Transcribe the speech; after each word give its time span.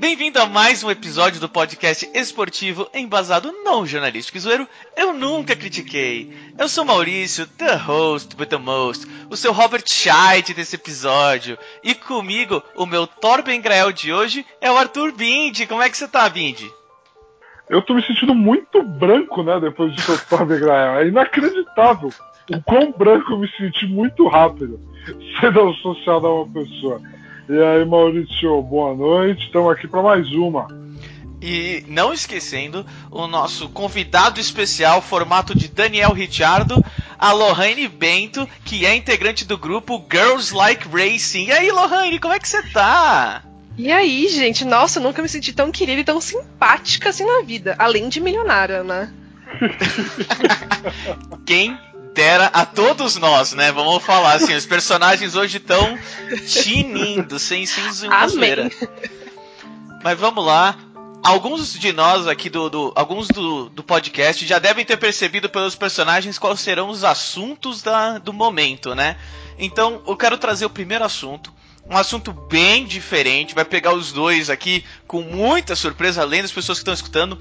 Bem-vindo 0.00 0.40
a 0.40 0.46
mais 0.46 0.82
um 0.82 0.90
episódio 0.90 1.38
do 1.42 1.46
podcast 1.46 2.10
esportivo 2.14 2.88
embasado 2.94 3.52
não 3.62 3.84
jornalístico 3.84 4.38
e 4.38 4.40
zoeiro. 4.40 4.66
Eu 4.96 5.12
nunca 5.12 5.54
critiquei. 5.54 6.34
Eu 6.58 6.70
sou 6.70 6.86
Maurício, 6.86 7.46
the 7.46 7.74
host 7.74 8.34
with 8.40 8.46
the 8.46 8.56
most, 8.56 9.06
o 9.28 9.36
seu 9.36 9.52
Robert 9.52 9.82
Scheidt 9.84 10.54
desse 10.54 10.76
episódio. 10.76 11.58
E 11.84 11.94
comigo, 11.94 12.62
o 12.74 12.86
meu 12.86 13.06
Torben 13.06 13.60
Grael 13.60 13.92
de 13.92 14.10
hoje 14.10 14.46
é 14.58 14.72
o 14.72 14.76
Arthur 14.78 15.12
Bindi. 15.12 15.66
Como 15.66 15.82
é 15.82 15.90
que 15.90 15.98
você 15.98 16.08
tá, 16.08 16.26
Bindi? 16.30 16.72
Eu 17.68 17.82
tô 17.82 17.92
me 17.92 18.02
sentindo 18.02 18.34
muito 18.34 18.82
branco, 18.82 19.42
né, 19.42 19.60
depois 19.60 19.94
de 19.94 20.00
ser 20.00 20.12
o 20.12 20.18
Torben 20.30 20.60
Grael. 20.60 21.00
É 21.00 21.08
inacreditável 21.08 22.10
o 22.50 22.62
quão 22.62 22.90
branco 22.90 23.34
eu 23.34 23.38
me 23.38 23.50
senti 23.50 23.86
muito 23.86 24.26
rápido 24.28 24.80
sendo 25.38 25.68
associado 25.68 26.26
a 26.26 26.42
uma 26.42 26.48
pessoa. 26.50 27.02
E 27.50 27.60
aí, 27.60 27.84
Maurício, 27.84 28.62
boa 28.62 28.94
noite. 28.94 29.46
Estamos 29.46 29.72
aqui 29.72 29.88
para 29.88 30.00
mais 30.00 30.30
uma. 30.30 30.68
E 31.42 31.82
não 31.88 32.12
esquecendo 32.12 32.86
o 33.10 33.26
nosso 33.26 33.68
convidado 33.70 34.38
especial, 34.38 35.02
formato 35.02 35.52
de 35.52 35.66
Daniel 35.66 36.12
Ricciardo, 36.12 36.80
a 37.18 37.32
Lohane 37.32 37.88
Bento, 37.88 38.48
que 38.64 38.86
é 38.86 38.94
integrante 38.94 39.44
do 39.44 39.58
grupo 39.58 40.00
Girls 40.08 40.54
Like 40.54 40.86
Racing. 40.86 41.46
E 41.46 41.50
aí, 41.50 41.72
Lohane, 41.72 42.20
como 42.20 42.32
é 42.32 42.38
que 42.38 42.48
você 42.48 42.62
tá? 42.70 43.42
E 43.76 43.90
aí, 43.90 44.28
gente? 44.28 44.64
Nossa, 44.64 45.00
nunca 45.00 45.20
me 45.20 45.28
senti 45.28 45.52
tão 45.52 45.72
querida 45.72 46.02
e 46.02 46.04
tão 46.04 46.20
simpática 46.20 47.08
assim 47.08 47.24
na 47.24 47.42
vida. 47.42 47.74
Além 47.80 48.08
de 48.08 48.20
milionária, 48.20 48.84
né? 48.84 49.12
Quem 51.44 51.76
dera 52.20 52.50
a 52.52 52.66
todos 52.66 53.16
nós, 53.16 53.54
né? 53.54 53.72
Vamos 53.72 54.04
falar 54.04 54.34
assim, 54.34 54.54
os 54.54 54.66
personagens 54.66 55.34
hoje 55.34 55.56
estão 55.56 55.98
tinindo, 56.46 57.38
sem 57.38 57.64
sem 57.64 57.90
zoeira. 57.90 58.70
Mas 60.04 60.18
vamos 60.18 60.44
lá. 60.44 60.76
Alguns 61.22 61.72
de 61.72 61.92
nós 61.94 62.26
aqui 62.26 62.50
do, 62.50 62.68
do 62.68 62.92
alguns 62.94 63.26
do, 63.28 63.70
do 63.70 63.82
podcast 63.82 64.46
já 64.46 64.58
devem 64.58 64.84
ter 64.84 64.98
percebido 64.98 65.48
pelos 65.48 65.74
personagens 65.74 66.38
quais 66.38 66.60
serão 66.60 66.90
os 66.90 67.04
assuntos 67.04 67.80
da, 67.80 68.18
do 68.18 68.34
momento, 68.34 68.94
né? 68.94 69.16
Então, 69.58 70.02
eu 70.06 70.14
quero 70.14 70.36
trazer 70.36 70.66
o 70.66 70.70
primeiro 70.70 71.04
assunto, 71.04 71.50
um 71.88 71.96
assunto 71.96 72.34
bem 72.34 72.84
diferente, 72.84 73.54
vai 73.54 73.64
pegar 73.64 73.94
os 73.94 74.12
dois 74.12 74.50
aqui 74.50 74.84
com 75.06 75.22
muita 75.22 75.74
surpresa, 75.74 76.20
além 76.20 76.42
das 76.42 76.52
pessoas 76.52 76.76
que 76.76 76.82
estão 76.82 76.92
escutando, 76.92 77.38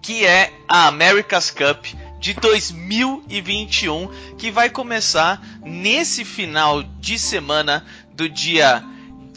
que 0.00 0.24
é 0.24 0.52
a 0.68 0.86
America's 0.86 1.50
Cup 1.50 1.86
de 2.18 2.34
2021, 2.34 4.08
que 4.36 4.50
vai 4.50 4.70
começar 4.70 5.40
nesse 5.62 6.24
final 6.24 6.82
de 6.82 7.18
semana 7.18 7.84
do 8.12 8.28
dia 8.28 8.82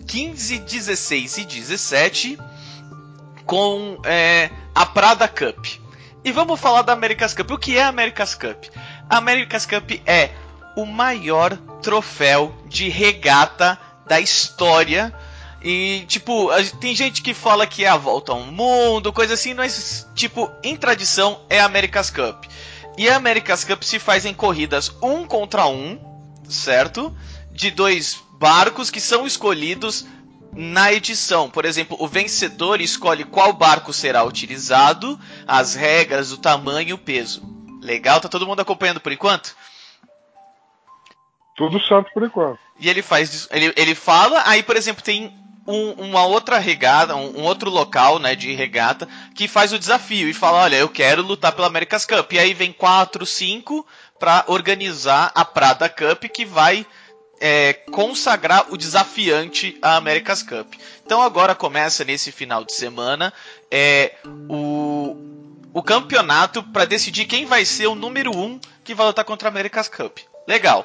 15, 0.08 0.60
16 0.60 1.38
e 1.38 1.46
17 1.46 2.40
com 3.46 4.00
é, 4.06 4.50
a 4.74 4.86
Prada 4.86 5.28
Cup. 5.28 5.66
E 6.24 6.32
vamos 6.32 6.60
falar 6.60 6.82
da 6.82 6.94
America's 6.94 7.34
Cup. 7.34 7.52
O 7.52 7.58
que 7.58 7.78
é 7.78 7.84
a 7.84 7.88
America's 7.88 8.36
Cup? 8.36 8.66
A 9.10 9.18
America's 9.18 9.66
Cup 9.66 9.92
é 10.06 10.32
o 10.76 10.86
maior 10.86 11.58
troféu 11.82 12.56
de 12.68 12.90
regata 12.90 13.80
da 14.08 14.20
história. 14.20 15.14
E, 15.62 16.06
tipo, 16.08 16.50
tem 16.80 16.96
gente 16.96 17.22
que 17.22 17.34
fala 17.34 17.68
que 17.68 17.84
é 17.84 17.90
a 17.90 17.98
volta 17.98 18.32
ao 18.32 18.42
mundo, 18.42 19.12
coisa 19.12 19.34
assim, 19.34 19.54
mas, 19.54 20.08
tipo, 20.16 20.50
em 20.64 20.76
tradição 20.76 21.42
é 21.50 21.60
a 21.60 21.66
America's 21.66 22.10
Cup. 22.10 22.46
E 22.98 23.10
a 23.10 23.16
America's 23.16 23.64
Cup 23.64 23.84
se 23.84 24.00
faz 24.00 24.26
em 24.26 24.34
corridas 24.34 24.96
um 25.02 25.26
contra 25.26 25.68
um, 25.68 26.00
certo? 26.48 27.16
De 27.52 27.72
dois 27.72 28.22
barcos 28.40 28.90
que 28.90 29.02
são 29.02 29.28
escolhidos 29.28 30.06
na 30.54 30.92
edição. 30.94 31.50
Por 31.50 31.66
exemplo, 31.66 31.98
o 32.00 32.08
vencedor 32.08 32.82
escolhe 32.82 33.24
qual 33.24 33.54
barco 33.54 33.94
será 33.94 34.24
utilizado, 34.24 35.20
as 35.46 35.76
regras, 35.76 36.32
o 36.32 36.38
tamanho 36.38 36.90
e 36.90 36.94
o 36.94 36.98
peso. 36.98 37.44
Legal? 37.82 38.20
Tá 38.20 38.28
todo 38.28 38.48
mundo 38.48 38.62
acompanhando 38.62 39.00
por 39.00 39.12
enquanto? 39.12 39.56
Tudo 41.56 41.82
certo 41.86 42.12
por 42.14 42.24
enquanto. 42.24 42.60
E 42.80 42.90
ele 42.90 43.02
faz. 43.02 43.48
Ele, 43.52 43.74
ele 43.76 43.94
fala, 43.94 44.44
aí, 44.46 44.64
por 44.64 44.78
exemplo, 44.78 45.04
tem 45.04 45.39
um, 45.70 45.92
uma 45.92 46.26
outra 46.26 46.58
regata, 46.58 47.16
um, 47.16 47.42
um, 47.42 47.44
outro 47.44 47.70
local 47.70 48.18
né, 48.18 48.36
de 48.36 48.54
regata, 48.54 49.08
que 49.36 49.48
faz 49.48 49.72
o 49.72 49.78
desafio 49.78 50.28
e 50.28 50.34
fala: 50.34 50.64
Olha, 50.64 50.78
eu 50.78 50.90
quero 50.90 51.22
lutar 51.22 51.52
pela 51.52 51.68
America's 51.68 52.06
Cup. 52.06 52.34
E 52.34 52.40
aí 52.40 52.54
vem 52.56 52.74
4, 52.74 53.24
5 53.24 53.86
para 54.18 54.44
organizar 54.48 55.32
a 55.36 55.46
Prada 55.46 55.88
Cup, 55.88 56.24
que 56.26 56.44
vai 56.44 56.86
é, 57.40 57.74
consagrar 57.92 58.66
o 58.74 58.78
desafiante 58.78 59.78
à 59.80 59.96
America's 59.96 60.42
Cup. 60.42 60.74
Então 61.06 61.22
agora 61.22 61.54
começa 61.54 62.04
nesse 62.04 62.32
final 62.32 62.66
de 62.66 62.74
semana 62.74 63.32
é, 63.70 64.16
o, 64.50 65.16
o 65.72 65.84
campeonato 65.84 66.64
para 66.64 66.86
decidir 66.86 67.26
quem 67.26 67.46
vai 67.46 67.64
ser 67.64 67.86
o 67.86 67.96
número 67.96 68.36
1 68.36 68.44
um 68.44 68.60
que 68.84 68.96
vai 68.96 69.06
lutar 69.06 69.24
contra 69.24 69.48
a 69.48 69.52
America's 69.52 69.88
Cup. 69.88 70.18
Legal. 70.48 70.84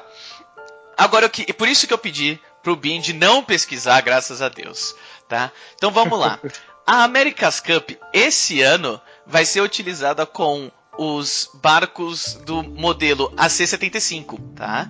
Agora, 0.95 1.29
eu, 1.47 1.53
por 1.55 1.67
isso 1.67 1.87
que 1.87 1.93
eu 1.93 1.97
pedi 1.97 2.39
pro 2.65 2.75
Bind 2.75 3.09
não 3.09 3.43
pesquisar, 3.43 4.01
graças 4.01 4.41
a 4.41 4.49
Deus. 4.49 4.95
Tá? 5.29 5.51
Então 5.75 5.91
vamos 5.91 6.19
lá. 6.19 6.39
A 6.85 7.03
America's 7.03 7.59
Cup 7.59 7.91
esse 8.11 8.59
ano 8.63 8.99
vai 9.25 9.45
ser 9.45 9.61
utilizada 9.61 10.25
com 10.25 10.71
os 10.97 11.47
barcos 11.53 12.33
do 12.43 12.63
modelo 12.63 13.31
AC75, 13.35 14.39
tá? 14.55 14.89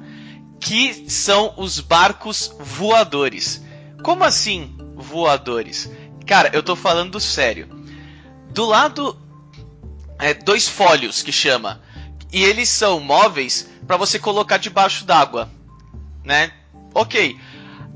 que 0.62 1.10
são 1.12 1.54
os 1.58 1.82
barcos 1.82 2.56
voadores. 2.60 3.62
Como 4.02 4.24
assim 4.24 4.74
voadores? 4.96 5.92
Cara, 6.26 6.52
eu 6.54 6.64
tô 6.64 6.78
falando 6.78 7.20
sério. 7.20 7.68
Do 8.52 8.66
lado 8.66 9.20
é, 10.18 10.34
dois 10.34 10.70
folhos 10.70 11.22
que 11.22 11.32
chama 11.34 11.82
e 12.32 12.42
eles 12.42 12.70
são 12.70 13.02
móveis 13.02 13.70
para 13.86 13.98
você 13.98 14.18
colocar 14.18 14.58
debaixo 14.58 15.04
d'água, 15.04 15.50
né? 16.24 16.52
Ok. 16.94 17.38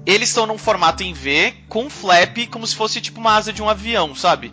Eles 0.09 0.30
estão 0.30 0.46
num 0.46 0.58
formato 0.58 1.03
em 1.03 1.14
V 1.14 1.53
com 1.68 1.90
flap 1.90 2.47
como 2.50 2.66
se 2.66 2.75
fosse 2.75 3.00
tipo 3.00 3.20
uma 3.20 3.36
asa 3.36 3.53
de 3.53 3.62
um 3.62 3.70
avião, 3.70 4.16
sabe? 4.16 4.52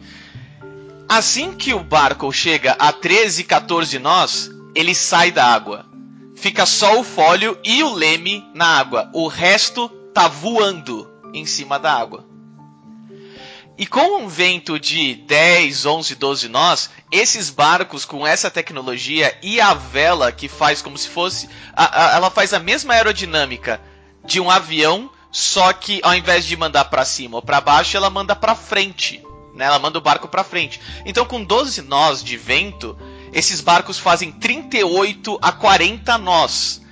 Assim 1.08 1.54
que 1.54 1.72
o 1.72 1.80
barco 1.80 2.32
chega 2.32 2.72
a 2.78 2.92
13, 2.92 3.44
14 3.44 3.98
nós, 3.98 4.50
ele 4.74 4.94
sai 4.94 5.30
da 5.30 5.46
água 5.46 5.86
fica 6.36 6.66
só 6.66 7.00
o 7.00 7.04
fólio 7.04 7.58
e 7.64 7.82
o 7.82 7.92
leme 7.92 8.48
na 8.54 8.78
água. 8.78 9.10
O 9.12 9.26
resto 9.26 9.88
tá 10.14 10.28
voando 10.28 11.10
em 11.32 11.44
cima 11.44 11.78
da 11.78 11.92
água. 11.92 12.24
E 13.78 13.86
com 13.86 14.22
um 14.22 14.28
vento 14.28 14.78
de 14.78 15.14
10, 15.14 15.84
11, 15.84 16.14
12 16.14 16.48
nós, 16.48 16.90
esses 17.10 17.50
barcos 17.50 18.04
com 18.04 18.26
essa 18.26 18.50
tecnologia 18.50 19.36
e 19.42 19.60
a 19.60 19.74
vela 19.74 20.32
que 20.32 20.48
faz 20.48 20.80
como 20.80 20.96
se 20.96 21.08
fosse. 21.08 21.48
A, 21.74 22.14
a, 22.14 22.16
ela 22.16 22.30
faz 22.30 22.54
a 22.54 22.58
mesma 22.58 22.94
aerodinâmica 22.94 23.80
de 24.24 24.40
um 24.40 24.50
avião, 24.50 25.10
só 25.30 25.72
que 25.72 26.00
ao 26.02 26.14
invés 26.14 26.46
de 26.46 26.56
mandar 26.56 26.86
para 26.86 27.04
cima 27.04 27.36
ou 27.36 27.42
para 27.42 27.60
baixo, 27.60 27.96
ela 27.96 28.10
manda 28.10 28.34
para 28.34 28.54
frente. 28.54 29.22
Né? 29.54 29.64
Ela 29.64 29.78
manda 29.78 29.98
o 29.98 30.02
barco 30.02 30.28
para 30.28 30.44
frente. 30.44 30.80
Então, 31.04 31.24
com 31.24 31.42
12 31.42 31.82
nós 31.82 32.22
de 32.22 32.36
vento, 32.36 32.96
esses 33.32 33.60
barcos 33.60 33.98
fazem 33.98 34.30
38 34.32 35.38
a 35.42 35.52
40 35.52 36.18
nós. 36.18 36.82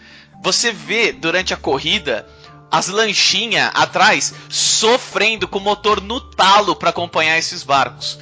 Você 0.43 0.73
vê 0.73 1.13
durante 1.13 1.55
a 1.55 1.57
corrida 1.57 2.29
as 2.71 2.89
lanchinhas 2.89 3.71
atrás 3.75 4.35
sofrendo 4.49 5.47
com 5.47 5.59
o 5.59 5.63
motor 5.63 6.01
no 6.01 6.21
talo 6.21 6.75
para 6.75 6.91
acompanhar 6.91 7.39
esses 7.39 7.63
barcos. 7.63 8.19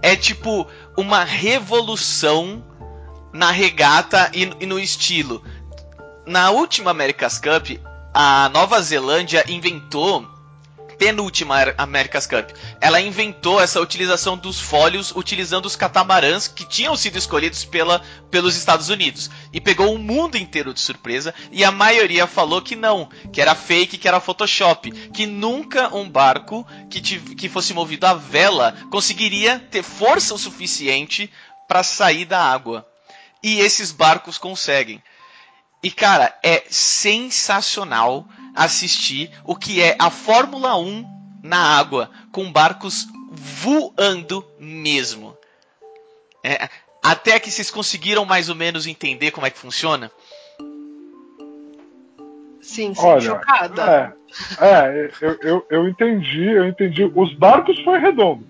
É 0.00 0.14
tipo 0.14 0.66
uma 0.96 1.24
revolução 1.24 2.64
na 3.32 3.50
regata 3.50 4.30
e, 4.32 4.50
e 4.60 4.66
no 4.66 4.78
estilo. 4.78 5.42
Na 6.24 6.50
última 6.50 6.90
America's 6.90 7.38
Cup, 7.38 7.78
a 8.18 8.48
Nova 8.48 8.80
Zelândia 8.80 9.44
inventou 9.46 10.26
penúltima 10.96 11.74
America's 11.76 12.26
Cup. 12.26 12.48
Ela 12.80 12.98
inventou 12.98 13.60
essa 13.60 13.78
utilização 13.78 14.38
dos 14.38 14.58
fólios 14.58 15.12
utilizando 15.14 15.66
os 15.66 15.76
catamarãs 15.76 16.48
que 16.48 16.64
tinham 16.64 16.96
sido 16.96 17.18
escolhidos 17.18 17.66
pela, 17.66 18.00
pelos 18.30 18.56
Estados 18.56 18.88
Unidos. 18.88 19.30
E 19.52 19.60
pegou 19.60 19.94
o 19.94 19.98
mundo 19.98 20.38
inteiro 20.38 20.72
de 20.72 20.80
surpresa 20.80 21.34
e 21.52 21.62
a 21.62 21.70
maioria 21.70 22.26
falou 22.26 22.62
que 22.62 22.74
não, 22.74 23.06
que 23.30 23.38
era 23.38 23.54
fake, 23.54 23.98
que 23.98 24.08
era 24.08 24.18
Photoshop, 24.18 24.90
que 25.10 25.26
nunca 25.26 25.94
um 25.94 26.08
barco 26.08 26.66
que, 26.88 27.02
que 27.02 27.50
fosse 27.50 27.74
movido 27.74 28.06
a 28.06 28.14
vela 28.14 28.74
conseguiria 28.90 29.58
ter 29.70 29.82
força 29.82 30.32
o 30.32 30.38
suficiente 30.38 31.30
para 31.68 31.82
sair 31.82 32.24
da 32.24 32.42
água. 32.42 32.88
E 33.42 33.60
esses 33.60 33.92
barcos 33.92 34.38
conseguem. 34.38 35.02
E 35.82 35.90
cara, 35.90 36.36
é 36.42 36.64
sensacional 36.68 38.26
assistir 38.54 39.30
o 39.44 39.54
que 39.54 39.82
é 39.82 39.96
a 39.98 40.10
Fórmula 40.10 40.76
1 40.78 41.04
na 41.42 41.78
água, 41.78 42.10
com 42.32 42.50
barcos 42.50 43.06
voando 43.30 44.44
mesmo. 44.58 45.36
É, 46.42 46.68
até 47.02 47.38
que 47.38 47.50
vocês 47.50 47.70
conseguiram 47.70 48.24
mais 48.24 48.48
ou 48.48 48.54
menos 48.54 48.86
entender 48.86 49.30
como 49.30 49.46
é 49.46 49.50
que 49.50 49.58
funciona? 49.58 50.10
Sim, 52.60 52.92
sim, 52.94 53.06
Olha, 53.06 53.20
chocada. 53.20 54.16
É, 54.60 54.66
é 54.66 55.10
eu, 55.20 55.38
eu, 55.40 55.66
eu 55.70 55.88
entendi, 55.88 56.44
eu 56.44 56.66
entendi. 56.66 57.04
Os 57.14 57.32
barcos 57.34 57.78
foi 57.84 57.98
redondo. 58.00 58.44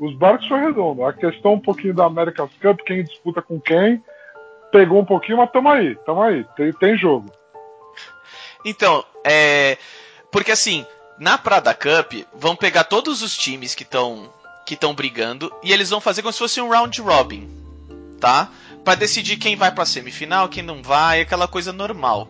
Os 0.00 0.16
barcos 0.16 0.48
foi 0.48 0.60
redondo. 0.60 1.04
A 1.04 1.12
questão 1.12 1.54
um 1.54 1.60
pouquinho 1.60 1.94
da 1.94 2.06
America's 2.06 2.50
Cup, 2.62 2.80
quem 2.86 3.04
disputa 3.04 3.42
com 3.42 3.60
quem, 3.60 4.02
pegou 4.70 5.00
um 5.00 5.04
pouquinho, 5.04 5.38
mas 5.38 5.50
tamo 5.50 5.68
aí, 5.68 5.96
tamo 6.06 6.22
aí. 6.22 6.44
Tem, 6.56 6.72
tem 6.72 6.96
jogo. 6.96 7.30
Então, 8.64 9.04
é. 9.24 9.78
Porque 10.30 10.52
assim, 10.52 10.84
na 11.18 11.38
Prada 11.38 11.74
Cup, 11.74 12.24
vão 12.34 12.54
pegar 12.54 12.84
todos 12.84 13.22
os 13.22 13.36
times 13.36 13.74
que 13.74 13.82
estão 13.82 14.32
que 14.66 14.74
estão 14.74 14.94
brigando 14.94 15.50
e 15.62 15.72
eles 15.72 15.88
vão 15.88 15.98
fazer 15.98 16.20
como 16.20 16.32
se 16.32 16.38
fosse 16.38 16.60
um 16.60 16.68
round 16.68 17.00
robin, 17.00 17.48
tá? 18.20 18.50
Para 18.84 18.96
decidir 18.96 19.38
quem 19.38 19.56
vai 19.56 19.72
para 19.72 19.86
semifinal, 19.86 20.46
quem 20.46 20.62
não 20.62 20.82
vai, 20.82 21.22
aquela 21.22 21.48
coisa 21.48 21.72
normal. 21.72 22.28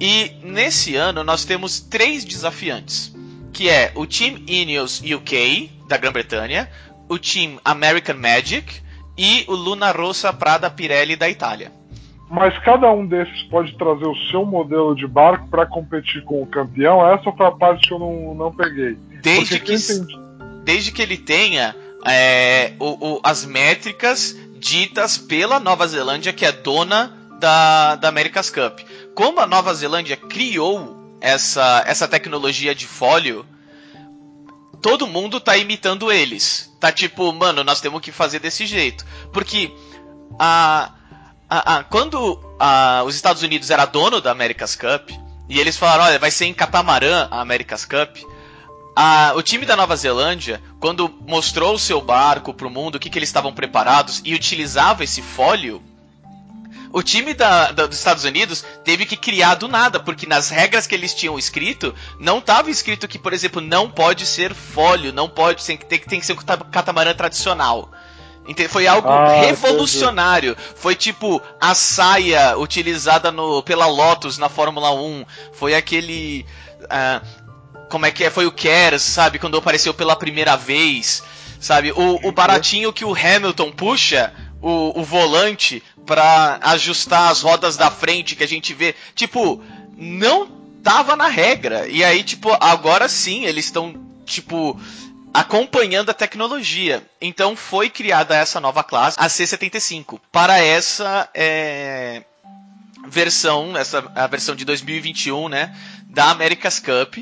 E 0.00 0.32
nesse 0.42 0.96
ano 0.96 1.22
nós 1.22 1.44
temos 1.44 1.78
três 1.78 2.24
desafiantes, 2.24 3.14
que 3.52 3.68
é 3.68 3.92
o 3.94 4.04
Team 4.04 4.42
Ineos 4.48 5.00
UK 5.00 5.70
da 5.86 5.96
Grã-Bretanha, 5.96 6.68
o 7.08 7.18
Team 7.18 7.60
American 7.64 8.16
Magic 8.16 8.82
e 9.22 9.44
o 9.48 9.54
Luna 9.54 9.90
Rossa 9.92 10.32
Prada 10.32 10.70
Pirelli 10.70 11.14
da 11.14 11.28
Itália. 11.28 11.70
Mas 12.30 12.56
cada 12.60 12.90
um 12.90 13.04
desses 13.06 13.42
pode 13.50 13.76
trazer 13.76 14.06
o 14.06 14.14
seu 14.30 14.46
modelo 14.46 14.94
de 14.94 15.06
barco 15.06 15.46
para 15.48 15.66
competir 15.66 16.24
com 16.24 16.40
o 16.42 16.46
campeão. 16.46 17.06
Essa 17.06 17.30
foi 17.32 17.44
a 17.46 17.50
parte 17.50 17.86
que 17.88 17.92
eu 17.92 17.98
não, 17.98 18.34
não 18.34 18.54
peguei. 18.54 18.96
Desde 19.20 19.58
Porque 19.58 19.76
que, 19.76 19.86
tem- 19.86 20.06
desde 20.64 20.92
que 20.92 21.02
ele 21.02 21.18
tenha 21.18 21.74
é, 22.06 22.72
o- 22.78 23.16
o- 23.16 23.20
as 23.22 23.44
métricas 23.44 24.34
ditas 24.58 25.18
pela 25.18 25.60
Nova 25.60 25.86
Zelândia, 25.86 26.32
que 26.32 26.46
é 26.46 26.52
dona 26.52 27.12
da, 27.38 27.96
da 27.96 28.08
America's 28.08 28.48
Cup. 28.48 28.78
Como 29.14 29.40
a 29.40 29.46
Nova 29.46 29.74
Zelândia 29.74 30.16
criou 30.16 30.96
essa, 31.20 31.82
essa 31.86 32.06
tecnologia 32.08 32.74
de 32.74 32.86
fólio, 32.86 33.44
todo 34.82 35.06
mundo 35.06 35.40
tá 35.40 35.56
imitando 35.56 36.10
eles. 36.10 36.74
Tá 36.80 36.90
tipo, 36.90 37.32
mano, 37.32 37.62
nós 37.64 37.80
temos 37.80 38.00
que 38.00 38.10
fazer 38.12 38.38
desse 38.38 38.66
jeito. 38.66 39.04
Porque 39.32 39.72
a, 40.38 40.92
a, 41.48 41.76
a- 41.76 41.84
quando 41.84 42.38
a- 42.58 43.02
os 43.06 43.14
Estados 43.14 43.42
Unidos 43.42 43.70
era 43.70 43.84
dono 43.84 44.20
da 44.20 44.30
America's 44.30 44.74
Cup, 44.74 45.10
e 45.48 45.58
eles 45.58 45.76
falaram, 45.76 46.04
olha, 46.04 46.18
vai 46.18 46.30
ser 46.30 46.46
em 46.46 46.54
catamarã 46.54 47.28
a 47.30 47.40
America's 47.40 47.84
Cup, 47.84 48.16
a- 48.96 49.32
o 49.36 49.42
time 49.42 49.66
da 49.66 49.76
Nova 49.76 49.94
Zelândia, 49.96 50.62
quando 50.80 51.08
mostrou 51.26 51.74
o 51.74 51.78
seu 51.78 52.00
barco 52.00 52.54
pro 52.54 52.70
mundo, 52.70 52.94
o 52.96 52.98
que, 52.98 53.10
que 53.10 53.18
eles 53.18 53.28
estavam 53.28 53.52
preparados 53.52 54.20
e 54.24 54.34
utilizava 54.34 55.04
esse 55.04 55.20
fólio, 55.22 55.82
o 56.92 57.02
time 57.02 57.34
da- 57.34 57.72
da- 57.72 57.86
dos 57.86 57.98
Estados 57.98 58.24
Unidos 58.24 58.64
teve 58.84 59.06
que 59.06 59.16
criar 59.16 59.54
do 59.54 59.68
nada, 59.68 60.00
porque 60.00 60.26
nas 60.26 60.50
regras 60.50 60.86
que 60.86 60.94
eles 60.94 61.14
tinham 61.14 61.38
escrito, 61.38 61.94
não 62.18 62.38
estava 62.38 62.70
escrito 62.70 63.06
que, 63.08 63.18
por 63.18 63.32
exemplo, 63.32 63.60
não 63.60 63.88
pode 63.90 64.26
ser 64.26 64.54
fólio, 64.54 65.12
não 65.12 65.28
pode, 65.28 65.64
tem, 65.64 65.76
que- 65.76 65.86
tem, 65.86 65.98
tem 66.00 66.20
que 66.20 66.26
ser 66.26 66.32
um 66.32 66.36
cata- 66.36 66.64
catamarã 66.64 67.14
tradicional. 67.14 67.90
Foi 68.68 68.86
algo 68.86 69.08
Ah, 69.08 69.42
revolucionário. 69.42 70.56
Foi 70.74 70.96
tipo 70.96 71.40
a 71.60 71.72
saia 71.74 72.58
utilizada 72.58 73.30
no, 73.30 73.62
pela 73.62 73.86
Lotus 73.86 74.38
na 74.38 74.48
Fórmula 74.48 74.90
1. 74.92 75.24
Foi 75.52 75.74
aquele. 75.74 76.44
ah, 76.88 77.20
como 77.88 78.06
é 78.06 78.10
que 78.10 78.24
é? 78.24 78.30
Foi 78.30 78.46
o 78.46 78.52
Kers, 78.52 79.02
sabe? 79.02 79.38
Quando 79.38 79.56
apareceu 79.56 79.94
pela 79.94 80.16
primeira 80.16 80.56
vez. 80.56 81.22
Sabe? 81.60 81.92
O, 81.92 82.28
o 82.28 82.32
baratinho 82.32 82.92
que 82.92 83.04
o 83.04 83.14
Hamilton 83.14 83.70
puxa 83.70 84.32
o, 84.60 85.00
o 85.00 85.04
volante 85.04 85.82
pra 86.04 86.58
ajustar 86.62 87.30
as 87.30 87.42
rodas 87.42 87.76
da 87.76 87.90
frente 87.90 88.36
que 88.36 88.44
a 88.44 88.48
gente 88.48 88.74
vê. 88.74 88.94
Tipo, 89.14 89.62
não 89.96 90.46
tava 90.82 91.16
na 91.16 91.28
regra. 91.28 91.86
E 91.88 92.04
aí, 92.04 92.22
tipo, 92.22 92.50
agora 92.60 93.08
sim 93.08 93.44
eles 93.44 93.66
estão, 93.66 93.94
tipo, 94.24 94.78
acompanhando 95.32 96.10
a 96.10 96.14
tecnologia. 96.14 97.02
Então 97.20 97.54
foi 97.56 97.88
criada 97.88 98.36
essa 98.36 98.60
nova 98.60 98.82
classe, 98.82 99.16
a 99.20 99.26
C75, 99.26 100.20
para 100.32 100.58
essa 100.58 101.28
é, 101.34 102.22
versão, 103.06 103.76
essa 103.76 104.10
a 104.14 104.26
versão 104.26 104.54
de 104.54 104.64
2021, 104.64 105.48
né, 105.48 105.74
da 106.06 106.30
America's 106.30 106.78
Cup. 106.78 107.18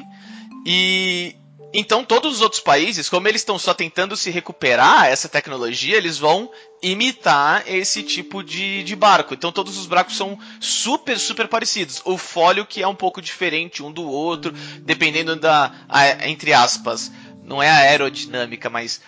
E 0.67 1.37
então 1.75 2.03
todos 2.05 2.37
os 2.37 2.41
outros 2.41 2.61
países, 2.63 3.09
como 3.11 3.29
eles 3.29 3.43
estão 3.43 3.59
só 3.59 3.75
tentando 3.75 4.17
se 4.17 4.31
recuperar 4.31 5.07
essa 5.07 5.29
tecnologia, 5.29 5.97
eles 5.97 6.17
vão 6.19 6.51
imitar 6.83 7.63
esse 7.67 8.03
tipo 8.03 8.43
de, 8.43 8.83
de 8.85 8.97
barco. 8.97 9.35
Então 9.35 9.53
todos 9.53 9.77
os 9.77 9.87
barcos 9.87 10.17
são 10.17 10.39
super, 10.61 11.19
super 11.19 11.47
parecidos. 11.49 12.01
O 12.05 12.17
fólio 12.17 12.65
que 12.65 12.83
é 12.83 12.89
um 12.89 12.95
pouco 12.95 13.21
diferente 13.21 13.83
um 13.83 13.93
do 13.93 14.09
outro, 14.09 14.53
dependendo 14.81 15.37
da, 15.37 15.73
a- 15.89 16.27
entre 16.29 16.53
aspas, 16.55 17.11
não 17.45 17.63
é 17.63 17.69
aerodinâmica, 17.71 18.71
mas 18.71 19.01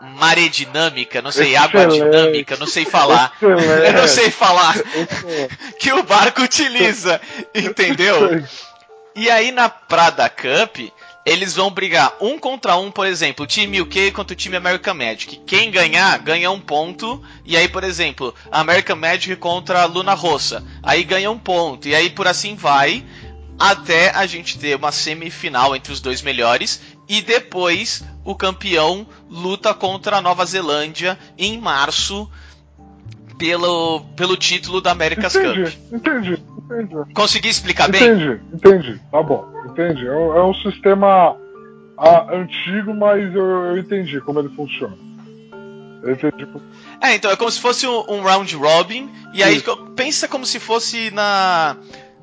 maredinâmica, 0.00 1.20
não 1.20 1.30
sei, 1.32 1.56
água 1.56 1.82
Excelente. 1.82 2.10
dinâmica, 2.10 2.56
não 2.56 2.66
sei 2.66 2.84
falar. 2.84 3.32
Excelente. 3.36 3.86
Eu 3.86 3.92
não 4.00 4.08
sei 4.08 4.30
falar 4.30 4.74
que 5.78 5.92
o 5.92 6.02
barco 6.02 6.42
utiliza, 6.42 7.20
entendeu? 7.54 8.42
E 9.14 9.28
aí 9.30 9.50
na 9.52 9.68
Prada 9.68 10.28
Cup, 10.28 10.78
eles 11.30 11.54
vão 11.54 11.70
brigar 11.70 12.16
um 12.20 12.36
contra 12.36 12.76
um, 12.76 12.90
por 12.90 13.06
exemplo, 13.06 13.44
o 13.44 13.46
time 13.46 13.80
UK 13.80 14.10
contra 14.10 14.32
o 14.32 14.36
time 14.36 14.56
American 14.56 14.94
Magic. 14.94 15.40
Quem 15.46 15.70
ganhar, 15.70 16.18
ganha 16.18 16.50
um 16.50 16.58
ponto. 16.58 17.22
E 17.44 17.56
aí, 17.56 17.68
por 17.68 17.84
exemplo, 17.84 18.34
American 18.50 18.96
Magic 18.96 19.36
contra 19.36 19.84
Luna 19.84 20.12
Rossa. 20.12 20.64
Aí 20.82 21.04
ganha 21.04 21.30
um 21.30 21.38
ponto. 21.38 21.86
E 21.86 21.94
aí 21.94 22.10
por 22.10 22.26
assim 22.26 22.56
vai. 22.56 23.06
Até 23.56 24.10
a 24.10 24.26
gente 24.26 24.58
ter 24.58 24.74
uma 24.74 24.90
semifinal 24.90 25.76
entre 25.76 25.92
os 25.92 26.00
dois 26.00 26.20
melhores. 26.20 26.80
E 27.08 27.22
depois 27.22 28.02
o 28.24 28.34
campeão 28.34 29.06
luta 29.28 29.72
contra 29.72 30.16
a 30.16 30.20
Nova 30.20 30.44
Zelândia 30.44 31.16
em 31.38 31.60
março. 31.60 32.28
Pelo, 33.40 34.00
pelo 34.14 34.36
título 34.36 34.80
da 34.80 34.92
America's 34.92 35.32
Cup. 35.32 35.56
Entendi, 35.56 35.78
entendi, 35.92 36.42
entendi. 36.58 37.14
Consegui 37.14 37.48
explicar 37.48 37.88
bem? 37.88 38.02
Entendi, 38.02 38.40
entendi. 38.52 39.00
Tá 39.10 39.22
bom, 39.22 39.50
entendi. 39.64 40.06
É 40.06 40.12
um, 40.12 40.36
é 40.36 40.44
um 40.44 40.54
sistema 40.54 41.36
ah, 41.96 42.26
antigo, 42.32 42.94
mas 42.94 43.34
eu, 43.34 43.44
eu 43.44 43.78
entendi 43.78 44.20
como 44.20 44.40
ele 44.40 44.50
funciona. 44.50 44.96
Eu 46.02 46.12
entendi. 46.12 46.46
É, 47.02 47.14
então 47.14 47.30
é 47.30 47.36
como 47.36 47.50
se 47.50 47.60
fosse 47.60 47.86
um, 47.86 48.04
um 48.08 48.22
round 48.22 48.54
robin. 48.56 49.10
E 49.32 49.42
aí 49.42 49.62
pensa 49.94 50.26
como 50.26 50.46
se 50.46 50.58
fosse 50.58 51.10
na, 51.10 51.76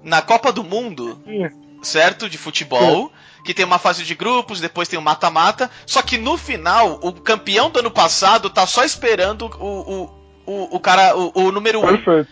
na 0.04 0.22
Copa 0.22 0.52
do 0.52 0.64
Mundo, 0.64 1.20
Sim, 1.26 1.50
certo? 1.82 2.30
De 2.30 2.38
futebol. 2.38 3.12
Que 3.46 3.54
tem 3.54 3.66
uma 3.66 3.80
fase 3.80 4.04
de 4.04 4.14
grupos, 4.14 4.60
depois 4.60 4.90
tem 4.90 5.00
o 5.00 5.02
mata-mata. 5.02 5.70
Só 5.86 6.02
que 6.02 6.18
no 6.18 6.38
final, 6.38 7.00
o 7.02 7.14
campeão 7.14 7.70
do 7.70 7.80
ano 7.80 7.90
passado 7.90 8.50
tá 8.50 8.68
só 8.68 8.84
esperando 8.84 9.46
o, 9.60 10.04
o, 10.04 10.10
o, 10.48 10.78
o 10.78 10.80
cara, 10.80 11.16
o, 11.16 11.32
o 11.36 11.52
número 11.52 11.82
1. 11.82 11.94
Um, 11.94 12.26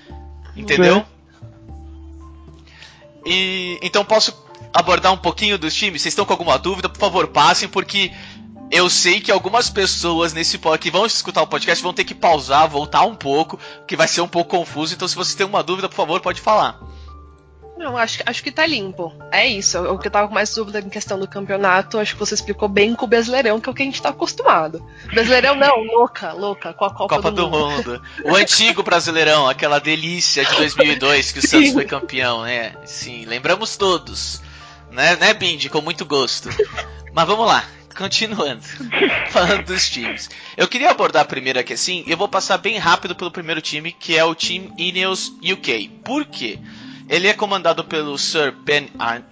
entendeu? 0.55 1.05
E 3.25 3.77
então 3.81 4.05
posso 4.05 4.45
abordar 4.73 5.11
um 5.11 5.17
pouquinho 5.17 5.57
dos 5.57 5.73
times? 5.75 6.01
Vocês 6.01 6.13
estão 6.13 6.25
com 6.25 6.33
alguma 6.33 6.57
dúvida? 6.57 6.87
Por 6.87 6.99
favor, 6.99 7.27
passem, 7.27 7.67
porque 7.67 8.11
eu 8.71 8.89
sei 8.89 9.19
que 9.19 9.31
algumas 9.31 9.69
pessoas 9.69 10.33
nesse 10.33 10.59
que 10.79 10.89
vão 10.91 11.05
escutar 11.05 11.41
o 11.41 11.47
podcast 11.47 11.83
vão 11.83 11.93
ter 11.93 12.03
que 12.03 12.15
pausar, 12.15 12.69
voltar 12.69 13.03
um 13.03 13.15
pouco, 13.15 13.59
que 13.87 13.95
vai 13.95 14.07
ser 14.07 14.21
um 14.21 14.27
pouco 14.27 14.57
confuso. 14.57 14.93
Então, 14.93 15.07
se 15.07 15.15
vocês 15.15 15.35
têm 15.35 15.45
uma 15.45 15.61
dúvida, 15.61 15.89
por 15.89 15.95
favor, 15.95 16.19
pode 16.21 16.39
falar. 16.39 16.79
Não, 17.77 17.97
acho, 17.97 18.23
acho 18.25 18.41
que 18.41 18.51
tá 18.51 18.65
limpo. 18.65 19.13
É 19.31 19.45
isso. 19.45 19.77
O 19.79 19.99
que 19.99 20.07
eu 20.07 20.11
tava 20.11 20.27
com 20.27 20.33
mais 20.33 20.53
dúvida 20.53 20.79
em 20.79 20.89
questão 20.89 21.19
do 21.19 21.27
campeonato, 21.27 21.99
acho 21.99 22.13
que 22.13 22.19
você 22.19 22.33
explicou 22.33 22.69
bem 22.69 22.95
com 22.95 23.05
o 23.05 23.07
Brasileirão, 23.07 23.59
que 23.59 23.67
é 23.67 23.71
o 23.71 23.75
que 23.75 23.81
a 23.81 23.85
gente 23.85 24.01
tá 24.01 24.09
acostumado. 24.09 24.85
Brasileirão 25.07 25.55
não, 25.55 25.83
louca, 25.83 26.31
louca, 26.31 26.73
com 26.73 26.85
a 26.85 26.89
Copa, 26.89 27.15
Copa 27.15 27.31
do 27.31 27.49
Mundo. 27.49 28.01
O 28.23 28.35
antigo 28.35 28.81
Brasileirão, 28.81 29.47
aquela 29.47 29.79
delícia 29.79 30.45
de 30.45 30.55
2002 30.55 31.33
que 31.33 31.39
o 31.39 31.47
Santos 31.47 31.73
foi 31.73 31.85
campeão, 31.85 32.43
né? 32.43 32.75
Sim, 32.85 33.25
lembramos 33.25 33.75
todos. 33.75 34.41
Né, 34.89 35.17
né 35.17 35.33
Bindi? 35.33 35.69
Com 35.69 35.81
muito 35.81 36.05
gosto. 36.05 36.49
Mas 37.13 37.27
vamos 37.27 37.45
lá, 37.45 37.65
continuando. 37.97 38.63
Falando 39.31 39.65
dos 39.65 39.89
times. 39.89 40.29
Eu 40.55 40.69
queria 40.69 40.91
abordar 40.91 41.25
primeiro 41.25 41.59
aqui 41.59 41.73
assim, 41.73 42.05
eu 42.07 42.15
vou 42.15 42.29
passar 42.29 42.57
bem 42.57 42.77
rápido 42.77 43.15
pelo 43.15 43.31
primeiro 43.31 43.59
time, 43.59 43.91
que 43.91 44.17
é 44.17 44.23
o 44.23 44.33
Team 44.33 44.73
Ineos 44.77 45.33
UK. 45.43 45.89
Por 46.05 46.25
quê? 46.25 46.57
Ele 47.07 47.27
é 47.27 47.33
comandado 47.33 47.83
pelo 47.83 48.17
Sir 48.17 48.51
Ben 48.51 48.89
Ar- 48.97 49.23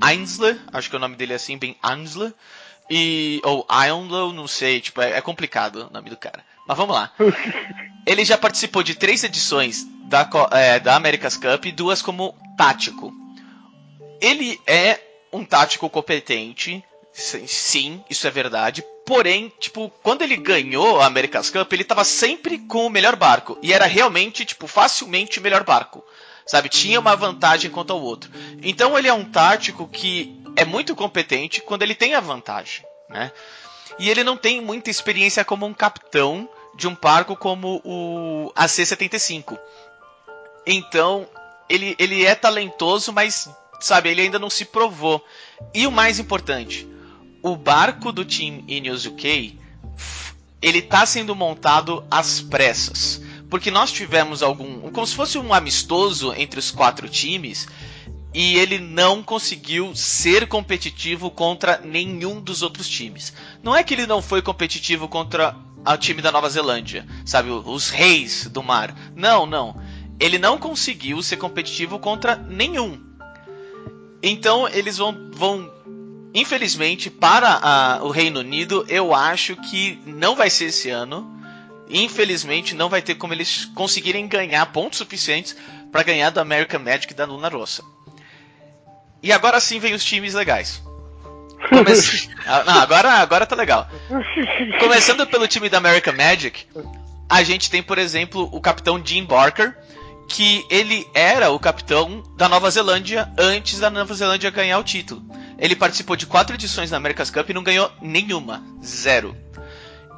Ainsler, 0.00 0.60
acho 0.72 0.90
que 0.90 0.96
o 0.96 0.98
nome 0.98 1.16
dele 1.16 1.32
é 1.32 1.36
assim, 1.36 1.56
Ben 1.56 1.76
Ainsler. 1.82 2.32
E, 2.90 3.40
ou 3.44 3.64
Ainlow, 3.66 4.32
não 4.32 4.46
sei, 4.46 4.80
tipo, 4.80 5.00
é, 5.00 5.12
é 5.12 5.20
complicado 5.22 5.88
o 5.88 5.92
nome 5.92 6.10
do 6.10 6.16
cara. 6.18 6.44
Mas 6.68 6.76
vamos 6.76 6.94
lá. 6.94 7.10
Ele 8.06 8.24
já 8.24 8.36
participou 8.36 8.82
de 8.82 8.94
três 8.94 9.24
edições 9.24 9.86
da, 10.04 10.28
é, 10.52 10.78
da 10.78 10.94
America's 10.94 11.36
Cup 11.38 11.64
e 11.64 11.72
duas 11.72 12.02
como 12.02 12.36
tático. 12.58 13.10
Ele 14.20 14.60
é 14.66 15.00
um 15.32 15.44
tático 15.44 15.88
competente, 15.88 16.84
Sim, 17.16 18.02
isso 18.10 18.26
é 18.26 18.30
verdade. 18.30 18.84
Porém, 19.06 19.52
tipo, 19.60 19.88
quando 20.02 20.22
ele 20.22 20.36
ganhou 20.36 21.00
a 21.00 21.06
America's 21.06 21.48
Cup, 21.48 21.72
ele 21.72 21.84
tava 21.84 22.02
sempre 22.02 22.58
com 22.58 22.86
o 22.86 22.90
melhor 22.90 23.14
barco. 23.14 23.56
E 23.62 23.72
era 23.72 23.86
realmente, 23.86 24.44
tipo, 24.44 24.66
facilmente 24.66 25.38
o 25.38 25.42
melhor 25.42 25.62
barco. 25.62 26.04
Sabe? 26.46 26.68
Tinha 26.68 27.00
uma 27.00 27.16
vantagem 27.16 27.70
quanto 27.70 27.92
ao 27.92 28.02
outro. 28.02 28.30
Então 28.62 28.98
ele 28.98 29.08
é 29.08 29.12
um 29.12 29.24
tático 29.24 29.88
que 29.88 30.40
é 30.56 30.64
muito 30.64 30.94
competente 30.94 31.60
quando 31.60 31.82
ele 31.82 31.94
tem 31.94 32.14
a 32.14 32.20
vantagem, 32.20 32.84
né? 33.08 33.32
E 33.98 34.10
ele 34.10 34.24
não 34.24 34.36
tem 34.36 34.60
muita 34.60 34.90
experiência 34.90 35.44
como 35.44 35.66
um 35.66 35.74
capitão 35.74 36.48
de 36.76 36.88
um 36.88 36.94
barco 36.94 37.36
como 37.36 37.80
o 37.84 38.52
AC-75. 38.56 39.58
Então, 40.66 41.28
ele, 41.68 41.94
ele 41.98 42.24
é 42.24 42.34
talentoso, 42.34 43.12
mas, 43.12 43.48
sabe, 43.80 44.10
ele 44.10 44.22
ainda 44.22 44.38
não 44.38 44.50
se 44.50 44.64
provou. 44.64 45.24
E 45.72 45.86
o 45.86 45.92
mais 45.92 46.18
importante, 46.18 46.88
o 47.42 47.56
barco 47.56 48.10
do 48.10 48.24
Team 48.24 48.64
Ineos 48.66 49.06
UK, 49.06 49.58
ele 50.60 50.78
está 50.78 51.04
sendo 51.06 51.36
montado 51.36 52.04
às 52.10 52.40
pressas. 52.40 53.20
Porque 53.54 53.70
nós 53.70 53.92
tivemos 53.92 54.42
algum. 54.42 54.90
como 54.90 55.06
se 55.06 55.14
fosse 55.14 55.38
um 55.38 55.54
amistoso 55.54 56.34
entre 56.36 56.58
os 56.58 56.72
quatro 56.72 57.08
times. 57.08 57.68
E 58.34 58.56
ele 58.56 58.80
não 58.80 59.22
conseguiu 59.22 59.94
ser 59.94 60.48
competitivo 60.48 61.30
contra 61.30 61.78
nenhum 61.78 62.40
dos 62.40 62.62
outros 62.62 62.88
times. 62.88 63.32
Não 63.62 63.76
é 63.76 63.84
que 63.84 63.94
ele 63.94 64.08
não 64.08 64.20
foi 64.20 64.42
competitivo 64.42 65.06
contra 65.06 65.54
o 65.86 65.96
time 65.96 66.20
da 66.20 66.32
Nova 66.32 66.50
Zelândia, 66.50 67.06
sabe? 67.24 67.48
Os 67.50 67.90
reis 67.90 68.48
do 68.48 68.60
mar. 68.60 68.92
Não, 69.14 69.46
não. 69.46 69.80
Ele 70.18 70.36
não 70.36 70.58
conseguiu 70.58 71.22
ser 71.22 71.36
competitivo 71.36 72.00
contra 72.00 72.34
nenhum. 72.34 73.00
Então 74.20 74.66
eles 74.66 74.96
vão, 74.96 75.30
vão 75.32 75.70
infelizmente, 76.34 77.08
para 77.08 77.60
a, 77.62 78.02
o 78.02 78.10
Reino 78.10 78.40
Unido, 78.40 78.84
eu 78.88 79.14
acho 79.14 79.54
que 79.54 79.96
não 80.04 80.34
vai 80.34 80.50
ser 80.50 80.64
esse 80.64 80.90
ano. 80.90 81.34
Infelizmente, 81.94 82.74
não 82.74 82.88
vai 82.88 83.00
ter 83.00 83.14
como 83.14 83.32
eles 83.32 83.66
conseguirem 83.66 84.26
ganhar 84.26 84.66
pontos 84.66 84.98
suficientes 84.98 85.56
para 85.92 86.02
ganhar 86.02 86.30
do 86.30 86.40
American 86.40 86.80
Magic 86.80 87.14
da 87.14 87.24
Luna 87.24 87.48
Rossa. 87.48 87.84
E 89.22 89.30
agora 89.32 89.60
sim 89.60 89.78
vem 89.78 89.94
os 89.94 90.04
times 90.04 90.34
legais. 90.34 90.82
Comece... 91.68 92.28
Ah, 92.46 92.64
não, 92.64 92.80
agora, 92.80 93.10
agora 93.12 93.46
tá 93.46 93.56
legal. 93.56 93.88
Começando 94.80 95.26
pelo 95.26 95.48
time 95.48 95.68
da 95.68 95.78
American 95.78 96.14
Magic, 96.14 96.66
a 97.30 97.42
gente 97.42 97.70
tem, 97.70 97.82
por 97.82 97.96
exemplo, 97.96 98.50
o 98.52 98.60
capitão 98.60 99.00
Jim 99.02 99.24
Barker, 99.24 99.74
que 100.28 100.66
ele 100.68 101.06
era 101.14 101.50
o 101.52 101.60
capitão 101.60 102.22
da 102.36 102.48
Nova 102.48 102.70
Zelândia 102.70 103.32
antes 103.38 103.78
da 103.78 103.88
Nova 103.88 104.12
Zelândia 104.12 104.50
ganhar 104.50 104.78
o 104.78 104.84
título. 104.84 105.22
Ele 105.58 105.76
participou 105.76 106.16
de 106.16 106.26
quatro 106.26 106.56
edições 106.56 106.90
da 106.90 106.96
America's 106.96 107.30
Cup 107.30 107.48
e 107.48 107.54
não 107.54 107.62
ganhou 107.62 107.90
nenhuma. 108.02 108.62
Zero. 108.84 109.36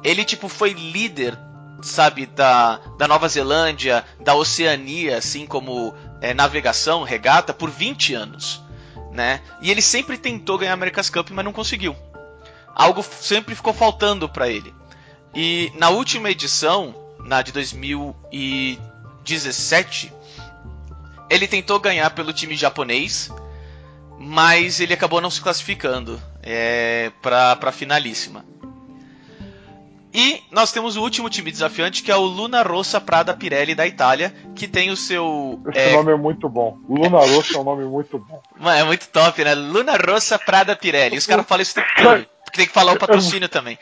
Ele, 0.03 0.25
tipo, 0.25 0.49
foi 0.49 0.73
líder, 0.73 1.37
sabe, 1.81 2.25
da, 2.25 2.77
da 2.97 3.07
Nova 3.07 3.27
Zelândia, 3.27 4.03
da 4.19 4.33
Oceania, 4.35 5.17
assim 5.17 5.45
como 5.45 5.93
é, 6.21 6.33
navegação, 6.33 7.03
regata, 7.03 7.53
por 7.53 7.69
20 7.69 8.13
anos. 8.13 8.63
Né? 9.11 9.41
E 9.61 9.69
ele 9.71 9.81
sempre 9.81 10.17
tentou 10.17 10.57
ganhar 10.57 10.71
a 10.71 10.75
America's 10.75 11.09
Cup, 11.09 11.29
mas 11.31 11.45
não 11.45 11.53
conseguiu. 11.53 11.95
Algo 12.75 13.01
sempre 13.03 13.55
ficou 13.55 13.73
faltando 13.73 14.29
para 14.29 14.49
ele. 14.49 14.73
E 15.33 15.71
na 15.75 15.89
última 15.89 16.29
edição, 16.29 16.93
na 17.19 17.41
de 17.41 17.51
2017, 17.51 20.13
ele 21.29 21.45
tentou 21.47 21.79
ganhar 21.79 22.09
pelo 22.11 22.31
time 22.31 22.55
japonês, 22.55 23.29
mas 24.17 24.79
ele 24.79 24.93
acabou 24.93 25.19
não 25.21 25.29
se 25.29 25.41
classificando 25.41 26.17
é, 26.41 27.11
para 27.21 27.57
a 27.61 27.71
finalíssima. 27.71 28.45
E 30.13 30.41
nós 30.51 30.71
temos 30.71 30.95
o 30.95 31.01
último 31.01 31.29
time 31.29 31.51
desafiante, 31.51 32.01
que 32.01 32.11
é 32.11 32.15
o 32.15 32.21
Luna 32.21 32.63
Rossa 32.63 32.99
Prada 32.99 33.33
Pirelli 33.33 33.75
da 33.75 33.85
Itália, 33.85 34.33
que 34.55 34.67
tem 34.67 34.89
o 34.89 34.95
seu. 34.97 35.61
Esse 35.69 35.79
é... 35.79 35.93
nome 35.93 36.11
é 36.11 36.15
muito 36.15 36.47
bom. 36.47 36.77
Luna 36.87 37.19
Rossa 37.19 37.57
é 37.57 37.59
um 37.59 37.63
nome 37.63 37.85
muito 37.85 38.17
bom. 38.17 38.41
Mano, 38.57 38.79
é 38.79 38.83
muito 38.83 39.07
top, 39.09 39.43
né? 39.43 39.53
Luna 39.53 39.97
Rossa 39.97 40.39
Prada 40.39 40.75
Pirelli. 40.75 41.17
Os 41.17 41.27
caras 41.27 41.45
falam 41.45 41.61
isso 41.61 41.75
tempo 41.75 41.87
todo. 42.01 42.25
Porque 42.45 42.57
tem 42.57 42.67
que 42.67 42.73
falar 42.73 42.93
o 42.93 42.97
patrocínio 42.97 43.49
também. 43.49 43.77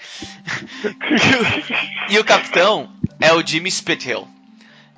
e 2.10 2.18
o 2.18 2.26
capitão 2.26 2.92
é 3.22 3.32
o 3.32 3.46
Jimmy 3.46 3.70
Spithill. 3.70 4.28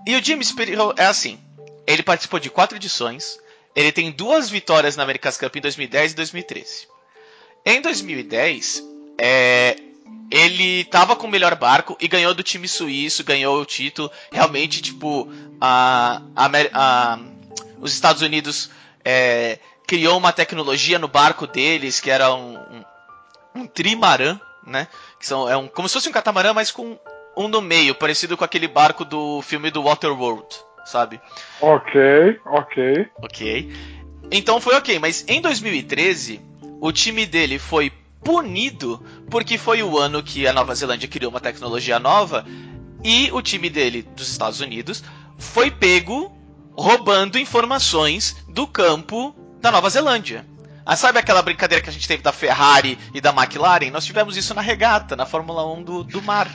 E 0.06 0.16
o 0.16 0.24
Jimmy 0.24 0.46
Spithill 0.46 0.94
é 0.98 1.06
assim: 1.06 1.38
ele 1.86 2.02
participou 2.02 2.40
de 2.40 2.50
quatro 2.50 2.78
edições, 2.78 3.38
ele 3.76 3.92
tem 3.92 4.10
duas 4.12 4.50
vitórias 4.50 4.96
na 4.96 5.04
America's 5.04 5.38
Cup 5.38 5.56
em 5.56 5.62
2010 5.62 6.14
e 6.14 6.16
2013. 6.16 6.88
Em 7.66 7.82
2010, 7.82 8.84
é, 9.20 9.76
ele 10.30 10.82
estava 10.82 11.16
com 11.16 11.28
o 11.28 11.30
melhor 11.30 11.56
barco 11.56 11.98
e 12.00 12.08
ganhou 12.08 12.34
do 12.34 12.44
time 12.44 12.68
suíço, 12.68 13.24
ganhou 13.24 13.62
o 13.62 13.66
título. 13.66 14.12
Realmente, 14.32 14.82
tipo, 14.82 15.32
a, 15.62 16.22
a, 16.36 16.50
a 16.74 17.20
os 17.80 17.94
Estados 17.94 18.22
Unidos 18.22 18.70
é, 19.06 19.60
criou 19.86 20.18
uma 20.18 20.34
tecnologia 20.34 21.00
no 21.00 21.08
barco 21.08 21.48
deles 21.48 22.00
que 22.00 22.10
era 22.10 22.34
um, 22.34 22.58
um, 22.58 22.84
um 23.56 23.68
trimarã, 23.68 24.40
né? 24.66 24.88
Que 25.20 25.26
são, 25.26 25.50
é 25.50 25.56
um, 25.56 25.68
como 25.68 25.88
se 25.88 25.94
fosse 25.94 26.10
um 26.10 26.14
catamarã, 26.14 26.54
mas 26.54 26.72
com 26.72 27.00
um 27.36 27.48
no 27.48 27.62
meio, 27.62 27.96
parecido 27.96 28.36
com 28.36 28.44
aquele 28.44 28.68
barco 28.68 29.06
do 29.06 29.42
filme 29.44 29.70
do 29.70 29.84
Waterworld 29.84 30.48
sabe? 30.88 31.20
Ok, 31.62 32.40
ok. 32.46 33.08
Ok. 33.22 33.72
Então 34.32 34.60
foi 34.60 34.76
ok, 34.76 34.98
mas 35.00 35.26
em 35.28 35.42
2013 35.42 36.42
o 36.82 36.92
time 36.92 37.26
dele 37.26 37.60
foi 37.60 37.92
punido 38.24 39.04
porque 39.30 39.58
foi 39.58 39.82
o 39.84 39.98
ano 39.98 40.22
que 40.24 40.48
a 40.48 40.54
Nova 40.54 40.76
Zelândia 40.76 41.08
criou 41.08 41.32
uma 41.32 41.40
tecnologia 41.40 42.00
nova 42.00 42.46
e 43.04 43.30
o 43.32 43.42
time 43.42 43.70
dele 43.70 44.02
dos 44.16 44.30
Estados 44.30 44.60
Unidos 44.60 45.04
foi 45.38 45.70
pego 45.72 46.36
roubando 46.78 47.38
informações 47.38 48.36
do 48.50 48.68
campo 48.68 49.36
da 49.60 49.72
Nova 49.72 49.90
Zelândia. 49.90 50.46
Ah, 50.86 50.96
sabe 50.96 51.20
aquela 51.20 51.42
brincadeira 51.42 51.84
que 51.84 51.90
a 51.90 51.94
gente 51.94 52.08
teve 52.08 52.24
da 52.24 52.32
Ferrari 52.32 52.98
e 53.14 53.20
da 53.20 53.32
McLaren? 53.32 53.92
Nós 53.92 54.06
tivemos 54.06 54.38
isso 54.38 54.54
na 54.54 54.62
regata, 54.62 55.16
na 55.16 55.26
Fórmula 55.26 55.66
1 55.74 55.84
do, 55.84 56.04
do 56.04 56.22
mar. 56.22 56.50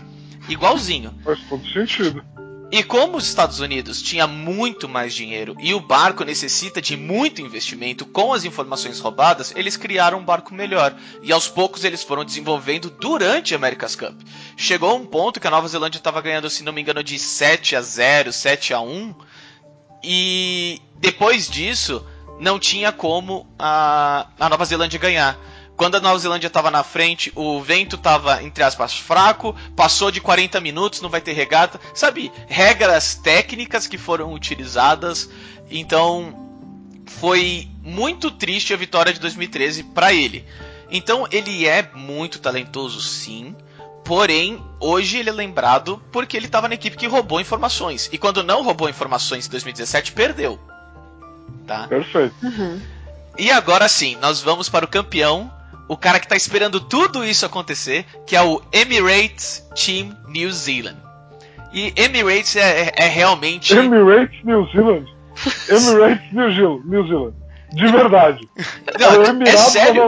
Igualzinho. 0.49 1.15
Faz 1.23 1.39
todo 1.49 1.65
sentido. 1.69 2.25
E 2.73 2.83
como 2.83 3.19
os 3.19 3.27
Estados 3.27 3.61
Unidos 3.61 4.01
tinha 4.01 4.27
muito 4.27 4.89
mais 4.89 5.13
dinheiro 5.13 5.55
e 5.61 5.75
o 5.75 5.81
barco 5.81 6.25
necessita 6.25 6.81
de 6.81 6.97
muito 6.97 7.43
investimento 7.43 8.07
com 8.07 8.33
as 8.33 8.47
informações 8.47 8.99
roubadas, 8.99 9.53
eles 9.55 9.77
criaram 9.77 10.21
um 10.21 10.25
barco 10.25 10.55
melhor. 10.55 10.97
E 11.23 11.31
aos 11.31 11.47
poucos 11.49 11.85
eles 11.85 12.03
foram 12.03 12.25
desenvolvendo 12.25 12.89
durante 12.89 13.53
a 13.53 13.59
America's 13.59 13.95
Cup. 13.95 14.19
Chegou 14.57 14.97
um 14.97 15.05
ponto 15.05 15.39
que 15.39 15.47
a 15.47 15.51
Nova 15.51 15.69
Zelândia 15.69 15.99
estava 15.99 16.23
ganhando, 16.23 16.49
se 16.49 16.65
não 16.65 16.73
me 16.73 16.81
engano, 16.81 17.05
de 17.05 17.19
7 17.19 17.77
a 17.77 17.83
0, 17.83 18.33
7 18.33 18.73
a 18.73 18.81
1. 18.81 19.15
E 20.03 20.81
depois 20.97 21.51
disso, 21.51 22.03
não 22.41 22.59
tinha 22.59 22.91
como 22.91 23.47
a, 23.59 24.29
a 24.41 24.49
Nova 24.49 24.65
Zelândia 24.65 24.99
ganhar. 24.99 25.39
Quando 25.77 25.97
a 25.97 26.01
Nova 26.01 26.19
Zelândia 26.19 26.47
estava 26.47 26.71
na 26.71 26.85
frente, 26.85 27.33
o 27.35 27.61
vento 27.61 27.97
estava, 27.97 28.43
entre 28.43 28.63
aspas, 28.63 28.97
fraco, 28.97 29.57
passou 29.75 30.11
de 30.11 30.21
40 30.21 30.61
minutos, 30.61 31.01
não 31.01 31.09
vai 31.09 31.21
ter 31.21 31.33
regata. 31.33 31.81
Sabe, 31.95 32.31
regras 32.47 33.15
técnicas 33.15 33.87
que 33.87 33.99
foram 33.99 34.33
utilizadas. 34.33 35.31
Então, 35.71 36.35
foi 37.07 37.69
muito 37.83 38.31
triste 38.31 38.73
a 38.73 38.77
vitória 38.77 39.13
de 39.13 39.21
2013 39.21 39.85
para 39.85 40.13
ele. 40.13 40.45
Então, 40.91 41.27
ele 41.33 41.67
é 41.67 41.89
muito 41.95 42.39
talentoso, 42.39 43.01
sim. 43.01 43.57
Porém, 44.05 44.63
hoje 44.79 45.19
ele 45.19 45.31
é 45.31 45.33
lembrado 45.33 46.03
porque 46.13 46.37
ele 46.37 46.47
estava 46.47 46.69
na 46.69 46.75
equipe 46.75 46.97
que 46.97 47.07
roubou 47.07 47.41
informações. 47.41 48.11
E 48.13 48.19
quando 48.19 48.43
não 48.43 48.63
roubou 48.63 48.89
informações 48.89 49.47
em 49.47 49.51
2017, 49.51 50.13
perdeu. 50.13 50.61
Tá? 51.67 51.87
Perfeito. 51.89 52.35
Uhum. 52.43 52.81
E 53.39 53.51
agora 53.51 53.89
sim, 53.89 54.17
nós 54.17 54.43
vamos 54.43 54.69
para 54.69 54.85
o 54.85 54.89
campeão 54.89 55.51
o 55.93 55.97
cara 55.97 56.19
que 56.19 56.27
tá 56.27 56.35
esperando 56.35 56.81
tudo 56.81 57.23
isso 57.23 57.45
acontecer, 57.45 58.07
que 58.27 58.35
é 58.35 58.43
o 58.43 58.63
Emirates 58.73 59.63
Team 59.75 60.17
New 60.27 60.51
Zealand. 60.51 60.97
E 61.71 61.93
Emirates 61.97 62.57
é, 62.57 62.83
é, 62.83 62.93
é 62.97 63.09
realmente. 63.09 63.75
Emirates 63.77 64.43
New 64.43 64.67
Zealand? 64.73 65.07
Emirates 65.69 66.33
New 66.33 66.55
Zealand. 66.55 66.83
New 66.87 67.07
Zealand. 67.07 67.35
De 67.75 67.87
verdade. 67.87 68.49
Não, 68.99 69.47
é, 69.47 69.51
é 69.51 69.57
sério. 69.57 70.03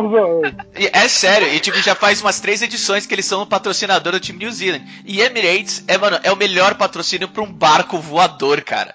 É 0.75 1.09
sério. 1.09 1.49
E 1.49 1.61
tipo, 1.61 1.79
já 1.83 1.95
faz 1.95 2.23
umas 2.23 2.41
três 2.41 2.63
edições 2.63 3.07
que 3.07 3.15
eles 3.15 3.27
são 3.27 3.43
o 3.43 3.47
patrocinador 3.47 4.13
do 4.13 4.21
time 4.21 4.39
New 4.39 4.53
Zealand. 4.53 4.85
E 5.05 5.21
Emirates 5.21 5.85
é, 5.87 5.99
mano, 5.99 6.19
é 6.23 6.33
o 6.33 6.37
melhor 6.37 6.77
patrocínio 6.77 7.29
para 7.29 7.43
um 7.43 7.53
barco 7.53 7.99
voador, 7.99 8.63
cara. 8.63 8.95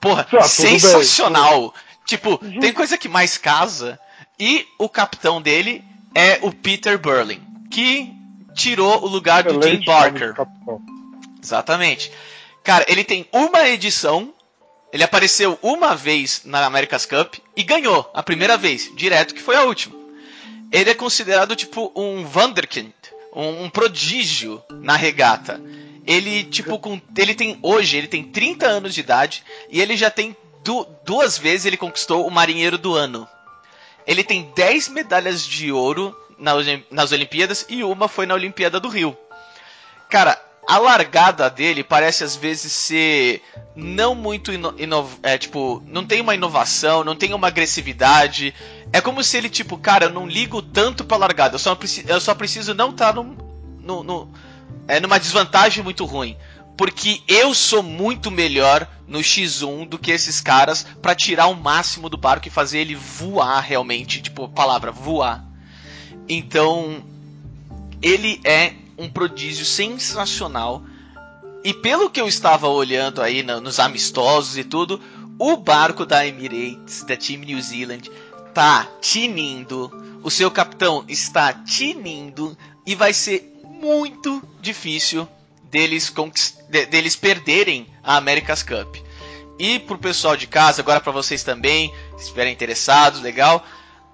Porra, 0.00 0.22
tá, 0.22 0.42
sensacional. 0.42 1.74
Tipo, 2.06 2.38
tem 2.60 2.72
coisa 2.72 2.96
que 2.96 3.08
mais 3.08 3.36
casa. 3.36 3.98
E 4.38 4.66
o 4.78 4.88
capitão 4.88 5.42
dele 5.42 5.84
é 6.14 6.38
o 6.42 6.52
Peter 6.52 6.98
Burling, 6.98 7.40
que 7.70 8.12
tirou 8.54 9.02
o 9.04 9.06
lugar 9.06 9.44
do 9.44 9.62
Jim 9.62 9.84
Barker. 9.84 10.34
Exatamente. 11.42 12.12
Cara, 12.62 12.84
ele 12.88 13.04
tem 13.04 13.26
uma 13.32 13.68
edição, 13.68 14.34
ele 14.92 15.02
apareceu 15.02 15.58
uma 15.62 15.94
vez 15.94 16.42
na 16.44 16.64
America's 16.64 17.06
Cup 17.06 17.34
e 17.56 17.62
ganhou 17.62 18.10
a 18.12 18.22
primeira 18.22 18.56
vez, 18.56 18.90
direto 18.94 19.34
que 19.34 19.42
foi 19.42 19.56
a 19.56 19.64
última. 19.64 19.96
ele 20.72 20.90
é 20.90 20.94
considerado 20.94 21.56
tipo 21.56 21.90
um 21.96 22.24
wunderkind, 22.24 22.92
um, 23.34 23.64
um 23.64 23.70
prodígio 23.70 24.62
na 24.70 24.96
regata. 24.96 25.60
Ele 26.06 26.44
tipo 26.44 26.78
com 26.78 27.00
ele 27.16 27.34
tem 27.34 27.58
hoje 27.62 27.96
ele 27.96 28.08
tem 28.08 28.24
30 28.24 28.66
anos 28.66 28.94
de 28.94 29.00
idade 29.00 29.44
e 29.70 29.80
ele 29.80 29.96
já 29.96 30.10
tem 30.10 30.36
du 30.64 30.86
duas 31.04 31.38
vezes 31.38 31.66
ele 31.66 31.76
conquistou 31.76 32.26
o 32.26 32.30
marinheiro 32.30 32.78
do 32.78 32.94
ano. 32.94 33.28
Ele 34.06 34.24
tem 34.24 34.50
10 34.54 34.88
medalhas 34.88 35.44
de 35.44 35.70
ouro 35.70 36.16
nas 36.90 37.12
Olimpíadas 37.12 37.66
e 37.68 37.84
uma 37.84 38.08
foi 38.08 38.26
na 38.26 38.34
Olimpíada 38.34 38.80
do 38.80 38.88
Rio. 38.88 39.16
Cara, 40.08 40.40
a 40.66 40.78
largada 40.78 41.48
dele 41.50 41.82
parece 41.82 42.24
às 42.24 42.36
vezes 42.36 42.72
ser 42.72 43.42
não 43.74 44.14
muito 44.14 44.52
é, 45.22 45.36
tipo, 45.36 45.82
não 45.86 46.04
tem 46.06 46.20
uma 46.20 46.34
inovação, 46.34 47.04
não 47.04 47.16
tem 47.16 47.34
uma 47.34 47.48
agressividade. 47.48 48.54
É 48.92 49.00
como 49.00 49.22
se 49.22 49.36
ele, 49.36 49.48
tipo, 49.48 49.76
cara, 49.76 50.06
eu 50.06 50.10
não 50.10 50.26
ligo 50.26 50.62
tanto 50.62 51.04
pra 51.04 51.16
largada, 51.16 51.54
eu 51.54 51.58
só, 51.58 51.76
eu 52.06 52.20
só 52.20 52.34
preciso 52.34 52.74
não 52.74 52.90
estar 52.90 53.12
tá 53.12 53.22
no, 53.22 54.02
no, 54.02 54.28
é, 54.86 55.00
numa 55.00 55.18
desvantagem 55.18 55.82
muito 55.82 56.04
ruim. 56.04 56.36
Porque 56.80 57.20
eu 57.28 57.52
sou 57.52 57.82
muito 57.82 58.30
melhor 58.30 58.88
no 59.06 59.18
X1 59.18 59.86
do 59.86 59.98
que 59.98 60.10
esses 60.10 60.40
caras 60.40 60.82
para 61.02 61.14
tirar 61.14 61.48
o 61.48 61.54
máximo 61.54 62.08
do 62.08 62.16
barco 62.16 62.48
e 62.48 62.50
fazer 62.50 62.78
ele 62.78 62.94
voar 62.94 63.60
realmente. 63.60 64.22
Tipo, 64.22 64.48
palavra, 64.48 64.90
voar. 64.90 65.44
Então, 66.26 67.04
ele 68.00 68.40
é 68.44 68.72
um 68.96 69.10
prodígio 69.10 69.66
sensacional. 69.66 70.82
E 71.62 71.74
pelo 71.74 72.08
que 72.08 72.18
eu 72.18 72.26
estava 72.26 72.66
olhando 72.66 73.20
aí 73.20 73.42
no, 73.42 73.60
nos 73.60 73.78
amistosos 73.78 74.56
e 74.56 74.64
tudo, 74.64 74.98
o 75.38 75.58
barco 75.58 76.06
da 76.06 76.26
Emirates, 76.26 77.02
da 77.02 77.14
Team 77.14 77.40
New 77.40 77.60
Zealand, 77.60 78.10
tá 78.54 78.88
tinindo. 79.02 79.92
O 80.22 80.30
seu 80.30 80.50
capitão 80.50 81.04
está 81.06 81.52
tinindo 81.52 82.56
e 82.86 82.94
vai 82.94 83.12
ser 83.12 83.60
muito 83.68 84.42
difícil 84.62 85.28
deles, 85.70 86.12
deles 86.90 87.16
perderem 87.16 87.86
a 88.02 88.16
America's 88.16 88.62
Cup. 88.62 88.96
E 89.58 89.78
pro 89.78 89.98
pessoal 89.98 90.36
de 90.36 90.46
casa, 90.46 90.80
agora 90.80 91.00
para 91.00 91.12
vocês 91.12 91.42
também, 91.42 91.92
se 92.16 92.24
estiverem 92.24 92.52
interessados, 92.52 93.20
legal 93.20 93.64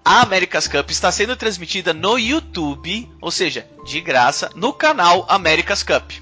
a 0.07 0.21
America's 0.21 0.69
Cup 0.69 0.89
está 0.89 1.11
sendo 1.11 1.35
transmitida 1.35 1.93
no 1.93 2.17
YouTube, 2.17 3.11
ou 3.21 3.33
seja, 3.33 3.67
de 3.85 4.01
graça, 4.01 4.53
no 4.55 4.73
canal 4.73 5.27
America's 5.29 5.83
Cup. 5.83 6.13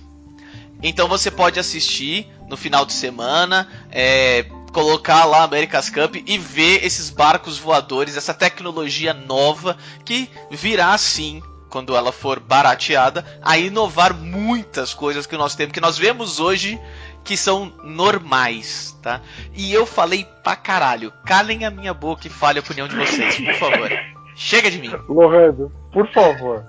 Então 0.82 1.06
você 1.06 1.30
pode 1.30 1.60
assistir 1.60 2.26
no 2.48 2.56
final 2.56 2.86
de 2.86 2.94
semana, 2.94 3.70
é, 3.90 4.46
colocar 4.72 5.26
lá 5.26 5.42
America's 5.42 5.90
Cup 5.90 6.16
e 6.16 6.38
ver 6.38 6.82
esses 6.82 7.10
barcos 7.10 7.58
voadores, 7.58 8.16
essa 8.16 8.32
tecnologia 8.32 9.12
nova 9.12 9.76
que 10.02 10.30
virá 10.50 10.96
sim 10.96 11.42
quando 11.74 11.96
ela 11.96 12.12
for 12.12 12.38
barateada, 12.38 13.24
a 13.42 13.58
inovar 13.58 14.14
muitas 14.14 14.94
coisas 14.94 15.26
que 15.26 15.36
nós 15.36 15.56
temos, 15.56 15.72
que 15.72 15.80
nós 15.80 15.98
vemos 15.98 16.38
hoje 16.38 16.80
que 17.24 17.36
são 17.36 17.72
normais, 17.82 18.96
tá? 19.02 19.20
E 19.52 19.72
eu 19.72 19.84
falei 19.84 20.24
pra 20.44 20.54
caralho. 20.54 21.12
Calem 21.26 21.64
a 21.64 21.72
minha 21.72 21.92
boca 21.92 22.28
e 22.28 22.30
fale 22.30 22.60
a 22.60 22.62
opinião 22.62 22.86
de 22.86 22.94
vocês, 22.94 23.40
por 23.40 23.54
favor. 23.54 23.90
Chega 24.36 24.70
de 24.70 24.78
mim. 24.78 24.92
Loredo, 25.08 25.72
por 25.92 26.08
favor. 26.12 26.64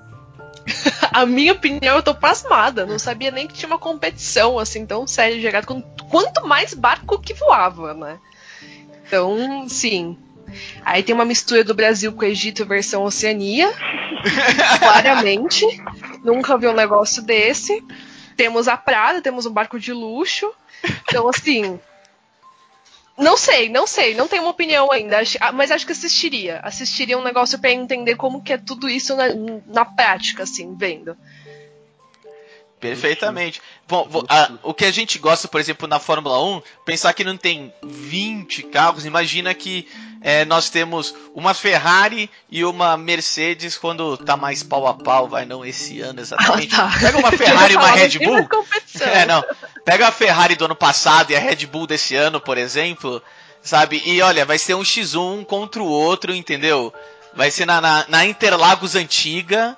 a 1.13 1.23
minha 1.23 1.53
opinião, 1.53 1.97
eu 1.97 2.01
tô 2.01 2.15
pasmada. 2.15 2.83
Não 2.83 2.97
sabia 2.97 3.29
nem 3.29 3.45
que 3.45 3.53
tinha 3.53 3.67
uma 3.67 3.77
competição 3.77 4.57
assim 4.57 4.87
tão 4.87 5.05
séria 5.05 5.39
de 5.39 5.83
Quanto 6.09 6.47
mais 6.47 6.73
barco 6.73 7.21
que 7.21 7.35
voava, 7.35 7.93
né? 7.93 8.17
Então, 9.05 9.69
sim. 9.69 10.17
Aí 10.83 11.03
tem 11.03 11.13
uma 11.13 11.25
mistura 11.25 11.63
do 11.63 11.73
Brasil 11.73 12.11
com 12.13 12.21
o 12.21 12.27
Egito 12.27 12.65
versão 12.65 13.03
Oceania. 13.03 13.71
claramente. 14.79 15.65
Nunca 16.23 16.57
vi 16.57 16.67
um 16.67 16.73
negócio 16.73 17.21
desse. 17.21 17.83
Temos 18.35 18.67
a 18.67 18.75
Prada, 18.75 19.21
temos 19.21 19.45
um 19.45 19.51
barco 19.51 19.79
de 19.79 19.93
luxo. 19.93 20.51
Então, 21.07 21.27
assim. 21.29 21.79
Não 23.17 23.37
sei, 23.37 23.69
não 23.69 23.87
sei, 23.87 24.13
não 24.13 24.27
tenho 24.27 24.43
uma 24.43 24.51
opinião 24.51 24.91
ainda, 24.91 25.21
ah, 25.39 25.51
mas 25.53 25.71
acho 25.71 25.85
que 25.85 25.93
assistiria. 25.93 26.59
Assistiria 26.59 27.17
um 27.17 27.23
negócio 27.23 27.57
para 27.57 27.71
entender 27.71 28.17
como 28.17 28.43
que 28.43 28.51
é 28.51 28.57
tudo 28.57 28.89
isso 28.89 29.15
na, 29.15 29.27
na 29.67 29.85
prática, 29.85 30.43
assim, 30.43 30.75
vendo. 30.75 31.15
Perfeitamente. 32.77 33.61
Bom, 33.87 34.07
a, 34.27 34.51
o 34.63 34.73
que 34.73 34.83
a 34.83 34.91
gente 34.91 35.19
gosta, 35.19 35.47
por 35.47 35.59
exemplo, 35.59 35.87
na 35.87 35.99
Fórmula 35.99 36.43
1, 36.43 36.61
pensar 36.83 37.13
que 37.13 37.23
não 37.23 37.37
tem 37.37 37.71
20 37.83 38.63
carros, 38.63 39.05
imagina 39.05 39.53
que 39.53 39.87
é, 40.21 40.43
nós 40.43 40.71
temos 40.71 41.13
uma 41.35 41.53
Ferrari 41.53 42.27
e 42.49 42.65
uma 42.65 42.97
Mercedes 42.97 43.77
quando 43.77 44.17
tá 44.17 44.35
mais 44.35 44.63
pau 44.63 44.87
a 44.87 44.93
pau, 44.95 45.27
vai 45.27 45.45
não 45.45 45.63
esse 45.63 46.01
ano 46.01 46.19
exatamente. 46.19 46.73
Ah, 46.73 46.89
tá. 46.89 46.99
Pega 46.99 47.17
uma 47.19 47.29
Ferrari 47.37 47.73
e 47.75 47.77
uma 47.77 47.91
Red 47.91 48.17
Bull. 48.17 48.49
É, 49.01 49.25
não. 49.27 49.43
Pega 49.85 50.07
a 50.07 50.11
Ferrari 50.11 50.55
do 50.55 50.65
ano 50.65 50.75
passado 50.75 51.29
e 51.29 51.35
a 51.35 51.39
Red 51.39 51.67
Bull 51.67 51.85
desse 51.85 52.15
ano, 52.15 52.41
por 52.41 52.57
exemplo, 52.57 53.21
sabe? 53.61 54.01
E 54.03 54.19
olha, 54.19 54.45
vai 54.45 54.57
ser 54.57 54.73
um 54.73 54.81
X1 54.81 55.45
contra 55.45 55.83
o 55.83 55.87
outro, 55.87 56.33
entendeu? 56.33 56.91
Vai 57.35 57.51
ser 57.51 57.67
na, 57.67 57.79
na, 57.79 58.05
na 58.07 58.25
Interlagos 58.25 58.95
antiga, 58.95 59.77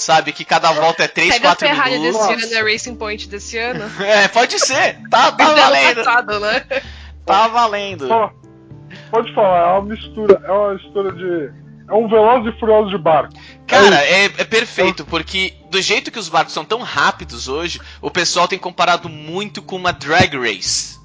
sabe? 0.00 0.32
Que 0.32 0.44
cada 0.44 0.72
volta 0.72 1.04
é 1.04 1.08
3, 1.08 1.34
Pega 1.34 1.48
4 1.48 1.68
minutos. 1.68 1.78
Pega 1.78 1.80
a 1.80 1.84
Ferrari 1.84 2.00
minutos. 2.00 2.28
desse 2.28 2.44
ano 2.44 2.64
na 2.64 2.72
Racing 2.72 2.96
Point 2.96 3.28
desse 3.28 3.58
ano. 3.58 3.90
É, 4.00 4.28
pode 4.28 4.58
ser. 4.58 4.98
Tá, 5.10 5.30
tá 5.32 5.54
valendo. 5.54 6.04
Passado, 6.04 6.40
né? 6.40 6.60
Tá 7.24 7.48
valendo. 7.48 8.08
pode 9.10 9.34
falar, 9.34 9.68
é 9.68 9.72
uma 9.72 9.82
mistura, 9.82 10.42
é 10.44 10.50
uma 10.50 10.74
mistura 10.74 11.12
de. 11.12 11.60
É 11.88 11.92
um 11.92 12.08
veloz 12.08 12.46
e 12.46 12.58
furioso 12.58 12.90
de 12.90 12.98
barco. 12.98 13.34
Cara, 13.66 13.96
é, 14.04 14.24
é, 14.26 14.32
é 14.38 14.44
perfeito, 14.44 15.04
porque 15.04 15.54
do 15.70 15.82
jeito 15.82 16.10
que 16.10 16.20
os 16.20 16.28
barcos 16.28 16.54
são 16.54 16.64
tão 16.64 16.82
rápidos 16.82 17.48
hoje, 17.48 17.80
o 18.00 18.10
pessoal 18.10 18.46
tem 18.46 18.58
comparado 18.58 19.08
muito 19.08 19.60
com 19.60 19.74
uma 19.76 19.92
drag 19.92 20.36
race. 20.38 21.00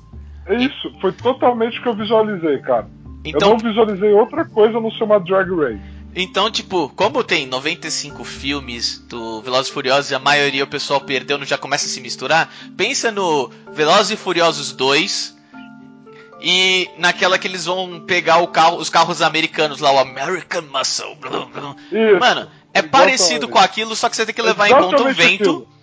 É 0.45 0.55
isso, 0.55 0.93
foi 1.01 1.11
totalmente 1.11 1.79
o 1.79 1.81
que 1.81 1.89
eu 1.89 1.95
visualizei, 1.95 2.59
cara. 2.59 2.87
Então, 3.23 3.49
eu 3.49 3.57
não 3.57 3.59
visualizei 3.59 4.11
outra 4.11 4.45
coisa 4.45 4.79
não 4.79 4.91
ser 4.91 5.03
uma 5.03 5.19
drag 5.19 5.49
race. 5.55 5.94
Então, 6.15 6.49
tipo, 6.49 6.87
como 6.95 7.23
tem 7.23 7.45
95 7.45 8.23
filmes 8.23 8.99
do 8.99 9.41
Velozes 9.41 9.69
e 9.69 9.73
Furiosos 9.73 10.11
e 10.11 10.15
a 10.15 10.19
maioria 10.19 10.63
o 10.63 10.67
pessoal 10.67 11.01
perdeu, 11.01 11.37
não 11.37 11.45
já 11.45 11.57
começa 11.57 11.85
a 11.85 11.89
se 11.89 11.99
misturar, 11.99 12.49
pensa 12.77 13.11
no 13.11 13.51
Velozes 13.73 14.11
e 14.11 14.15
Furiosos 14.15 14.71
2 14.71 15.35
e 16.41 16.89
naquela 16.97 17.37
que 17.37 17.47
eles 17.47 17.65
vão 17.65 17.99
pegar 17.99 18.45
carro, 18.47 18.77
os 18.77 18.89
carros 18.89 19.21
americanos 19.21 19.79
lá, 19.79 19.91
o 19.91 19.99
American 19.99 20.61
Muscle. 20.61 21.17
Isso, 21.91 22.19
Mano, 22.19 22.49
é 22.73 22.81
parecido 22.81 23.49
com 23.49 23.59
aquilo, 23.59 23.93
só 23.95 24.07
que 24.07 24.15
você 24.15 24.25
tem 24.25 24.35
que 24.35 24.41
levar 24.41 24.67
exatamente 24.67 24.93
em 24.93 24.97
conta 24.97 25.09
o 25.09 25.13
vento. 25.13 25.43
Aquilo. 25.43 25.74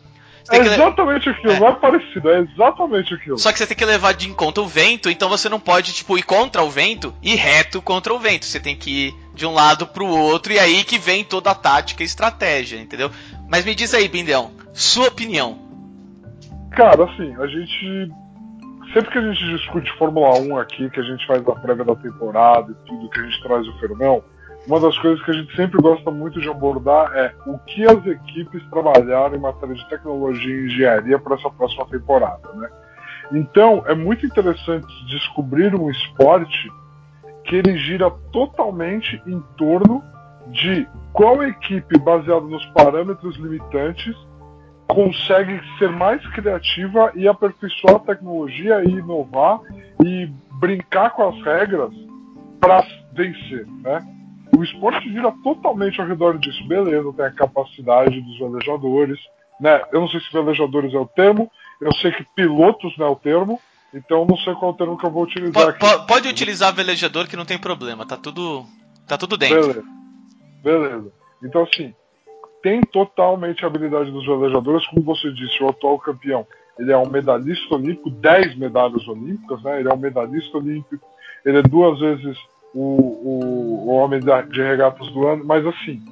É 0.51 0.59
exatamente 0.59 1.29
aquilo, 1.29 1.53
é. 1.53 1.61
não 1.61 1.69
é 1.69 1.73
parecido, 1.73 2.31
é 2.31 2.41
exatamente 2.41 3.15
aquilo. 3.15 3.39
Só 3.39 3.53
que 3.53 3.59
você 3.59 3.67
tem 3.67 3.77
que 3.77 3.85
levar 3.85 4.13
de 4.13 4.29
em 4.29 4.35
conta 4.35 4.61
o 4.61 4.67
vento, 4.67 5.09
então 5.09 5.29
você 5.29 5.49
não 5.49 5.61
pode, 5.61 5.93
tipo, 5.93 6.19
ir 6.19 6.23
contra 6.23 6.63
o 6.63 6.71
vento 6.71 7.15
e 7.23 7.35
reto 7.35 7.81
contra 7.81 8.13
o 8.13 8.19
vento. 8.19 8.45
Você 8.45 8.59
tem 8.59 8.77
que 8.77 9.09
ir 9.09 9.15
de 9.35 9.47
um 9.47 9.53
lado 9.53 9.87
pro 9.87 10.07
outro, 10.07 10.53
e 10.53 10.59
aí 10.59 10.85
que 10.85 10.99
vem 10.99 11.25
toda 11.25 11.51
a 11.51 11.55
tática 11.55 12.03
e 12.03 12.07
estratégia, 12.07 12.79
entendeu? 12.79 13.11
Mas 13.49 13.65
me 13.65 13.75
diz 13.75 13.95
aí, 13.95 14.09
Bindão, 14.09 14.51
sua 14.73 15.09
opinião. 15.09 15.59
Cara, 16.73 17.05
assim, 17.05 17.35
a 17.37 17.47
gente. 17.47 18.13
Sempre 18.93 19.11
que 19.11 19.19
a 19.19 19.33
gente 19.33 19.45
discute 19.57 19.91
Fórmula 19.97 20.39
1 20.39 20.59
aqui, 20.59 20.91
que 20.91 21.01
a 21.01 21.03
gente 21.03 21.27
faz 21.27 21.47
a 21.49 21.53
prévia 21.53 21.85
da 21.85 21.95
temporada 21.95 22.71
e 22.71 22.87
tudo, 22.87 23.09
que 23.09 23.21
a 23.21 23.23
gente 23.23 23.43
traz 23.43 23.67
o 23.67 23.79
Fernão, 23.79 24.23
uma 24.67 24.79
das 24.79 24.97
coisas 24.99 25.23
que 25.25 25.31
a 25.31 25.35
gente 25.35 25.55
sempre 25.57 25.81
gosta 25.81 26.11
muito 26.11 26.41
de 26.41 26.49
abordar 26.49 27.13
é 27.17 27.35
o 27.47 27.59
que 27.59 27.85
as 27.85 28.07
equipes 28.07 28.63
trabalharam 28.71 29.35
em 29.35 29.41
matéria 29.41 29.75
de 29.75 29.89
tecnologia 29.89 30.55
e 30.55 30.67
engenharia 30.67 31.19
para 31.19 31.35
essa 31.35 31.51
próxima 31.51 31.85
temporada, 31.87 32.53
né? 32.55 32.69
Então, 33.33 33.83
é 33.87 33.95
muito 33.95 34.27
interessante 34.27 34.87
descobrir 35.07 35.75
um 35.75 35.91
esporte 35.91 36.71
que 37.45 37.57
ele 37.57 37.77
gira 37.79 38.11
totalmente 38.31 39.21
em 39.27 39.41
torno 39.57 40.03
de 40.49 40.87
qual 41.13 41.43
equipe, 41.43 41.99
baseada 41.99 42.43
nos 42.43 42.65
parâmetros 42.67 43.37
limitantes, 43.37 44.15
consegue 44.87 45.61
ser 45.79 45.91
mais 45.91 46.25
criativa 46.29 47.11
e 47.15 47.27
aperfeiçoar 47.27 47.97
a 47.97 48.01
tecnologia 48.01 48.83
e 48.85 48.91
inovar 48.91 49.61
e 50.05 50.31
brincar 50.61 51.11
com 51.11 51.29
as 51.29 51.43
regras 51.43 51.93
para 52.61 52.85
vencer, 53.15 53.67
né? 53.83 54.22
O 54.57 54.63
esporte 54.63 55.11
gira 55.11 55.33
totalmente 55.43 56.01
ao 56.01 56.07
redor 56.07 56.39
disso. 56.39 56.63
Beleza, 56.67 57.13
tem 57.15 57.25
a 57.25 57.33
capacidade 57.33 58.21
dos 58.21 58.39
velejadores, 58.39 59.19
né? 59.61 59.83
Eu 59.93 60.01
não 60.01 60.09
sei 60.09 60.21
se 60.21 60.33
velejadores 60.33 60.93
é 60.93 60.99
o 60.99 61.07
termo, 61.07 61.51
eu 61.81 61.93
sei 61.95 62.13
que 62.13 62.25
pilotos 62.37 62.97
não 62.99 63.07
é 63.07 63.11
o 63.11 63.17
termo, 63.17 63.61
então 63.95 64.27
não 64.27 64.37
sei 64.39 64.55
qual 64.55 64.75
termo 64.75 64.99
que 64.99 65.07
eu 65.07 65.11
vou 65.11 65.25
utilizar 65.25 65.69
aqui. 65.69 65.81
Pode, 65.81 66.07
pode 66.07 66.29
utilizar 66.29 66.75
velejador 66.75 67.27
que 67.27 67.37
não 67.37 67.45
tem 67.45 67.59
problema, 67.59 68.07
tá 68.07 68.17
tudo, 68.17 68.65
tá 69.07 69.17
tudo 69.17 69.37
dentro. 69.37 69.61
Beleza. 69.61 69.85
Beleza. 70.63 71.13
Então 71.43 71.63
assim, 71.63 71.95
tem 72.63 72.81
totalmente 72.81 73.65
a 73.65 73.69
habilidade 73.69 74.11
dos 74.11 74.25
velejadores, 74.25 74.87
como 74.87 75.03
você 75.03 75.33
disse, 75.33 75.63
o 75.63 75.69
atual 75.69 75.99
campeão. 75.99 76.47
Ele 76.79 76.93
é 76.93 76.97
um 76.97 77.09
medalhista 77.09 77.75
olímpico, 77.75 78.11
10 78.11 78.57
medalhas 78.57 79.07
olímpicas, 79.09 79.63
né? 79.63 79.81
Ele 79.81 79.89
é 79.89 79.93
um 79.95 79.99
medalhista 79.99 80.57
olímpico, 80.57 81.07
ele 81.45 81.59
é 81.59 81.63
duas 81.63 81.99
vezes 81.99 82.39
o, 82.75 82.81
o, 82.81 83.89
o 83.89 83.95
homem 83.95 84.21
de 84.21 84.63
regatas 84.63 85.09
do 85.13 85.27
ano, 85.27 85.45
mas 85.45 85.67
assim, 85.67 86.03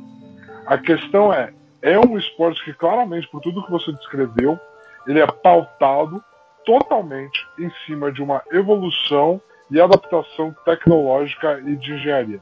A 0.66 0.78
questão 0.78 1.32
é, 1.32 1.52
é 1.82 1.98
um 1.98 2.18
esporte 2.18 2.62
que 2.64 2.72
claramente, 2.72 3.28
por 3.28 3.40
tudo 3.40 3.64
que 3.64 3.70
você 3.70 3.92
descreveu, 3.92 4.58
ele 5.06 5.20
é 5.20 5.26
pautado 5.26 6.22
totalmente 6.64 7.44
em 7.58 7.70
cima 7.86 8.12
de 8.12 8.22
uma 8.22 8.42
evolução 8.52 9.40
e 9.70 9.80
adaptação 9.80 10.54
tecnológica 10.64 11.60
e 11.64 11.76
de 11.76 11.94
engenharia. 11.94 12.40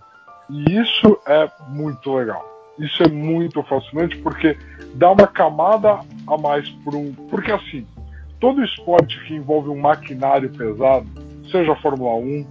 E 0.50 0.78
isso 0.78 1.18
é 1.26 1.48
muito 1.68 2.14
legal. 2.14 2.44
Isso 2.78 3.02
é 3.02 3.08
muito 3.08 3.62
fascinante 3.64 4.16
porque 4.18 4.56
dá 4.94 5.10
uma 5.10 5.26
camada 5.26 6.00
a 6.26 6.38
mais 6.38 6.68
por 6.84 6.94
um. 6.94 7.12
Porque 7.28 7.52
assim, 7.52 7.86
todo 8.40 8.64
esporte 8.64 9.18
que 9.24 9.34
envolve 9.34 9.68
um 9.68 9.78
maquinário 9.78 10.50
pesado, 10.50 11.06
seja 11.50 11.72
a 11.72 11.76
Fórmula 11.76 12.14
1, 12.14 12.46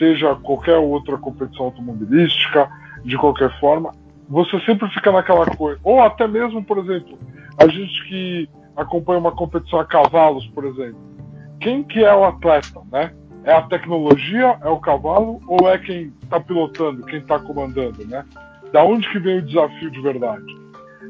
seja 0.00 0.34
qualquer 0.36 0.78
outra 0.78 1.18
competição 1.18 1.66
automobilística, 1.66 2.68
de 3.04 3.16
qualquer 3.18 3.50
forma, 3.60 3.92
você 4.28 4.58
sempre 4.60 4.88
fica 4.90 5.12
naquela 5.12 5.44
coisa. 5.44 5.78
Ou 5.84 6.00
até 6.00 6.26
mesmo, 6.26 6.64
por 6.64 6.78
exemplo, 6.78 7.18
a 7.58 7.68
gente 7.68 8.08
que 8.08 8.48
acompanha 8.76 9.18
uma 9.18 9.32
competição 9.32 9.78
a 9.78 9.84
cavalos, 9.84 10.46
por 10.48 10.64
exemplo. 10.64 10.98
Quem 11.60 11.82
que 11.82 12.02
é 12.02 12.14
o 12.14 12.24
atleta, 12.24 12.80
né? 12.90 13.12
É 13.44 13.52
a 13.52 13.62
tecnologia, 13.62 14.58
é 14.62 14.68
o 14.68 14.80
cavalo 14.80 15.40
ou 15.46 15.68
é 15.68 15.78
quem 15.78 16.12
está 16.22 16.40
pilotando, 16.40 17.04
quem 17.04 17.18
está 17.18 17.38
comandando, 17.38 18.06
né? 18.06 18.24
Da 18.72 18.82
onde 18.82 19.08
que 19.10 19.18
vem 19.18 19.38
o 19.38 19.42
desafio 19.42 19.90
de 19.90 20.00
verdade? 20.00 20.60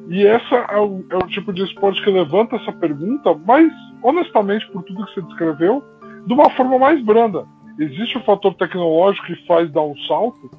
E 0.09 0.27
essa 0.27 0.57
é 0.71 0.79
o, 0.79 1.05
é 1.11 1.17
o 1.17 1.27
tipo 1.29 1.53
de 1.53 1.63
esporte 1.63 2.03
que 2.03 2.11
levanta 2.11 2.57
essa 2.57 2.73
pergunta, 2.73 3.39
mas 3.47 3.73
honestamente, 4.03 4.69
por 4.73 4.83
tudo 4.83 5.05
que 5.07 5.15
você 5.15 5.23
descreveu, 5.23 5.85
de 6.27 6.33
uma 6.33 6.51
forma 6.51 6.79
mais 6.79 7.03
branda. 7.05 7.47
Existe 7.79 8.19
o 8.19 8.25
fator 8.25 8.55
tecnológico 8.55 9.27
que 9.27 9.47
faz 9.47 9.71
dar 9.71 9.83
um 9.83 9.97
salto 10.07 10.51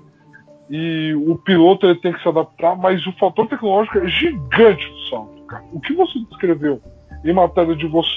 e 0.69 1.13
o 1.13 1.35
piloto 1.35 1.85
ele 1.85 1.99
tem 1.99 2.13
que 2.13 2.21
se 2.21 2.29
adaptar, 2.29 2.77
mas 2.77 3.05
o 3.05 3.11
fator 3.13 3.47
tecnológico 3.47 3.99
é 3.99 4.07
gigante 4.07 4.89
do 4.89 4.99
salto, 5.09 5.43
cara. 5.43 5.63
O 5.73 5.79
que 5.79 5.93
você 5.93 6.19
descreveu 6.19 6.81
em 7.25 7.33
matéria 7.33 7.75
de 7.75 7.85
você, 7.87 8.09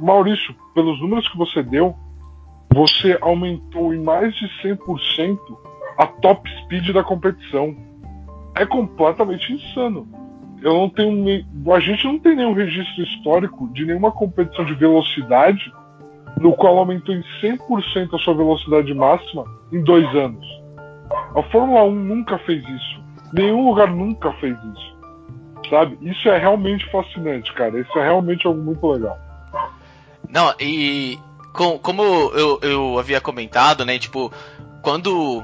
Maurício, 0.00 0.54
pelos 0.74 1.00
números 1.00 1.28
que 1.28 1.36
você 1.36 1.62
deu, 1.62 1.94
você 2.74 3.18
aumentou 3.20 3.92
em 3.92 4.02
mais 4.02 4.34
de 4.34 4.46
100% 4.62 5.38
a 5.98 6.06
top 6.06 6.48
speed 6.62 6.92
da 6.92 7.02
competição. 7.02 7.76
É 8.54 8.64
completamente 8.64 9.52
insano. 9.52 10.08
Eu 10.62 10.74
não 10.74 10.88
tenho 10.88 11.44
a 11.72 11.80
gente 11.80 12.04
não 12.04 12.18
tem 12.18 12.34
nenhum 12.34 12.52
registro 12.52 13.02
histórico 13.04 13.68
de 13.72 13.84
nenhuma 13.84 14.10
competição 14.10 14.64
de 14.64 14.74
velocidade 14.74 15.72
no 16.40 16.52
qual 16.54 16.78
aumentou 16.78 17.14
em 17.14 17.22
100% 17.42 18.14
a 18.14 18.18
sua 18.18 18.34
velocidade 18.34 18.92
máxima 18.94 19.44
em 19.72 19.82
dois 19.82 20.06
anos. 20.14 20.46
A 21.34 21.42
Fórmula 21.50 21.84
1 21.84 21.90
nunca 21.92 22.38
fez 22.38 22.62
isso. 22.62 23.02
Nenhum 23.32 23.68
lugar 23.68 23.90
nunca 23.90 24.32
fez 24.34 24.56
isso. 24.56 24.98
Sabe? 25.68 25.98
Isso 26.00 26.28
é 26.28 26.38
realmente 26.38 26.90
fascinante, 26.90 27.52
cara. 27.52 27.78
Isso 27.78 27.98
é 27.98 28.04
realmente 28.04 28.46
algo 28.46 28.60
muito 28.60 28.86
legal. 28.86 29.18
Não, 30.28 30.54
e 30.60 31.18
com, 31.52 31.78
como 31.78 32.02
eu, 32.02 32.58
eu 32.62 32.98
havia 32.98 33.20
comentado, 33.20 33.84
né? 33.84 33.98
Tipo, 33.98 34.32
quando 34.82 35.42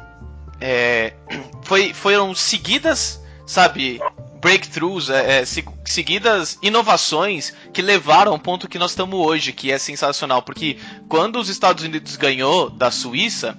é, 0.60 1.14
foi, 1.62 1.92
foram 1.92 2.34
seguidas, 2.34 3.22
sabe, 3.46 4.00
breakthroughs, 4.44 5.08
é, 5.08 5.40
é, 5.40 5.44
seguidas 5.86 6.58
inovações 6.60 7.54
que 7.72 7.80
levaram 7.80 8.32
ao 8.32 8.38
ponto 8.38 8.68
que 8.68 8.78
nós 8.78 8.90
estamos 8.90 9.18
hoje, 9.18 9.54
que 9.54 9.72
é 9.72 9.78
sensacional. 9.78 10.42
Porque 10.42 10.76
quando 11.08 11.40
os 11.40 11.48
Estados 11.48 11.82
Unidos 11.82 12.14
ganhou 12.16 12.68
da 12.68 12.90
Suíça, 12.90 13.56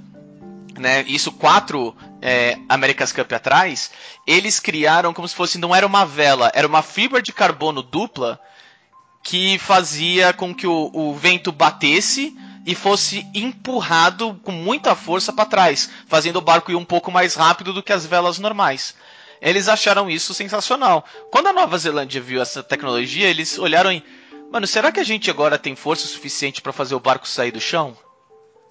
né, 0.77 1.03
isso 1.07 1.31
quatro 1.31 1.95
é, 2.21 2.59
America's 2.69 3.11
Cup 3.11 3.33
atrás, 3.33 3.89
eles 4.27 4.59
criaram 4.59 5.11
como 5.11 5.27
se 5.27 5.33
fosse, 5.33 5.57
não 5.57 5.73
era 5.75 5.87
uma 5.87 6.05
vela, 6.05 6.51
era 6.53 6.67
uma 6.67 6.83
fibra 6.83 7.19
de 7.19 7.33
carbono 7.33 7.81
dupla 7.81 8.39
que 9.23 9.57
fazia 9.57 10.33
com 10.33 10.53
que 10.53 10.67
o, 10.67 10.91
o 10.93 11.15
vento 11.15 11.51
batesse 11.51 12.37
e 12.63 12.75
fosse 12.75 13.25
empurrado 13.33 14.39
com 14.43 14.51
muita 14.51 14.95
força 14.95 15.33
para 15.33 15.45
trás, 15.45 15.89
fazendo 16.07 16.35
o 16.35 16.41
barco 16.41 16.71
ir 16.71 16.75
um 16.75 16.85
pouco 16.85 17.11
mais 17.11 17.33
rápido 17.33 17.73
do 17.73 17.81
que 17.81 17.91
as 17.91 18.05
velas 18.05 18.37
normais. 18.37 18.93
Eles 19.45 19.67
acharam 19.67 20.09
isso 20.09 20.33
sensacional. 20.33 21.05
Quando 21.29 21.47
a 21.47 21.53
Nova 21.53 21.77
Zelândia 21.77 22.19
viu 22.19 22.41
essa 22.41 22.63
tecnologia, 22.63 23.29
eles 23.29 23.59
olharam 23.59 23.91
e, 23.91 24.03
mano, 24.51 24.65
será 24.65 24.91
que 24.91 24.99
a 24.99 25.03
gente 25.03 25.29
agora 25.29 25.59
tem 25.59 25.75
força 25.75 26.07
suficiente 26.07 26.63
para 26.63 26.73
fazer 26.73 26.95
o 26.95 26.99
barco 26.99 27.27
sair 27.27 27.51
do 27.51 27.61
chão? 27.61 27.95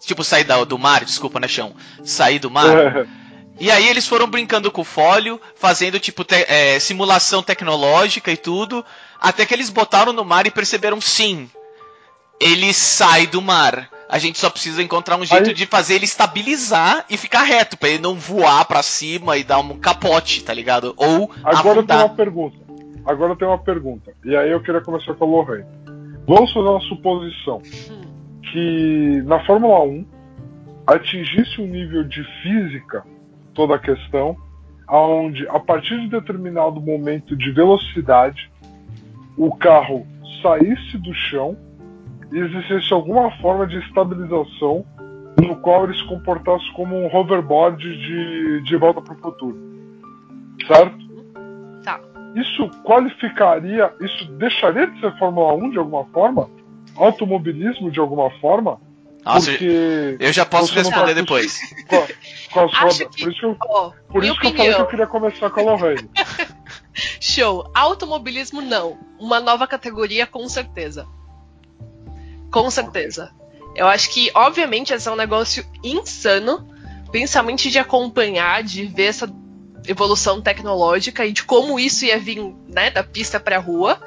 Tipo, 0.01 0.25
sair 0.25 0.45
do 0.67 0.77
mar, 0.77 1.05
desculpa, 1.05 1.39
né, 1.39 1.47
chão? 1.47 1.77
Sair 2.03 2.41
do 2.41 2.51
mar. 2.51 3.07
E 3.61 3.71
aí 3.71 3.89
eles 3.89 4.09
foram 4.09 4.27
brincando 4.27 4.69
com 4.69 4.81
o 4.81 4.85
fólio, 4.85 5.41
fazendo 5.55 6.01
tipo 6.01 6.25
te 6.25 6.45
é, 6.49 6.81
simulação 6.81 7.41
tecnológica 7.41 8.33
e 8.33 8.37
tudo, 8.37 8.85
até 9.21 9.47
que 9.47 9.55
eles 9.55 9.71
botaram 9.71 10.13
no 10.13 10.25
mar 10.25 10.45
e 10.45 10.51
perceberam 10.51 11.01
sim, 11.01 11.49
ele 12.41 12.75
sai 12.75 13.29
do 13.29 13.41
mar. 13.41 13.89
A 14.09 14.19
gente 14.19 14.39
só 14.39 14.51
precisa 14.51 14.83
encontrar 14.83 15.17
um 15.17 15.25
jeito 15.25 15.49
aí... 15.49 15.55
de 15.55 15.67
fazer 15.67 15.95
ele 15.95 16.05
estabilizar 16.05 17.05
e 17.09 17.17
ficar 17.17 17.43
reto, 17.43 17.77
para 17.77 17.89
ele 17.89 18.03
não 18.03 18.15
voar 18.15 18.65
para 18.67 18.83
cima 18.83 19.37
e 19.37 19.45
dar 19.45 19.59
um 19.59 19.79
capote, 19.79 20.45
tá 20.45 20.53
ligado? 20.53 20.95
Ou 20.97 21.31
Agora 21.43 21.79
eu 21.79 21.87
tenho 21.87 22.01
uma 22.01 22.15
pergunta. 22.15 22.57
Agora 23.05 23.33
eu 23.33 23.37
tenho 23.37 23.51
uma 23.51 23.59
pergunta. 23.59 24.13
E 24.25 24.37
aí 24.37 24.51
eu 24.51 24.61
queria 24.61 24.81
começar 24.81 25.15
com 25.15 25.25
a 25.25 25.29
Lorraine. 25.29 25.67
Vamos 26.27 26.53
fazer 26.53 26.69
uma 26.69 26.81
suposição. 26.81 27.61
Que 28.53 29.23
na 29.25 29.45
Fórmula 29.45 29.83
1 29.85 30.07
atingisse 30.87 31.61
um 31.61 31.67
nível 31.67 32.05
de 32.05 32.23
física 32.43 33.05
toda 33.55 33.77
a 33.77 33.79
questão, 33.79 34.37
aonde 34.87 35.47
a 35.49 35.59
partir 35.59 35.99
de 36.01 36.09
determinado 36.09 36.81
momento 36.81 37.37
de 37.37 37.51
velocidade 37.53 38.51
o 39.37 39.55
carro 39.57 40.07
saísse 40.43 40.99
do 40.99 41.13
chão 41.15 41.57
e 42.33 42.39
existisse 42.39 42.93
alguma 42.93 43.31
forma 43.39 43.67
de 43.67 43.79
estabilização 43.79 44.85
no 45.41 45.57
qual 45.57 45.85
ele 45.85 45.95
se 45.95 46.07
comportasse 46.07 46.65
como 46.75 46.97
um 46.97 47.15
hoverboard 47.15 47.83
de, 47.83 48.63
de 48.63 48.77
volta 48.77 49.01
para 49.01 49.15
o 49.15 49.19
futuro. 49.19 49.57
Certo? 50.67 50.97
Tá. 51.83 52.01
Isso 52.35 52.71
qualificaria, 52.85 53.93
isso 54.01 54.25
deixaria 54.33 54.87
de 54.87 55.01
ser 55.01 55.17
Fórmula 55.19 55.55
1 55.55 55.71
de 55.71 55.79
alguma 55.79 56.05
forma? 56.07 56.49
automobilismo 56.97 57.91
de 57.91 58.01
alguma 58.01 58.31
forma. 58.41 58.81
Nossa, 59.25 59.53
porque 59.53 60.17
eu 60.21 60.33
já 60.33 60.45
posso 60.45 60.75
responder 60.75 61.15
depois. 61.15 61.59
Com, 61.89 62.07
com 62.53 62.67
rodas. 62.67 62.99
Que, 63.15 63.25
por 63.25 63.33
isso 63.33 63.41
que 63.41 63.47
eu, 63.47 63.57
oh, 63.69 63.93
por 64.13 64.25
isso 64.25 64.39
que 64.39 64.47
eu 64.47 64.53
falei 64.53 64.75
que 64.75 64.81
eu 64.81 64.87
queria 64.87 65.07
começar 65.07 65.51
com 65.51 65.61
a 65.61 65.63
Lorraine. 65.63 66.11
Show. 67.21 67.71
Automobilismo 67.75 68.61
não. 68.61 68.99
Uma 69.19 69.41
nova 69.41 69.67
categoria 69.67 70.27
com 70.27 70.47
certeza. 70.49 71.07
Com 72.55 72.71
certeza. 72.71 73.31
Eu 73.75 73.89
acho 73.89 74.11
que, 74.11 74.31
obviamente, 74.35 74.95
esse 74.95 75.09
é 75.09 75.11
um 75.13 75.17
negócio 75.17 75.65
insano, 75.83 76.69
principalmente 77.11 77.71
de 77.71 77.79
acompanhar, 77.79 78.63
de 78.63 78.87
ver 78.87 79.07
essa 79.07 79.29
evolução 79.87 80.41
tecnológica 80.41 81.27
e 81.27 81.33
de 81.33 81.43
como 81.43 81.79
isso 81.79 82.05
ia 82.05 82.19
vir 82.19 82.55
né, 82.69 82.91
da 82.91 83.03
pista 83.03 83.41
para 83.41 83.57
a 83.57 83.61
rua 83.61 84.01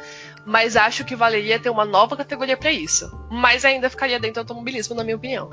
mas 0.48 0.78
acho 0.78 1.04
que 1.04 1.14
valeria 1.14 1.60
ter 1.60 1.70
uma 1.70 1.84
nova 1.84 2.16
categoria 2.16 2.56
para 2.56 2.72
isso. 2.72 3.12
Mas 3.30 3.66
ainda 3.66 3.90
ficaria 3.90 4.18
dentro 4.18 4.36
do 4.36 4.40
automobilismo, 4.46 4.96
na 4.96 5.04
minha 5.04 5.18
opinião. 5.18 5.50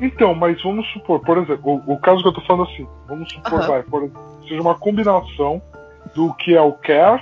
Então, 0.00 0.34
mas 0.34 0.60
vamos 0.62 0.90
supor, 0.90 1.20
por 1.20 1.36
exemplo, 1.36 1.82
o, 1.86 1.92
o 1.92 2.00
caso 2.00 2.22
que 2.22 2.28
eu 2.28 2.32
tô 2.32 2.40
falando 2.40 2.66
assim, 2.70 2.88
vamos 3.06 3.30
supor, 3.30 3.60
uhum. 3.60 3.66
vai, 3.66 3.82
por, 3.82 4.10
seja 4.48 4.62
uma 4.62 4.74
combinação 4.74 5.60
do 6.14 6.32
que 6.32 6.56
é 6.56 6.62
o 6.62 6.72
CAS 6.72 7.20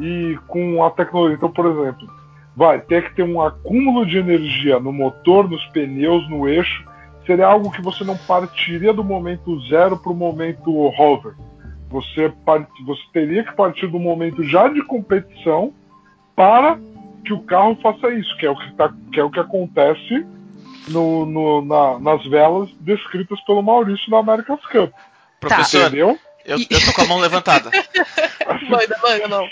e 0.00 0.36
com 0.48 0.84
a 0.84 0.90
tecnologia. 0.90 1.36
Então, 1.36 1.52
por 1.52 1.64
exemplo, 1.64 2.08
vai 2.56 2.80
ter 2.80 3.08
que 3.08 3.16
ter 3.16 3.22
um 3.22 3.40
acúmulo 3.40 4.06
de 4.06 4.18
energia 4.18 4.78
no 4.78 4.92
motor, 4.92 5.48
nos 5.48 5.64
pneus, 5.66 6.28
no 6.28 6.48
eixo. 6.48 6.84
Seria 7.26 7.46
algo 7.46 7.70
que 7.70 7.80
você 7.80 8.04
não 8.04 8.16
partiria 8.16 8.92
do 8.92 9.04
momento 9.04 9.60
zero 9.68 9.96
para 9.96 10.12
o 10.12 10.14
momento 10.14 10.74
hover. 10.76 11.34
Você, 11.88 12.32
part... 12.44 12.66
você 12.84 13.02
teria 13.12 13.44
que 13.44 13.54
partir 13.54 13.86
do 13.86 13.98
momento 13.98 14.42
já 14.42 14.68
de 14.68 14.82
competição 14.82 15.72
para 16.34 16.78
que 17.24 17.32
o 17.32 17.42
carro 17.42 17.78
faça 17.82 18.10
isso, 18.10 18.36
que 18.38 18.46
é 18.46 18.50
o 18.50 18.56
que, 18.56 18.72
tá, 18.74 18.92
que, 19.12 19.20
é 19.20 19.24
o 19.24 19.30
que 19.30 19.38
acontece 19.38 20.26
no, 20.88 21.24
no 21.24 21.64
na, 21.64 21.98
nas 22.00 22.26
velas 22.26 22.68
descritas 22.80 23.40
pelo 23.42 23.62
Maurício 23.62 24.10
na 24.10 24.18
America's 24.18 24.64
Cup. 24.66 24.92
Professor, 25.38 25.82
Entendeu? 25.82 26.18
Eu, 26.44 26.58
eu 26.58 26.84
tô 26.86 26.92
com 26.94 27.02
a 27.02 27.06
mão 27.06 27.18
levantada. 27.18 27.70
manda, 28.68 28.98
manda, 29.02 29.28
não. 29.28 29.48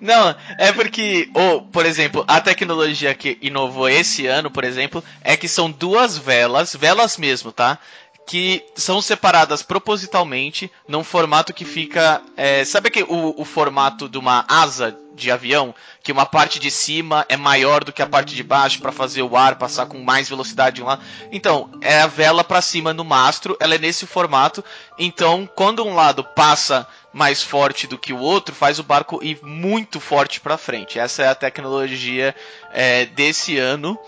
Não, 0.00 0.34
é 0.58 0.72
porque, 0.72 1.30
ou, 1.34 1.62
por 1.62 1.86
exemplo, 1.86 2.24
a 2.26 2.40
tecnologia 2.40 3.14
que 3.14 3.38
inovou 3.40 3.88
esse 3.88 4.26
ano, 4.26 4.50
por 4.50 4.64
exemplo, 4.64 5.02
é 5.22 5.36
que 5.36 5.48
são 5.48 5.70
duas 5.70 6.18
velas, 6.18 6.74
velas 6.74 7.16
mesmo, 7.16 7.52
tá? 7.52 7.78
que 8.26 8.64
são 8.74 9.02
separadas 9.02 9.62
propositalmente 9.62 10.70
num 10.86 11.04
formato 11.04 11.52
que 11.52 11.64
fica. 11.64 12.22
É, 12.36 12.64
sabe 12.64 12.90
que 12.90 13.02
o, 13.02 13.34
o, 13.36 13.44
formato 13.44 14.08
de 14.08 14.18
uma 14.18 14.44
asa 14.48 14.96
de 15.14 15.30
avião? 15.30 15.74
Que 16.02 16.12
uma 16.12 16.24
parte 16.24 16.58
de 16.58 16.70
cima 16.70 17.26
é 17.28 17.36
maior 17.36 17.84
do 17.84 17.92
que 17.92 18.02
a 18.02 18.06
parte 18.06 18.34
de 18.34 18.42
baixo 18.42 18.80
para 18.80 18.92
fazer 18.92 19.22
o 19.22 19.36
ar 19.36 19.56
passar 19.56 19.86
com 19.86 19.98
mais 19.98 20.28
velocidade 20.28 20.82
lá. 20.82 20.98
Então, 21.30 21.70
é 21.80 22.00
a 22.00 22.06
vela 22.06 22.44
para 22.44 22.62
cima 22.62 22.92
no 22.92 23.04
mastro, 23.04 23.56
ela 23.60 23.74
é 23.74 23.78
nesse 23.78 24.06
formato. 24.06 24.64
Então, 24.98 25.48
quando 25.54 25.84
um 25.84 25.94
lado 25.94 26.24
passa 26.24 26.86
mais 27.12 27.42
forte 27.42 27.86
do 27.86 27.98
que 27.98 28.12
o 28.12 28.18
outro 28.18 28.54
faz 28.54 28.78
o 28.78 28.82
barco 28.82 29.20
ir 29.22 29.38
muito 29.42 30.00
forte 30.00 30.40
para 30.40 30.56
frente. 30.56 30.98
Essa 30.98 31.22
é 31.22 31.28
a 31.28 31.34
tecnologia 31.34 32.34
é, 32.72 33.04
desse 33.06 33.58
ano. 33.58 33.98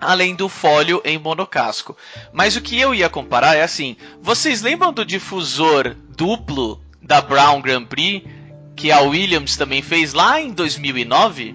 Além 0.00 0.34
do 0.34 0.48
fólio 0.48 1.02
em 1.04 1.18
monocasco. 1.18 1.94
Mas 2.32 2.56
o 2.56 2.62
que 2.62 2.80
eu 2.80 2.94
ia 2.94 3.10
comparar 3.10 3.54
é 3.54 3.62
assim: 3.62 3.96
vocês 4.22 4.62
lembram 4.62 4.94
do 4.94 5.04
difusor 5.04 5.94
duplo 6.16 6.82
da 7.02 7.20
Brown 7.20 7.60
Grand 7.60 7.84
Prix 7.84 8.26
que 8.74 8.90
a 8.90 9.00
Williams 9.00 9.58
também 9.58 9.82
fez 9.82 10.14
lá 10.14 10.40
em 10.40 10.52
2009? 10.52 11.54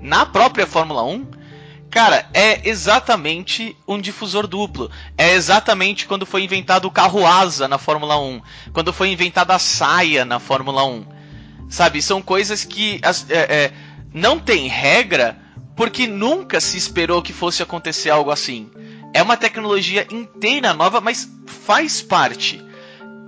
Na 0.00 0.26
própria 0.26 0.66
Fórmula 0.66 1.04
1? 1.04 1.43
Cara, 1.94 2.26
é 2.34 2.68
exatamente 2.68 3.76
um 3.86 4.00
difusor 4.00 4.48
duplo. 4.48 4.90
É 5.16 5.32
exatamente 5.34 6.08
quando 6.08 6.26
foi 6.26 6.42
inventado 6.42 6.86
o 6.86 6.90
carro 6.90 7.24
asa 7.24 7.68
na 7.68 7.78
Fórmula 7.78 8.18
1. 8.18 8.42
Quando 8.72 8.92
foi 8.92 9.10
inventada 9.12 9.54
a 9.54 9.60
saia 9.60 10.24
na 10.24 10.40
Fórmula 10.40 10.84
1. 10.84 11.06
Sabe? 11.68 12.02
São 12.02 12.20
coisas 12.20 12.64
que 12.64 13.00
é, 13.30 13.36
é, 13.38 13.72
não 14.12 14.40
tem 14.40 14.66
regra 14.66 15.38
porque 15.76 16.08
nunca 16.08 16.60
se 16.60 16.76
esperou 16.76 17.22
que 17.22 17.32
fosse 17.32 17.62
acontecer 17.62 18.10
algo 18.10 18.32
assim. 18.32 18.68
É 19.12 19.22
uma 19.22 19.36
tecnologia 19.36 20.04
inteira 20.10 20.74
nova, 20.74 21.00
mas 21.00 21.28
faz 21.46 22.02
parte. 22.02 22.60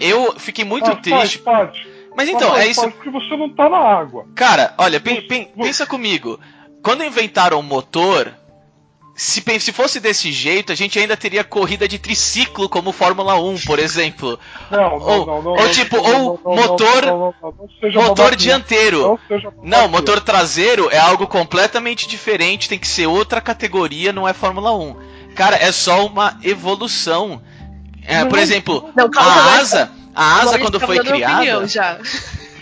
Eu 0.00 0.35
fiquei 0.40 0.64
muito 0.64 0.90
Ah, 0.90 0.96
triste. 0.96 1.38
Faz 1.38 1.61
parte. 1.68 1.87
Mas 2.16 2.29
então, 2.29 2.50
Faz 2.50 2.64
é 2.64 2.68
isso. 2.68 2.81
parte 2.81 2.94
Porque 2.96 3.11
você 3.11 3.37
não 3.37 3.48
tá 3.50 3.68
na 3.68 3.79
água. 3.79 4.26
Cara, 4.35 4.74
olha, 4.76 4.98
pen- 4.98 5.22
pen- 5.29 5.52
pensa 5.57 5.87
comigo. 5.87 6.40
Quando 6.83 7.05
inventaram 7.05 7.61
o 7.61 7.62
motor, 7.62 8.35
se, 9.16 9.42
se 9.59 9.72
fosse 9.72 9.98
desse 9.98 10.31
jeito, 10.31 10.70
a 10.70 10.74
gente 10.74 10.98
ainda 10.98 11.16
teria 11.16 11.42
corrida 11.42 11.88
de 11.88 11.98
triciclo 11.98 12.68
como 12.68 12.92
Fórmula 12.92 13.35
1, 13.40 13.61
por 13.61 13.79
exemplo. 13.79 14.38
Não, 14.70 14.79
não, 14.79 14.98
Ou- 14.98 15.26
não, 15.26 15.42
não. 15.42 15.50
ou 15.52 15.68
tipo, 15.70 15.96
ou 15.96 16.38
motor- 16.44 17.05
Motor 17.94 18.37
dianteiro. 18.37 19.18
Não 19.62 19.88
motor 19.88 20.20
traseiro 20.20 20.90
é 20.92 20.98
algo 20.98 21.26
completamente 21.26 22.07
diferente, 22.07 22.68
tem 22.68 22.79
que 22.79 22.87
ser 22.87 23.07
outra 23.07 23.40
categoria, 23.40 24.12
não 24.12 24.29
é 24.29 24.35
Fórmula 24.35 24.76
1. 24.76 24.96
Cara, 25.35 25.57
é 25.57 25.72
só 25.72 26.05
uma 26.07 26.38
evolução. 26.42 27.40
É, 28.05 28.24
por 28.26 28.38
exemplo, 28.38 28.88
a 29.16 29.59
asa, 29.59 29.90
a 30.14 30.40
asa 30.42 30.59
quando 30.59 30.79
tá 30.79 30.87
foi 30.87 30.98
criada, 31.00 31.66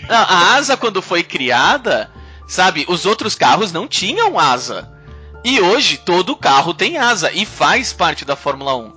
a 0.09 0.55
asa 0.55 0.77
quando 0.77 1.01
foi 1.01 1.21
criada, 1.21 2.09
sabe, 2.47 2.85
os 2.87 3.05
outros 3.05 3.35
carros 3.35 3.71
não 3.73 3.87
tinham 3.87 4.39
asa. 4.39 4.94
E 5.45 5.61
hoje 5.61 5.97
todo 5.97 6.35
carro 6.35 6.73
tem 6.73 6.97
asa 6.97 7.31
e 7.31 7.45
faz 7.45 7.93
parte 7.93 8.25
da 8.25 8.35
Fórmula 8.35 8.75
1. 8.75 8.93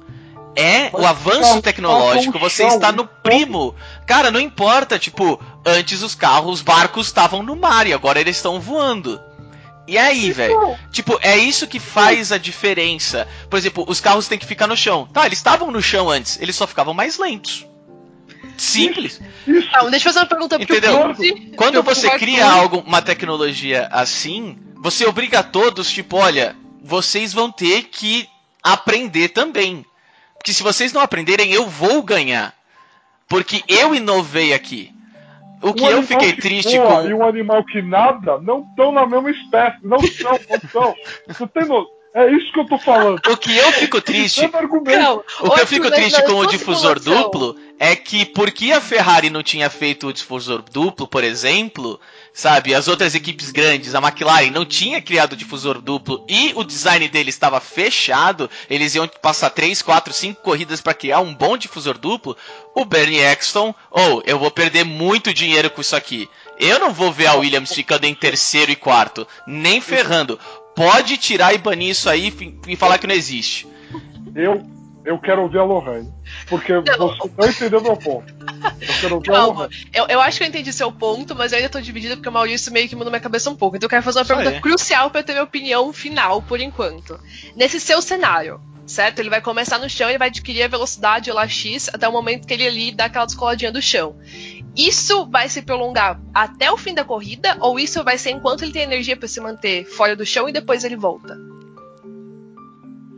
É 0.56 0.90
o 0.94 1.06
avanço 1.06 1.60
tecnológico, 1.60 2.38
você 2.38 2.66
está 2.66 2.90
no 2.90 3.06
primo. 3.06 3.74
Cara, 4.06 4.30
não 4.30 4.40
importa, 4.40 4.98
tipo, 4.98 5.38
antes 5.64 6.02
os 6.02 6.14
carros, 6.14 6.54
os 6.54 6.62
barcos 6.62 7.08
estavam 7.08 7.42
no 7.42 7.54
mar 7.54 7.86
e 7.86 7.92
agora 7.92 8.18
eles 8.18 8.36
estão 8.36 8.58
voando. 8.58 9.20
E 9.86 9.98
aí, 9.98 10.32
velho? 10.32 10.74
Tipo, 10.90 11.18
é 11.20 11.36
isso 11.36 11.66
que 11.66 11.78
faz 11.78 12.32
a 12.32 12.38
diferença. 12.38 13.28
Por 13.50 13.58
exemplo, 13.58 13.84
os 13.86 14.00
carros 14.00 14.26
têm 14.26 14.38
que 14.38 14.46
ficar 14.46 14.66
no 14.66 14.76
chão. 14.76 15.06
Tá, 15.12 15.26
eles 15.26 15.38
estavam 15.38 15.70
no 15.70 15.82
chão 15.82 16.08
antes, 16.08 16.40
eles 16.40 16.56
só 16.56 16.66
ficavam 16.66 16.94
mais 16.94 17.18
lentos. 17.18 17.66
Simples. 18.56 19.20
Não, 19.46 19.90
deixa 19.90 20.08
eu 20.08 20.12
fazer 20.12 20.18
uma 20.20 20.26
pergunta 20.26 20.58
pro 20.58 20.64
Entendeu? 20.64 21.14
Quando 21.56 21.82
você 21.82 22.10
cria 22.18 22.50
algo, 22.50 22.82
uma 22.86 23.02
tecnologia 23.02 23.86
assim, 23.92 24.58
você 24.80 25.06
obriga 25.06 25.42
todos, 25.42 25.90
tipo, 25.90 26.16
olha, 26.16 26.56
vocês 26.82 27.32
vão 27.32 27.50
ter 27.50 27.84
que 27.84 28.28
aprender 28.62 29.28
também. 29.30 29.84
Porque 30.34 30.52
se 30.52 30.62
vocês 30.62 30.92
não 30.92 31.00
aprenderem, 31.00 31.52
eu 31.52 31.66
vou 31.66 32.02
ganhar. 32.02 32.54
Porque 33.28 33.62
eu 33.68 33.94
inovei 33.94 34.52
aqui. 34.52 34.92
O 35.60 35.74
que 35.74 35.82
Um 35.82 35.90
eu 35.90 36.02
fiquei 36.02 36.32
que 36.32 36.40
triste 36.40 36.78
com. 36.78 37.08
E 37.08 37.12
um 37.12 37.26
animal 37.26 37.64
que 37.64 37.82
nada 37.82 38.38
não 38.40 38.60
estão 38.60 38.92
na 38.92 39.04
mesma 39.04 39.30
espécie. 39.30 39.78
Não 39.82 39.98
estão, 39.98 40.38
não 40.48 40.56
estão. 40.56 40.94
Você 41.26 41.46
tem 41.52 41.64
no... 41.66 41.86
É 42.18 42.32
isso 42.32 42.52
que 42.52 42.58
eu 42.58 42.66
tô 42.66 42.76
falando. 42.76 43.20
O 43.28 43.36
que 43.36 43.56
eu 43.56 43.72
fico 43.74 44.00
triste 44.00 44.44
Esse 44.44 44.52
é 44.52 44.56
o 44.56 44.60
argumento. 44.60 44.98
Não, 44.98 45.22
O 45.40 45.50
que 45.50 45.60
eu 45.60 45.66
fico 45.68 45.88
triste 45.88 46.20
na 46.20 46.26
com 46.26 46.32
o 46.32 46.46
difusor 46.46 46.98
duplo 46.98 47.56
é 47.78 47.94
que 47.94 48.24
porque 48.24 48.72
a 48.72 48.80
Ferrari 48.80 49.30
não 49.30 49.40
tinha 49.40 49.70
feito 49.70 50.08
o 50.08 50.12
difusor 50.12 50.62
duplo, 50.62 51.06
por 51.06 51.22
exemplo, 51.22 52.00
sabe, 52.32 52.74
as 52.74 52.88
outras 52.88 53.14
equipes 53.14 53.52
grandes, 53.52 53.94
a 53.94 54.00
McLaren 54.00 54.50
não 54.50 54.64
tinha 54.64 55.00
criado 55.00 55.34
o 55.34 55.36
difusor 55.36 55.80
duplo 55.80 56.24
e 56.28 56.50
o 56.56 56.64
design 56.64 57.08
dele 57.08 57.30
estava 57.30 57.60
fechado, 57.60 58.50
eles 58.68 58.96
iam 58.96 59.06
passar 59.06 59.50
3, 59.50 59.80
4, 59.80 60.12
5 60.12 60.42
corridas 60.42 60.80
para 60.80 60.94
criar 60.94 61.20
um 61.20 61.32
bom 61.32 61.56
difusor 61.56 61.96
duplo, 61.96 62.36
o 62.74 62.84
Bernie 62.84 63.20
Eccleston, 63.20 63.72
ou 63.92 64.24
eu 64.26 64.40
vou 64.40 64.50
perder 64.50 64.84
muito 64.84 65.32
dinheiro 65.32 65.70
com 65.70 65.80
isso 65.80 65.94
aqui. 65.94 66.28
Eu 66.58 66.80
não 66.80 66.92
vou 66.92 67.12
ver 67.12 67.28
a 67.28 67.34
Williams 67.34 67.72
ficando 67.72 68.06
em 68.06 68.14
terceiro 68.14 68.72
e 68.72 68.76
quarto, 68.76 69.26
nem 69.46 69.80
ferrando. 69.80 70.38
Pode 70.78 71.16
tirar 71.16 71.52
e 71.54 71.58
banir 71.58 71.90
isso 71.90 72.08
aí 72.08 72.32
e 72.66 72.76
falar 72.76 72.98
que 72.98 73.06
não 73.06 73.14
existe. 73.14 73.66
Eu, 74.34 74.62
eu 75.04 75.18
quero 75.18 75.42
ouvir 75.42 75.58
a 75.58 75.64
Lohane. 75.64 76.08
Porque 76.46 76.72
Não. 76.72 76.82
você 76.82 77.30
não 77.36 77.48
entendeu 77.48 77.82
meu 77.82 77.96
ponto. 77.96 78.32
Eu 78.80 78.94
quero 79.00 79.14
ouvir 79.16 79.30
a 79.30 79.34
Calma, 79.34 79.54
Lohane. 79.62 79.74
eu, 79.92 80.06
eu 80.06 80.20
acho 80.20 80.38
que 80.38 80.44
eu 80.44 80.48
entendi 80.48 80.72
seu 80.72 80.92
ponto, 80.92 81.34
mas 81.34 81.50
eu 81.52 81.58
ainda 81.58 81.68
tô 81.68 81.80
dividida 81.80 82.14
porque 82.16 82.28
o 82.28 82.32
Maurício 82.32 82.72
meio 82.72 82.88
que 82.88 82.94
mudou 82.94 83.10
minha 83.10 83.20
cabeça 83.20 83.50
um 83.50 83.56
pouco. 83.56 83.76
Então 83.76 83.86
eu 83.86 83.90
quero 83.90 84.02
fazer 84.04 84.18
uma 84.20 84.22
Isso 84.22 84.34
pergunta 84.34 84.56
aí. 84.56 84.60
crucial 84.62 85.10
pra 85.10 85.20
eu 85.20 85.24
ter 85.24 85.32
minha 85.32 85.42
opinião 85.44 85.92
final 85.92 86.40
por 86.42 86.60
enquanto. 86.60 87.18
Nesse 87.56 87.80
seu 87.80 88.00
cenário, 88.00 88.60
certo? 88.86 89.18
Ele 89.18 89.30
vai 89.30 89.40
começar 89.40 89.78
no 89.78 89.88
chão, 89.90 90.08
ele 90.08 90.18
vai 90.18 90.28
adquirir 90.28 90.62
a 90.62 90.68
velocidade 90.68 91.30
lá 91.32 91.48
X 91.48 91.88
até 91.92 92.06
o 92.08 92.12
momento 92.12 92.46
que 92.46 92.54
ele 92.54 92.66
ali 92.66 92.92
dá 92.92 93.06
aquela 93.06 93.24
descoladinha 93.26 93.72
do 93.72 93.82
chão. 93.82 94.14
Isso 94.78 95.26
vai 95.26 95.48
se 95.48 95.60
prolongar 95.62 96.20
até 96.32 96.70
o 96.70 96.76
fim 96.76 96.94
da 96.94 97.04
corrida 97.04 97.56
ou 97.58 97.80
isso 97.80 98.04
vai 98.04 98.16
ser 98.16 98.30
enquanto 98.30 98.62
ele 98.62 98.72
tem 98.72 98.82
energia 98.82 99.16
pra 99.16 99.26
se 99.26 99.40
manter 99.40 99.84
fora 99.84 100.14
do 100.14 100.24
chão 100.24 100.48
e 100.48 100.52
depois 100.52 100.84
ele 100.84 100.94
volta? 100.94 101.36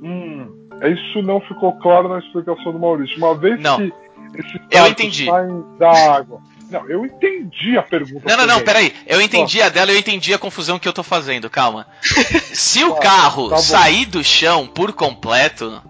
Hum, 0.02 0.50
isso 0.82 1.22
não 1.22 1.38
ficou 1.42 1.74
claro 1.74 2.08
na 2.08 2.18
explicação 2.18 2.72
do 2.72 2.78
Maurício. 2.78 3.18
Uma 3.18 3.34
vez 3.34 3.60
Não. 3.60 3.76
que 3.76 3.92
esses 4.38 4.60
Eu 4.70 4.86
entendi. 4.86 5.26
da 5.78 6.14
água. 6.14 6.40
Não, 6.70 6.88
eu 6.88 7.04
entendi 7.04 7.76
a 7.76 7.82
pergunta. 7.82 8.22
Não, 8.26 8.38
não, 8.38 8.54
não, 8.54 8.64
peraí. 8.64 8.94
Eu 9.06 9.20
entendi 9.20 9.60
a 9.60 9.68
dela, 9.68 9.90
eu 9.90 9.98
entendi 9.98 10.32
a 10.32 10.38
confusão 10.38 10.78
que 10.78 10.88
eu 10.88 10.92
tô 10.92 11.02
fazendo, 11.02 11.50
calma. 11.50 11.86
Se 12.54 12.84
o 12.84 12.94
carro 12.94 13.50
tá 13.50 13.58
sair 13.58 14.06
do 14.06 14.24
chão 14.24 14.66
por 14.66 14.92
completo, 14.92 15.82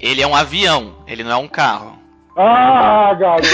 ele 0.00 0.22
é 0.22 0.26
um 0.26 0.34
avião, 0.34 0.96
ele 1.06 1.22
não 1.22 1.30
é 1.30 1.36
um 1.36 1.46
carro. 1.46 2.03
Ah, 2.36 3.14
garoto! 3.14 3.46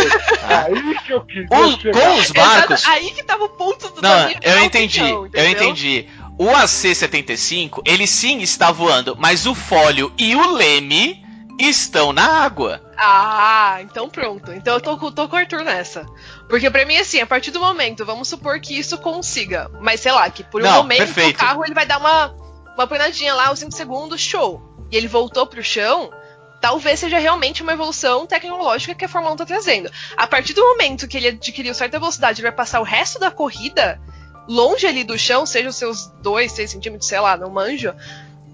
Aí 0.48 0.98
que 1.00 1.12
eu 1.12 1.20
quis. 1.22 1.44
Os- 1.50 1.82
com 1.82 2.18
os 2.18 2.30
barcos. 2.30 2.80
Exato, 2.82 2.90
aí 2.96 3.10
que 3.10 3.22
tava 3.22 3.44
o 3.44 3.48
ponto 3.50 3.88
do 3.90 4.00
Não, 4.02 4.18
eu 4.30 4.36
opinião, 4.36 4.64
entendi, 4.64 5.00
eu 5.00 5.48
entendi. 5.50 6.08
O 6.38 6.48
AC-75, 6.50 7.82
ele 7.84 8.06
sim 8.06 8.40
está 8.40 8.72
voando, 8.72 9.14
mas 9.18 9.46
o 9.46 9.54
fólio 9.54 10.10
e 10.16 10.34
o 10.34 10.52
leme 10.54 11.22
estão 11.58 12.12
na 12.14 12.42
água. 12.42 12.80
Ah, 12.96 13.78
então 13.82 14.08
pronto. 14.08 14.50
Então 14.52 14.74
eu 14.74 14.80
tô, 14.80 14.96
com- 14.96 15.12
tô 15.12 15.28
com 15.28 15.36
o 15.36 15.38
Arthur 15.38 15.62
nessa. 15.62 16.06
Porque 16.48 16.70
pra 16.70 16.86
mim, 16.86 16.96
assim, 16.96 17.20
a 17.20 17.26
partir 17.26 17.50
do 17.50 17.60
momento, 17.60 18.06
vamos 18.06 18.28
supor 18.28 18.58
que 18.60 18.78
isso 18.78 18.96
consiga. 18.98 19.70
Mas 19.82 20.00
sei 20.00 20.12
lá, 20.12 20.30
que 20.30 20.42
por 20.42 20.62
um 20.62 20.64
Não, 20.64 20.76
momento 20.78 20.98
perfeito. 20.98 21.36
o 21.36 21.38
carro 21.40 21.64
ele 21.64 21.74
vai 21.74 21.84
dar 21.84 21.98
uma, 21.98 22.34
uma 22.74 22.86
penadinha 22.86 23.34
lá, 23.34 23.52
uns 23.52 23.58
5 23.58 23.72
segundos, 23.72 24.20
show. 24.22 24.62
E 24.90 24.96
ele 24.96 25.06
voltou 25.08 25.46
pro 25.46 25.62
chão. 25.62 26.10
Talvez 26.60 27.00
seja 27.00 27.18
realmente 27.18 27.62
uma 27.62 27.72
evolução 27.72 28.26
tecnológica 28.26 28.94
que 28.94 29.04
a 29.04 29.08
Fórmula 29.08 29.34
1 29.34 29.36
tá 29.38 29.46
trazendo. 29.46 29.90
A 30.16 30.26
partir 30.26 30.52
do 30.52 30.62
momento 30.62 31.08
que 31.08 31.16
ele 31.16 31.28
adquiriu 31.28 31.74
certa 31.74 31.98
velocidade, 31.98 32.40
ele 32.40 32.48
vai 32.48 32.56
passar 32.56 32.80
o 32.80 32.84
resto 32.84 33.18
da 33.18 33.30
corrida 33.30 34.00
longe 34.48 34.86
ali 34.86 35.04
do 35.04 35.18
chão, 35.18 35.46
seja 35.46 35.68
os 35.68 35.76
seus 35.76 36.06
2, 36.22 36.52
6 36.52 36.70
centímetros, 36.70 37.08
sei 37.08 37.20
lá, 37.20 37.36
não 37.36 37.50
manjo, 37.50 37.94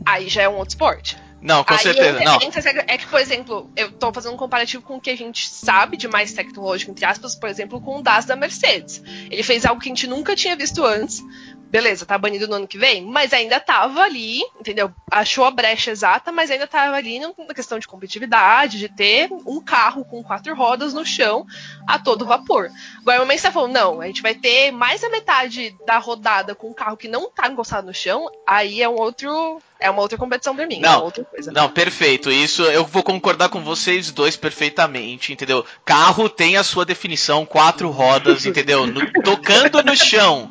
aí 0.05 0.29
já 0.29 0.43
é 0.43 0.49
um 0.49 0.57
outro 0.57 0.71
esporte. 0.71 1.17
Não, 1.41 1.63
com 1.63 1.75
Aí 1.75 1.81
certeza. 1.81 2.19
Não, 2.21 2.39
diferença 2.39 2.85
É 2.89 2.99
que, 2.99 3.07
por 3.07 3.21
exemplo, 3.21 3.71
eu 3.77 3.93
tô 3.93 4.13
fazendo 4.13 4.35
um 4.35 4.37
comparativo 4.37 4.83
com 4.83 4.97
o 4.97 5.01
que 5.01 5.11
a 5.11 5.17
gente 5.17 5.49
sabe 5.49 5.97
de 5.97 6.09
mais 6.09 6.33
tecnológico, 6.33 6.91
entre 6.91 7.05
aspas, 7.05 7.35
por 7.35 7.49
exemplo, 7.49 7.81
com 7.81 7.99
o 7.99 8.03
DAS 8.03 8.25
da 8.25 8.35
Mercedes. 8.35 9.03
Ele 9.31 9.43
fez 9.43 9.65
algo 9.65 9.81
que 9.81 9.89
a 9.89 9.95
gente 9.95 10.07
nunca 10.07 10.35
tinha 10.35 10.57
visto 10.57 10.85
antes. 10.85 11.23
Beleza, 11.69 12.07
tá 12.07 12.17
banido 12.17 12.47
no 12.47 12.55
ano 12.55 12.69
que 12.69 12.79
vem, 12.79 13.05
mas 13.05 13.33
ainda 13.33 13.59
tava 13.59 14.01
ali, 14.03 14.41
entendeu? 14.59 14.91
Achou 15.11 15.45
a 15.45 15.51
brecha 15.51 15.91
exata, 15.91 16.31
mas 16.31 16.51
ainda 16.51 16.67
tava 16.67 16.97
ali 16.97 17.19
na 17.19 17.55
questão 17.55 17.79
de 17.79 17.89
competitividade, 17.89 18.79
de 18.79 18.89
ter 18.89 19.29
um 19.47 19.61
carro 19.61 20.05
com 20.05 20.23
quatro 20.23 20.55
rodas 20.55 20.95
no 20.95 21.05
chão 21.05 21.45
a 21.87 21.99
todo 21.99 22.25
vapor. 22.25 22.71
Agora, 23.01 23.19
o 23.19 23.21
momento 23.23 23.37
que 23.37 23.43
você 23.43 23.49
tá 23.49 23.53
falando, 23.53 23.73
não, 23.73 24.01
a 24.01 24.07
gente 24.07 24.23
vai 24.23 24.35
ter 24.35 24.71
mais 24.71 25.01
da 25.01 25.09
metade 25.11 25.75
da 25.87 25.99
rodada 25.99 26.55
com 26.55 26.71
um 26.71 26.75
carro 26.75 26.97
que 26.97 27.09
não 27.09 27.31
tá 27.31 27.49
encostado 27.49 27.87
no 27.87 27.95
chão, 27.95 28.27
aí 28.47 28.81
é 28.83 28.89
um 28.89 28.95
outro. 28.95 29.61
É 29.79 29.91
uma 29.91 30.01
outra 30.01 30.17
competição 30.17 30.57
pra 30.57 30.67
mim, 30.67 30.77
é 30.79 30.81
Não, 30.81 30.91
uma 31.01 31.05
outra 31.05 31.23
coisa. 31.25 31.53
Não, 31.53 31.69
perfeito. 31.69 32.31
Isso 32.31 32.63
eu 32.63 32.83
vou 32.87 33.03
concordar 33.03 33.51
com 33.51 33.63
vocês 33.63 34.11
dois 34.11 34.35
perfeitamente, 34.35 35.35
entendeu? 35.35 35.67
Carro 35.85 36.31
tem 36.31 36.57
a 36.57 36.65
sua 36.65 36.87
definição, 36.87 37.45
quatro 37.45 37.91
rodas, 37.91 38.47
entendeu? 38.47 38.87
No- 38.87 39.13
tocando 39.23 39.83
no 39.83 39.95
chão, 39.95 40.51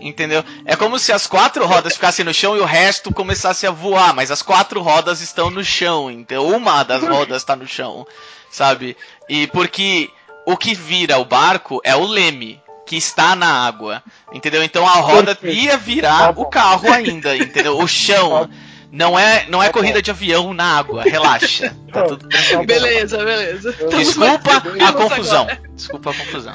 entendeu? 0.00 0.44
É 0.64 0.76
como 0.76 0.98
se 0.98 1.12
as 1.12 1.26
quatro 1.26 1.66
rodas 1.66 1.94
ficassem 1.94 2.24
no 2.24 2.34
chão 2.34 2.56
e 2.56 2.60
o 2.60 2.64
resto 2.64 3.12
começasse 3.12 3.66
a 3.66 3.70
voar, 3.70 4.14
mas 4.14 4.30
as 4.30 4.42
quatro 4.42 4.80
rodas 4.80 5.20
estão 5.20 5.50
no 5.50 5.64
chão, 5.64 6.10
então 6.10 6.46
uma 6.46 6.82
das 6.82 7.02
rodas 7.02 7.42
está 7.42 7.54
no 7.56 7.66
chão, 7.66 8.06
sabe? 8.50 8.96
E 9.28 9.46
porque 9.48 10.10
o 10.46 10.56
que 10.56 10.74
vira 10.74 11.18
o 11.18 11.24
barco 11.24 11.80
é 11.84 11.94
o 11.96 12.04
leme. 12.04 12.60
que 12.86 12.96
está 12.96 13.34
na 13.34 13.66
água, 13.66 14.00
entendeu? 14.32 14.62
Então 14.62 14.86
a 14.86 14.92
roda 15.00 15.36
ia 15.42 15.76
virar 15.76 16.32
Tá 16.32 16.40
o 16.40 16.46
carro 16.46 16.88
ainda, 16.92 17.36
entendeu? 17.36 17.78
O 17.78 17.88
chão. 17.88 18.48
Não 18.92 19.18
é, 19.18 19.44
não 19.48 19.60
é 19.60 19.66
Tá 19.66 19.72
corrida 19.72 20.00
de 20.00 20.12
avião 20.12 20.54
na 20.54 20.78
água, 20.78 21.02
relaxa. 21.02 21.74
Tá 21.92 22.02
Tá, 22.02 22.06
tudo 22.06 22.28
tá. 22.28 22.62
Beleza, 22.62 23.18
beleza. 23.18 23.72
Desculpa 23.90 24.62
a 24.86 24.92
confusão. 24.92 25.46
Desculpa 25.74 26.10
a 26.10 26.14
confusão. 26.14 26.54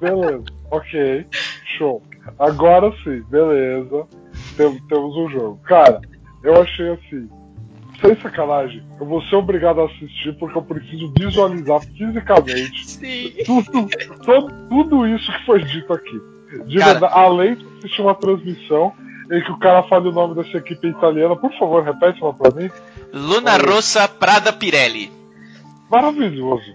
Beleza, 0.00 0.44
ok, 0.70 1.26
show. 1.76 2.00
Agora 2.38 2.92
sim, 3.02 3.22
beleza. 3.28 4.06
Tem- 4.56 4.78
temos 4.88 5.16
um 5.16 5.28
jogo. 5.30 5.60
Cara, 5.64 6.00
eu 6.42 6.60
achei 6.62 6.88
assim, 6.90 7.28
sem 8.00 8.14
sacanagem, 8.20 8.82
eu 9.00 9.06
vou 9.06 9.20
ser 9.22 9.36
obrigado 9.36 9.80
a 9.80 9.86
assistir 9.86 10.36
porque 10.38 10.56
eu 10.56 10.62
preciso 10.62 11.12
visualizar 11.18 11.80
fisicamente 11.80 12.88
Sim. 12.88 13.32
tudo, 13.44 13.88
todo- 14.24 14.68
tudo 14.68 15.06
isso 15.06 15.32
que 15.32 15.46
foi 15.46 15.64
dito 15.64 15.92
aqui. 15.92 16.20
De 16.66 16.78
Cara. 16.78 16.92
verdade, 16.92 17.14
além 17.14 17.56
de 17.56 17.66
assistir 17.78 18.00
uma 18.02 18.14
transmissão 18.14 18.92
em 19.30 19.42
que 19.42 19.50
o 19.52 19.58
cara 19.58 19.82
fale 19.82 20.08
o 20.08 20.12
nome 20.12 20.34
dessa 20.34 20.56
equipe 20.56 20.88
italiana, 20.88 21.36
por 21.36 21.52
favor, 21.58 21.82
repete 21.84 22.22
lá 22.22 22.32
pra 22.32 22.50
mim. 22.50 22.70
Luna 23.12 23.58
Rossa 23.58 24.08
Prada 24.08 24.52
Pirelli. 24.52 25.10
Maravilhoso. 25.90 26.74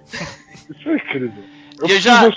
Isso 0.69 0.89
é 0.89 0.95
incrível. 0.95 1.43
Eu, 1.83 1.89
E 1.89 1.91
eu 1.91 2.01
já-. 2.01 2.31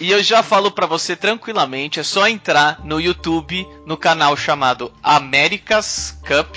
E 0.00 0.10
eu 0.10 0.22
já 0.22 0.42
falo 0.42 0.70
pra 0.70 0.86
você 0.86 1.14
tranquilamente, 1.16 2.00
é 2.00 2.02
só 2.02 2.26
entrar 2.28 2.84
no 2.84 3.00
YouTube, 3.00 3.66
no 3.86 3.96
canal 3.96 4.36
chamado 4.36 4.92
America's 5.02 6.18
Cup, 6.26 6.56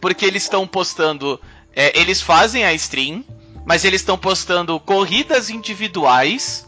porque 0.00 0.24
eles 0.24 0.42
estão 0.42 0.66
postando, 0.66 1.40
é, 1.74 1.98
eles 1.98 2.20
fazem 2.20 2.64
a 2.64 2.72
stream, 2.74 3.24
mas 3.64 3.84
eles 3.84 4.00
estão 4.00 4.18
postando 4.18 4.78
corridas 4.80 5.50
individuais. 5.50 6.66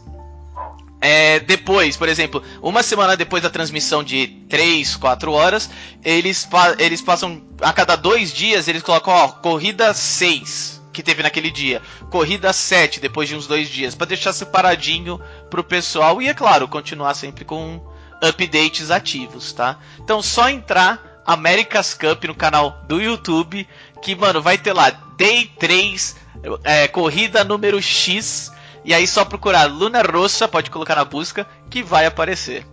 é, 1.03 1.39
depois, 1.39 1.97
por 1.97 2.07
exemplo, 2.07 2.43
uma 2.61 2.83
semana 2.83 3.17
depois 3.17 3.41
da 3.41 3.49
transmissão 3.49 4.03
de 4.03 4.27
3, 4.47 4.95
4 4.97 5.31
horas, 5.31 5.69
eles, 6.03 6.47
eles 6.77 7.01
passam. 7.01 7.41
A 7.61 7.73
cada 7.73 7.95
dois 7.95 8.31
dias 8.31 8.67
eles 8.67 8.83
colocam, 8.83 9.13
ó, 9.13 9.27
corrida 9.29 9.93
6 9.93 10.80
que 10.91 11.03
teve 11.03 11.23
naquele 11.23 11.49
dia. 11.49 11.81
Corrida 12.09 12.51
7 12.51 12.99
depois 12.99 13.27
de 13.29 13.35
uns 13.35 13.47
dois 13.47 13.69
dias. 13.69 13.95
Pra 13.95 14.07
deixar 14.07 14.33
separadinho 14.33 15.19
pro 15.49 15.63
pessoal. 15.63 16.21
E 16.21 16.27
é 16.27 16.33
claro, 16.33 16.67
continuar 16.67 17.13
sempre 17.13 17.45
com 17.45 17.81
updates 18.21 18.91
ativos, 18.91 19.51
tá? 19.51 19.77
Então 19.99 20.21
só 20.21 20.49
entrar 20.49 21.23
America's 21.25 21.93
Cup 21.93 22.23
no 22.25 22.35
canal 22.35 22.81
do 22.87 23.01
YouTube. 23.01 23.67
Que, 24.01 24.15
mano, 24.15 24.41
vai 24.41 24.57
ter 24.57 24.73
lá 24.73 24.89
Day 25.17 25.51
3, 25.59 26.15
é, 26.63 26.87
corrida 26.87 27.43
número 27.43 27.81
X. 27.81 28.51
E 28.83 28.93
aí 28.93 29.07
só 29.07 29.23
procurar 29.23 29.65
Luna 29.65 30.01
Rossa, 30.01 30.47
pode 30.47 30.71
colocar 30.71 30.95
na 30.95 31.05
busca, 31.05 31.45
que 31.69 31.83
vai 31.83 32.05
aparecer. 32.05 32.65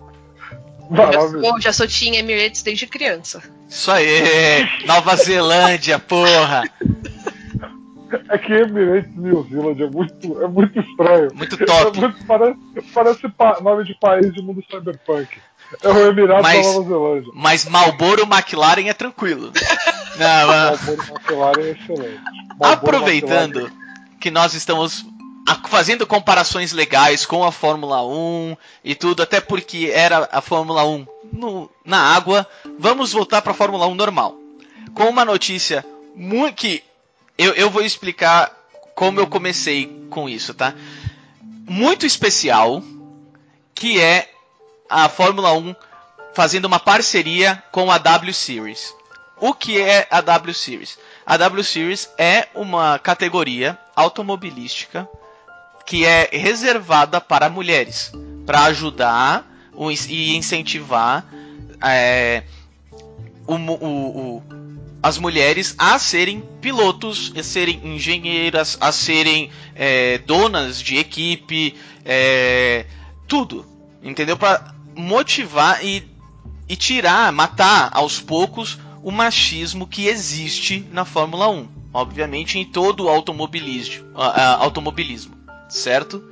Bom, 0.91 1.61
já 1.61 1.71
sou 1.71 1.87
Team 1.87 2.15
Emirates 2.15 2.63
desde 2.63 2.87
criança. 2.87 3.43
Isso 3.69 3.91
aí, 3.91 4.67
Nova 4.87 5.15
Zelândia, 5.17 5.99
porra. 5.99 6.63
É 8.31 8.39
que 8.39 8.53
Emirates 8.53 9.15
New 9.17 9.47
Zealand 9.51 9.83
é 9.83 9.91
muito, 9.91 10.43
é 10.43 10.49
muito 10.49 10.81
estranho. 10.81 11.31
Muito 11.35 11.57
top. 11.59 11.99
É 11.99 12.01
muito- 12.01 12.25
parece 12.27 12.59
parece 12.95 13.29
pa- 13.31 13.59
nome 13.61 13.85
de 13.85 13.95
país 13.95 14.33
de 14.33 14.43
mundo 14.43 14.63
cyberpunk. 14.71 15.29
É 15.83 15.89
o 15.89 16.07
Emirados 16.07 16.43
Mas- 16.43 16.67
da 16.67 16.73
Nova 16.73 16.89
Zelândia. 16.89 17.33
Mas 17.35 17.65
Marlboro 17.67 18.23
McLaren 18.23 18.89
é 18.89 18.95
tranquilo. 18.95 19.53
Não, 20.19 20.47
Marlboro 20.47 21.03
McLaren 21.03 21.61
é 21.63 21.71
excelente. 21.71 22.21
Marlboro 22.59 22.97
Aproveitando 22.97 23.71
que 24.21 24.31
nós 24.31 24.55
estamos 24.55 25.05
fazendo 25.69 26.07
comparações 26.07 26.73
legais 26.73 27.25
com 27.27 27.45
a 27.45 27.53
Fórmula 27.53 28.03
1 28.07 28.57
e 28.85 28.95
tudo, 28.95 29.23
até 29.23 29.41
porque 29.41 29.91
era 29.95 30.29
a 30.33 30.41
Fórmula 30.41 30.85
1 30.87 31.07
no- 31.33 31.71
na 31.85 31.99
água, 32.15 32.47
vamos 32.79 33.13
voltar 33.13 33.41
para 33.43 33.53
a 33.53 33.55
Fórmula 33.55 33.87
1 33.87 33.95
normal. 33.95 34.35
Com 34.95 35.05
uma 35.05 35.25
notícia 35.25 35.85
muito 36.15 36.55
que 36.57 36.83
eu, 37.39 37.53
eu 37.55 37.71
vou 37.71 37.83
explicar 37.83 38.53
como 38.95 39.21
eu 39.21 39.27
comecei 39.27 40.07
com 40.11 40.29
isso, 40.29 40.53
tá? 40.53 40.75
Muito 41.69 42.05
especial, 42.05 42.83
que 43.75 44.01
é 44.01 44.29
a 44.91 45.09
Fórmula 45.09 45.53
1 45.53 45.75
fazendo 46.35 46.65
uma 46.65 46.81
parceria 46.81 47.63
com 47.71 47.91
a 47.91 47.99
W 47.99 48.35
Series. 48.35 48.93
O 49.41 49.55
que 49.55 49.81
é 49.81 50.07
a 50.11 50.21
W 50.21 50.53
Series? 50.55 50.99
A 51.25 51.37
W 51.37 51.63
Series 51.63 52.09
é 52.19 52.49
uma 52.55 52.99
categoria 52.99 53.79
automobilística 53.95 55.09
que 55.87 56.05
é 56.05 56.29
reservada 56.33 57.21
para 57.21 57.49
mulheres, 57.49 58.13
para 58.45 58.65
ajudar 58.65 59.47
e 60.09 60.37
incentivar 60.37 61.25
é, 61.83 62.43
o 63.47 63.55
o- 63.55 64.37
o- 64.39 64.43
as 65.03 65.19
mulheres 65.19 65.75
a 65.79 65.99
serem 65.99 66.43
pilotos, 66.61 67.33
a 67.37 67.43
serem 67.43 67.81
engenheiras, 67.85 68.77
a 68.81 68.91
serem 68.93 69.51
é, 69.75 70.19
donas 70.19 70.83
de 70.83 70.97
equipe, 70.97 71.75
é, 72.05 72.87
tudo, 73.27 73.65
entendeu? 74.03 74.37
Para 74.37 74.75
motivar 74.97 75.85
e, 75.85 76.03
e 76.69 76.77
tirar, 76.77 77.33
matar 77.33 77.91
aos 77.93 78.21
poucos 78.21 78.79
o 79.03 79.11
machismo 79.11 79.87
que 79.87 80.07
existe 80.07 80.85
na 80.93 81.05
Fórmula 81.05 81.49
1. 81.49 81.69
Obviamente 81.95 82.59
em 82.59 82.65
todo 82.65 83.05
o 83.05 83.09
automobilismo, 83.09 84.05
automobilismo 84.15 85.39
certo? 85.69 86.23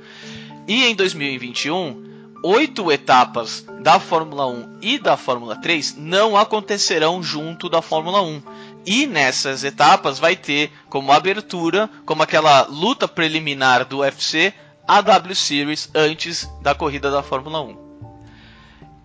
E 0.67 0.85
em 0.85 0.95
2021, 0.95 2.06
oito 2.47 2.89
etapas 2.91 3.65
da 3.81 3.99
Fórmula 3.99 4.47
1 4.47 4.77
e 4.81 4.97
da 4.97 5.17
Fórmula 5.17 5.57
3 5.57 5.97
não 5.97 6.37
acontecerão 6.37 7.21
junto 7.21 7.67
da 7.67 7.81
Fórmula 7.81 8.21
1. 8.21 8.41
E 8.85 9.05
nessas 9.05 9.65
etapas 9.65 10.17
vai 10.17 10.35
ter 10.35 10.71
como 10.89 11.11
abertura, 11.11 11.89
como 12.05 12.23
aquela 12.23 12.65
luta 12.67 13.05
preliminar 13.05 13.83
do 13.83 13.97
UFC, 13.97 14.53
a 14.87 15.01
W 15.01 15.35
Series 15.35 15.89
antes 15.93 16.49
da 16.61 16.73
corrida 16.73 17.11
da 17.11 17.21
Fórmula 17.21 17.61
1. 17.61 17.87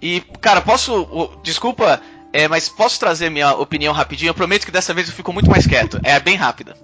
E, 0.01 0.21
cara, 0.41 0.61
posso. 0.61 1.37
Desculpa, 1.43 2.01
é, 2.33 2.47
mas 2.47 2.69
posso 2.69 3.01
trazer 3.01 3.29
minha 3.29 3.55
opinião 3.55 3.93
rapidinho? 3.93 4.31
Eu 4.31 4.35
prometo 4.35 4.65
que 4.65 4.71
dessa 4.71 4.95
vez 4.95 5.09
eu 5.09 5.15
fico 5.15 5.33
muito 5.33 5.51
mais 5.51 5.67
quieto. 5.67 6.01
É 6.05 6.19
bem 6.21 6.37
rápida. 6.37 6.77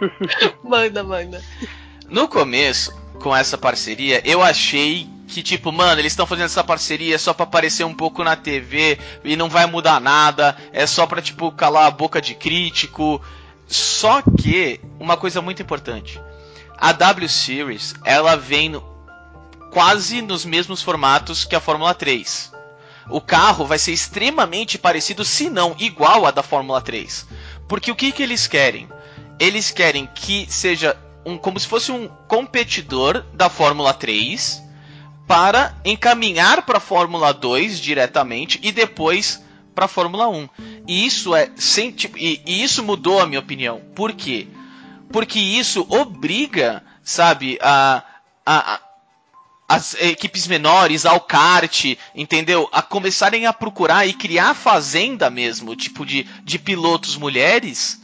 Manda, 0.64 1.04
manda. 1.04 1.40
No 2.08 2.26
começo, 2.26 2.92
com 3.20 3.34
essa 3.36 3.56
parceria, 3.56 4.20
eu 4.24 4.42
achei 4.42 5.08
que, 5.32 5.42
tipo, 5.42 5.72
mano, 5.72 6.00
eles 6.00 6.12
estão 6.12 6.26
fazendo 6.26 6.44
essa 6.46 6.62
parceria 6.62 7.18
só 7.18 7.32
pra 7.32 7.44
aparecer 7.44 7.84
um 7.84 7.94
pouco 7.94 8.22
na 8.22 8.36
TV 8.36 8.98
e 9.24 9.34
não 9.34 9.48
vai 9.48 9.64
mudar 9.66 10.00
nada, 10.00 10.56
é 10.72 10.86
só 10.86 11.06
pra, 11.06 11.22
tipo, 11.22 11.50
calar 11.52 11.86
a 11.86 11.90
boca 11.90 12.20
de 12.20 12.34
crítico. 12.34 13.20
Só 13.66 14.20
que, 14.22 14.78
uma 15.00 15.16
coisa 15.16 15.40
muito 15.40 15.62
importante: 15.62 16.20
a 16.78 16.92
W 16.92 17.28
Series, 17.28 17.94
ela 18.04 18.36
vem 18.36 18.68
no- 18.68 18.84
quase 19.70 20.20
nos 20.20 20.44
mesmos 20.44 20.82
formatos 20.82 21.44
que 21.44 21.56
a 21.56 21.60
Fórmula 21.60 21.94
3. 21.94 22.52
O 23.08 23.20
carro 23.20 23.64
vai 23.64 23.78
ser 23.78 23.92
extremamente 23.92 24.78
parecido, 24.78 25.24
se 25.24 25.48
não 25.50 25.74
igual 25.78 26.26
à 26.26 26.30
da 26.30 26.42
Fórmula 26.42 26.80
3. 26.80 27.26
Porque 27.66 27.90
o 27.90 27.96
que, 27.96 28.12
que 28.12 28.22
eles 28.22 28.46
querem? 28.46 28.88
Eles 29.40 29.70
querem 29.70 30.06
que 30.14 30.46
seja 30.48 30.96
um, 31.24 31.36
como 31.38 31.58
se 31.58 31.66
fosse 31.66 31.90
um 31.90 32.06
competidor 32.28 33.24
da 33.32 33.48
Fórmula 33.48 33.92
3 33.94 34.62
para 35.26 35.74
encaminhar 35.84 36.62
para 36.62 36.78
a 36.78 36.80
Fórmula 36.80 37.32
2 37.32 37.80
diretamente 37.80 38.58
e 38.62 38.72
depois 38.72 39.42
para 39.74 39.86
a 39.86 39.88
Fórmula 39.88 40.28
1. 40.28 40.48
E 40.86 41.06
isso 41.06 41.34
é 41.34 41.50
sem, 41.56 41.90
tipo, 41.90 42.18
e, 42.18 42.42
e 42.46 42.62
isso 42.62 42.82
mudou 42.82 43.20
a 43.20 43.26
minha 43.26 43.40
opinião. 43.40 43.80
Por 43.94 44.12
quê? 44.12 44.46
Porque 45.10 45.38
isso 45.38 45.86
obriga, 45.88 46.82
sabe, 47.02 47.58
a, 47.60 48.02
a, 48.44 48.74
a 48.74 48.80
as 49.72 49.94
equipes 49.94 50.46
menores 50.46 51.06
ao 51.06 51.18
kart, 51.18 51.96
entendeu? 52.14 52.68
A 52.70 52.82
começarem 52.82 53.46
a 53.46 53.54
procurar 53.54 54.06
e 54.06 54.12
criar 54.12 54.52
fazenda 54.52 55.30
mesmo, 55.30 55.74
tipo 55.74 56.04
de, 56.04 56.24
de 56.44 56.58
pilotos 56.58 57.16
mulheres, 57.16 57.98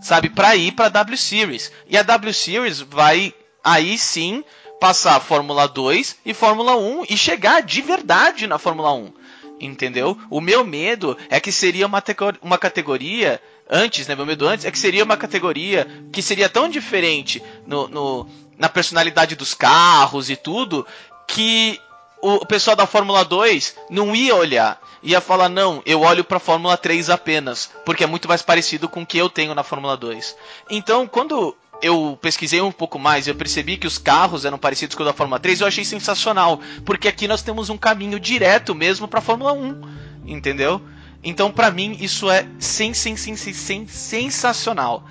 sabe, 0.00 0.28
para 0.28 0.56
ir 0.56 0.72
para 0.72 0.88
W 0.88 1.16
Series. 1.16 1.70
E 1.88 1.96
a 1.96 2.02
W 2.02 2.34
Series 2.34 2.80
vai 2.80 3.32
aí 3.62 3.96
sim 3.96 4.42
passar 4.82 5.20
Fórmula 5.20 5.68
2 5.68 6.16
e 6.26 6.34
Fórmula 6.34 6.76
1 6.76 7.04
e 7.08 7.16
chegar 7.16 7.62
de 7.62 7.80
verdade 7.80 8.48
na 8.48 8.58
Fórmula 8.58 8.92
1. 8.92 9.12
Entendeu? 9.60 10.18
O 10.28 10.40
meu 10.40 10.64
medo 10.64 11.16
é 11.30 11.38
que 11.38 11.52
seria 11.52 11.86
uma, 11.86 12.02
uma 12.42 12.58
categoria 12.58 13.40
antes, 13.70 14.08
né? 14.08 14.16
Meu 14.16 14.26
medo 14.26 14.44
antes 14.48 14.64
é 14.64 14.72
que 14.72 14.78
seria 14.78 15.04
uma 15.04 15.16
categoria 15.16 15.86
que 16.12 16.20
seria 16.20 16.48
tão 16.48 16.68
diferente 16.68 17.40
no, 17.64 17.86
no- 17.86 18.26
na 18.58 18.68
personalidade 18.68 19.36
dos 19.36 19.54
carros 19.54 20.28
e 20.28 20.34
tudo 20.34 20.84
que 21.28 21.80
o 22.20 22.44
pessoal 22.44 22.74
da 22.74 22.84
Fórmula 22.86 23.24
2 23.24 23.76
não 23.88 24.16
ia 24.16 24.34
olhar. 24.34 24.80
Ia 25.00 25.20
falar, 25.20 25.48
não, 25.48 25.80
eu 25.86 26.00
olho 26.00 26.24
pra 26.24 26.40
Fórmula 26.40 26.76
3 26.76 27.08
apenas, 27.08 27.70
porque 27.84 28.02
é 28.02 28.06
muito 28.08 28.26
mais 28.26 28.42
parecido 28.42 28.88
com 28.88 29.02
o 29.02 29.06
que 29.06 29.18
eu 29.18 29.30
tenho 29.30 29.54
na 29.54 29.62
Fórmula 29.62 29.96
2. 29.96 30.36
Então, 30.70 31.06
quando 31.06 31.56
eu 31.82 32.16
pesquisei 32.22 32.60
um 32.60 32.70
pouco 32.70 32.98
mais 32.98 33.26
e 33.26 33.30
eu 33.30 33.34
percebi 33.34 33.76
que 33.76 33.86
os 33.86 33.98
carros 33.98 34.44
eram 34.44 34.56
parecidos 34.56 34.94
com 34.94 35.02
o 35.02 35.06
da 35.06 35.12
Fórmula 35.12 35.40
3, 35.40 35.60
eu 35.60 35.66
achei 35.66 35.84
sensacional. 35.84 36.60
Porque 36.84 37.08
aqui 37.08 37.26
nós 37.26 37.42
temos 37.42 37.68
um 37.68 37.76
caminho 37.76 38.20
direto 38.20 38.74
mesmo 38.74 39.08
pra 39.08 39.20
Fórmula 39.20 39.52
1. 39.52 39.80
Entendeu? 40.24 40.80
Então, 41.24 41.50
pra 41.50 41.70
mim, 41.70 41.96
isso 42.00 42.30
é 42.30 42.46
sen, 42.58 42.94
sen, 42.94 43.16
sen, 43.16 43.36
sen, 43.36 43.54
sen, 43.54 43.86
sensacional. 43.86 45.04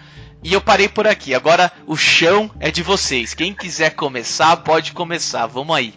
E 0.44 0.54
eu 0.54 0.62
parei 0.62 0.88
por 0.88 1.08
aqui. 1.08 1.36
Agora 1.36 1.72
o 1.86 1.96
chão 1.96 2.50
é 2.60 2.72
de 2.72 2.82
vocês. 2.82 3.34
Quem 3.34 3.54
quiser 3.54 3.92
começar, 3.92 4.58
pode 4.58 4.94
começar. 4.94 5.46
Vamos 5.48 5.76
aí. 5.76 5.94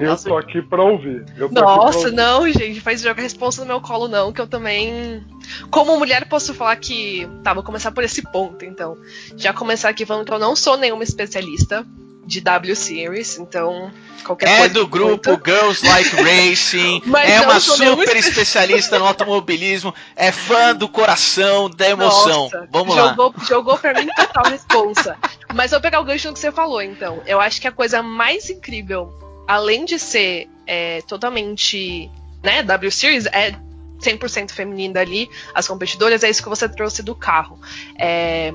Eu 0.00 0.10
Nossa. 0.10 0.28
tô 0.28 0.36
aqui 0.38 0.62
pra 0.62 0.82
ouvir. 0.82 1.22
Aqui 1.22 1.48
pra 1.52 1.62
Nossa, 1.62 1.98
ouvir. 1.98 2.12
não, 2.12 2.50
gente, 2.50 2.80
faz 2.80 3.00
jogar 3.02 3.20
a 3.20 3.22
responsa 3.22 3.60
no 3.60 3.66
meu 3.66 3.80
colo, 3.80 4.08
não, 4.08 4.32
que 4.32 4.40
eu 4.40 4.46
também. 4.46 5.24
Como 5.70 5.98
mulher, 5.98 6.26
posso 6.28 6.54
falar 6.54 6.76
que. 6.76 7.28
Tá, 7.44 7.52
vou 7.52 7.62
começar 7.62 7.92
por 7.92 8.02
esse 8.04 8.22
ponto, 8.22 8.64
então. 8.64 8.96
Já 9.36 9.52
começar 9.52 9.88
aqui 9.90 10.06
falando 10.06 10.24
que 10.26 10.32
eu 10.32 10.38
não 10.38 10.56
sou 10.56 10.76
nenhuma 10.76 11.04
especialista 11.04 11.86
de 12.24 12.40
W 12.40 12.74
Series, 12.76 13.38
então. 13.38 13.90
Qualquer 14.24 14.48
É 14.50 14.58
coisa 14.58 14.74
do 14.74 14.84
que 14.84 14.90
grupo 14.90 15.30
conta. 15.36 15.50
Girls 15.50 15.86
Like 15.86 16.14
Racing, 16.16 17.02
Mas 17.06 17.30
é 17.30 17.40
uma 17.40 17.58
super 17.58 18.16
especialista 18.16 18.98
no 18.98 19.06
automobilismo, 19.06 19.94
é 20.14 20.30
fã 20.30 20.74
do 20.74 20.88
coração, 20.88 21.70
da 21.70 21.88
emoção. 21.88 22.44
Nossa, 22.44 22.68
Vamos 22.70 22.94
lá. 22.94 23.08
jogou, 23.08 23.34
Jogou 23.48 23.78
pra 23.78 23.94
mim 23.94 24.06
total 24.14 24.44
responsa. 24.50 25.16
Mas 25.54 25.72
eu 25.72 25.76
vou 25.78 25.82
pegar 25.82 26.00
o 26.00 26.04
gancho 26.04 26.28
no 26.28 26.34
que 26.34 26.40
você 26.40 26.52
falou, 26.52 26.80
então. 26.82 27.22
Eu 27.26 27.40
acho 27.40 27.60
que 27.60 27.66
a 27.66 27.72
coisa 27.72 28.02
mais 28.02 28.48
incrível, 28.50 29.12
além 29.50 29.84
de 29.84 29.98
ser 29.98 30.48
é, 30.64 31.02
totalmente, 31.02 32.08
né, 32.40 32.62
W 32.62 32.92
Series, 32.92 33.26
é 33.26 33.50
100% 33.98 34.52
feminina 34.52 35.00
ali, 35.00 35.28
as 35.52 35.66
competidoras, 35.66 36.22
é 36.22 36.30
isso 36.30 36.40
que 36.40 36.48
você 36.48 36.68
trouxe 36.68 37.02
do 37.02 37.16
carro. 37.16 37.58
É, 37.98 38.54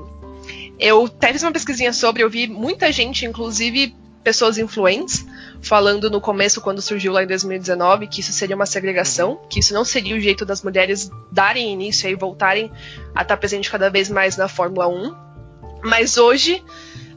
eu 0.79 1.03
até 1.03 1.33
fiz 1.33 1.43
uma 1.43 1.51
pesquisinha 1.51 1.91
sobre, 1.91 2.23
eu 2.23 2.29
vi 2.29 2.47
muita 2.47 2.93
gente, 2.93 3.25
inclusive 3.25 3.93
pessoas 4.23 4.57
influentes, 4.57 5.25
falando 5.61 6.09
no 6.09 6.21
começo, 6.21 6.61
quando 6.61 6.81
surgiu 6.81 7.11
lá 7.11 7.21
em 7.23 7.27
2019, 7.27 8.07
que 8.07 8.21
isso 8.21 8.31
seria 8.31 8.55
uma 8.55 8.65
segregação, 8.65 9.41
que 9.49 9.59
isso 9.59 9.73
não 9.73 9.83
seria 9.83 10.15
o 10.15 10.19
jeito 10.21 10.45
das 10.45 10.63
mulheres 10.63 11.11
darem 11.29 11.73
início 11.73 12.09
e 12.09 12.15
voltarem 12.15 12.71
a 13.13 13.21
estar 13.21 13.35
presente 13.35 13.69
cada 13.69 13.89
vez 13.89 14.09
mais 14.09 14.37
na 14.37 14.47
Fórmula 14.47 14.87
1. 14.87 15.13
Mas 15.83 16.17
hoje 16.17 16.63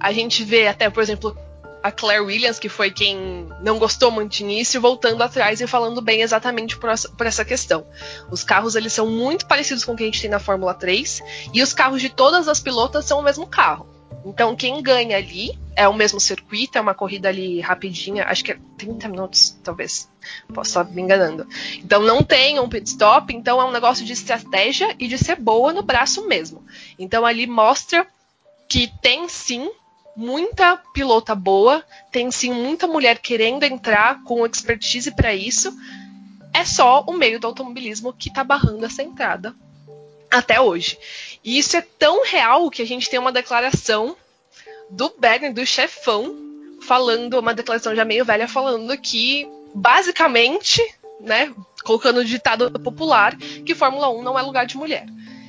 a 0.01 0.11
gente 0.12 0.43
vê 0.43 0.66
até, 0.66 0.91
por 0.91 1.01
exemplo, 1.01 1.39
a 1.83 1.91
Claire 1.93 2.22
Williams, 2.22 2.59
que 2.59 2.68
foi 2.68 2.91
quem 2.91 3.49
não 3.61 3.79
gostou 3.79 4.11
muito 4.11 4.33
de 4.33 4.43
início, 4.43 4.81
voltando 4.81 5.22
atrás 5.22 5.61
e 5.61 5.66
falando 5.66 6.01
bem 6.01 6.22
exatamente 6.22 6.76
por 6.76 6.91
essa, 6.91 7.09
por 7.09 7.26
essa 7.26 7.45
questão. 7.45 7.87
Os 8.31 8.43
carros 8.43 8.74
eles 8.74 8.93
são 8.93 9.07
muito 9.09 9.47
parecidos 9.47 9.85
com 9.85 9.93
o 9.93 9.97
que 9.97 10.03
a 10.03 10.07
gente 10.07 10.20
tem 10.20 10.31
na 10.31 10.39
Fórmula 10.39 10.74
3 10.74 11.22
e 11.53 11.62
os 11.62 11.72
carros 11.72 12.01
de 12.01 12.09
todas 12.09 12.49
as 12.49 12.61
pilotas 12.61 13.05
são 13.05 13.20
o 13.20 13.22
mesmo 13.22 13.47
carro. 13.47 13.87
Então 14.24 14.55
quem 14.57 14.83
ganha 14.83 15.16
ali 15.16 15.59
é 15.74 15.87
o 15.87 15.95
mesmo 15.95 16.18
circuito, 16.18 16.76
é 16.76 16.81
uma 16.81 16.95
corrida 16.95 17.29
ali 17.29 17.61
rapidinha, 17.61 18.24
acho 18.24 18.45
que 18.45 18.53
é 18.53 18.59
30 18.76 19.09
minutos, 19.09 19.57
talvez. 19.62 20.09
Posso 20.53 20.70
estar 20.70 20.85
me 20.85 21.01
enganando. 21.01 21.47
Então 21.76 22.03
não 22.03 22.22
tem 22.22 22.59
um 22.59 22.68
pit 22.68 22.89
stop, 22.89 23.35
então 23.35 23.61
é 23.61 23.64
um 23.64 23.70
negócio 23.70 24.05
de 24.05 24.12
estratégia 24.12 24.95
e 24.99 25.07
de 25.07 25.16
ser 25.16 25.37
boa 25.37 25.72
no 25.72 25.83
braço 25.83 26.26
mesmo. 26.26 26.64
Então 26.99 27.24
ali 27.24 27.47
mostra 27.47 28.07
que 28.68 28.93
tem 29.01 29.29
sim 29.29 29.70
muita 30.19 30.77
pilota 30.93 31.33
boa, 31.33 31.85
tem 32.11 32.29
sim 32.29 32.53
muita 32.53 32.89
mulher 32.89 33.21
querendo 33.21 33.62
entrar 33.62 34.25
com 34.25 34.45
expertise 34.45 35.12
para 35.12 35.33
isso. 35.33 35.73
É 36.53 36.64
só 36.64 37.05
o 37.07 37.12
meio 37.12 37.39
do 37.39 37.47
automobilismo 37.47 38.12
que 38.12 38.29
tá 38.29 38.43
barrando 38.43 38.85
essa 38.85 39.01
entrada 39.01 39.55
até 40.29 40.61
hoje. 40.61 40.99
E 41.45 41.57
isso 41.57 41.77
é 41.77 41.87
tão 41.97 42.25
real 42.25 42.69
que 42.69 42.83
a 42.83 42.85
gente 42.85 43.09
tem 43.09 43.21
uma 43.21 43.31
declaração 43.31 44.16
do 44.91 45.14
Bernie, 45.16 45.53
do 45.53 45.64
chefão, 45.64 46.37
falando, 46.83 47.39
uma 47.39 47.55
declaração 47.55 47.95
já 47.95 48.05
meio 48.05 48.25
velha, 48.25 48.49
falando 48.49 48.99
que, 48.99 49.49
basicamente, 49.73 50.83
né, 51.21 51.55
colocando 51.85 52.19
o 52.19 52.25
ditado 52.25 52.73
popular, 52.81 53.37
que 53.37 53.73
Fórmula 53.73 54.11
1 54.11 54.23
não 54.23 54.37
é 54.37 54.43
lugar 54.43 54.66
de 54.66 54.77
mulher. 54.77 55.07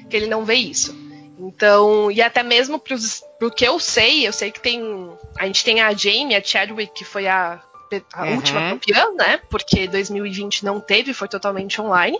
Que 0.07 0.15
ele 0.15 0.27
não 0.27 0.45
vê 0.45 0.55
isso. 0.55 1.08
Então, 1.39 2.11
e 2.11 2.21
até 2.21 2.43
mesmo 2.43 2.77
pros, 2.77 3.23
pro 3.39 3.49
que 3.49 3.65
eu 3.65 3.79
sei, 3.79 4.27
eu 4.27 4.33
sei 4.33 4.51
que 4.51 4.59
tem. 4.59 4.81
A 5.37 5.45
gente 5.45 5.63
tem 5.63 5.79
a 5.81 5.93
Jamie, 5.93 6.35
a 6.35 6.43
Chadwick, 6.43 6.93
que 6.93 7.05
foi 7.05 7.27
a, 7.27 7.61
a 8.13 8.25
Uhum. 8.25 8.35
última 8.35 8.59
campeã, 8.69 9.11
né? 9.17 9.39
Porque 9.49 9.87
2020 9.87 10.65
não 10.65 10.79
teve, 10.81 11.13
foi 11.13 11.27
totalmente 11.29 11.79
online. 11.81 12.19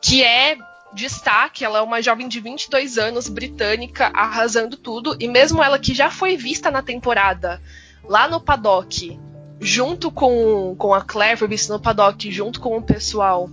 Que 0.00 0.24
é 0.24 0.56
destaque, 0.92 1.64
ela 1.64 1.78
é 1.78 1.82
uma 1.82 2.00
jovem 2.02 2.26
de 2.26 2.40
22 2.40 2.96
anos, 2.98 3.28
britânica, 3.28 4.10
arrasando 4.14 4.76
tudo. 4.76 5.14
E 5.20 5.28
mesmo 5.28 5.62
ela 5.62 5.78
que 5.78 5.92
já 5.94 6.10
foi 6.10 6.36
vista 6.36 6.70
na 6.70 6.82
temporada 6.82 7.60
lá 8.02 8.26
no 8.26 8.40
paddock, 8.40 9.20
junto 9.60 10.10
com, 10.10 10.74
com 10.76 10.94
a 10.94 11.02
Claire, 11.02 11.36
foi 11.38 11.46
vista 11.46 11.72
no 11.74 11.78
paddock, 11.78 12.30
junto 12.32 12.58
com 12.58 12.76
o 12.78 12.82
pessoal 12.82 13.48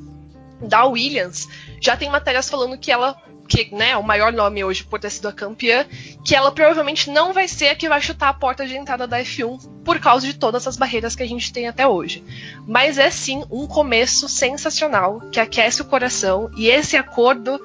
da 0.61 0.85
Williams, 0.85 1.47
já 1.79 1.95
tem 1.95 2.09
matérias 2.09 2.49
falando 2.49 2.77
que 2.77 2.91
ela, 2.91 3.15
que 3.47 3.73
né, 3.73 3.95
o 3.97 4.03
maior 4.03 4.33
nome 4.33 4.63
hoje 4.63 4.83
por 4.83 4.99
ter 4.99 5.09
sido 5.09 5.27
a 5.27 5.33
campeã, 5.33 5.85
que 6.23 6.35
ela 6.35 6.51
provavelmente 6.51 7.09
não 7.09 7.33
vai 7.33 7.47
ser 7.47 7.69
a 7.69 7.75
que 7.75 7.89
vai 7.89 8.01
chutar 8.01 8.29
a 8.29 8.33
porta 8.33 8.65
de 8.65 8.75
entrada 8.75 9.07
da 9.07 9.19
F1 9.19 9.83
por 9.83 9.99
causa 9.99 10.25
de 10.25 10.33
todas 10.33 10.67
as 10.67 10.77
barreiras 10.77 11.15
que 11.15 11.23
a 11.23 11.27
gente 11.27 11.53
tem 11.53 11.67
até 11.67 11.87
hoje. 11.87 12.23
Mas 12.67 12.97
é 12.97 13.09
sim 13.09 13.43
um 13.49 13.67
começo 13.67 14.27
sensacional 14.27 15.21
que 15.31 15.39
aquece 15.39 15.81
o 15.81 15.85
coração 15.85 16.49
e 16.57 16.67
esse 16.67 16.97
acordo 16.97 17.59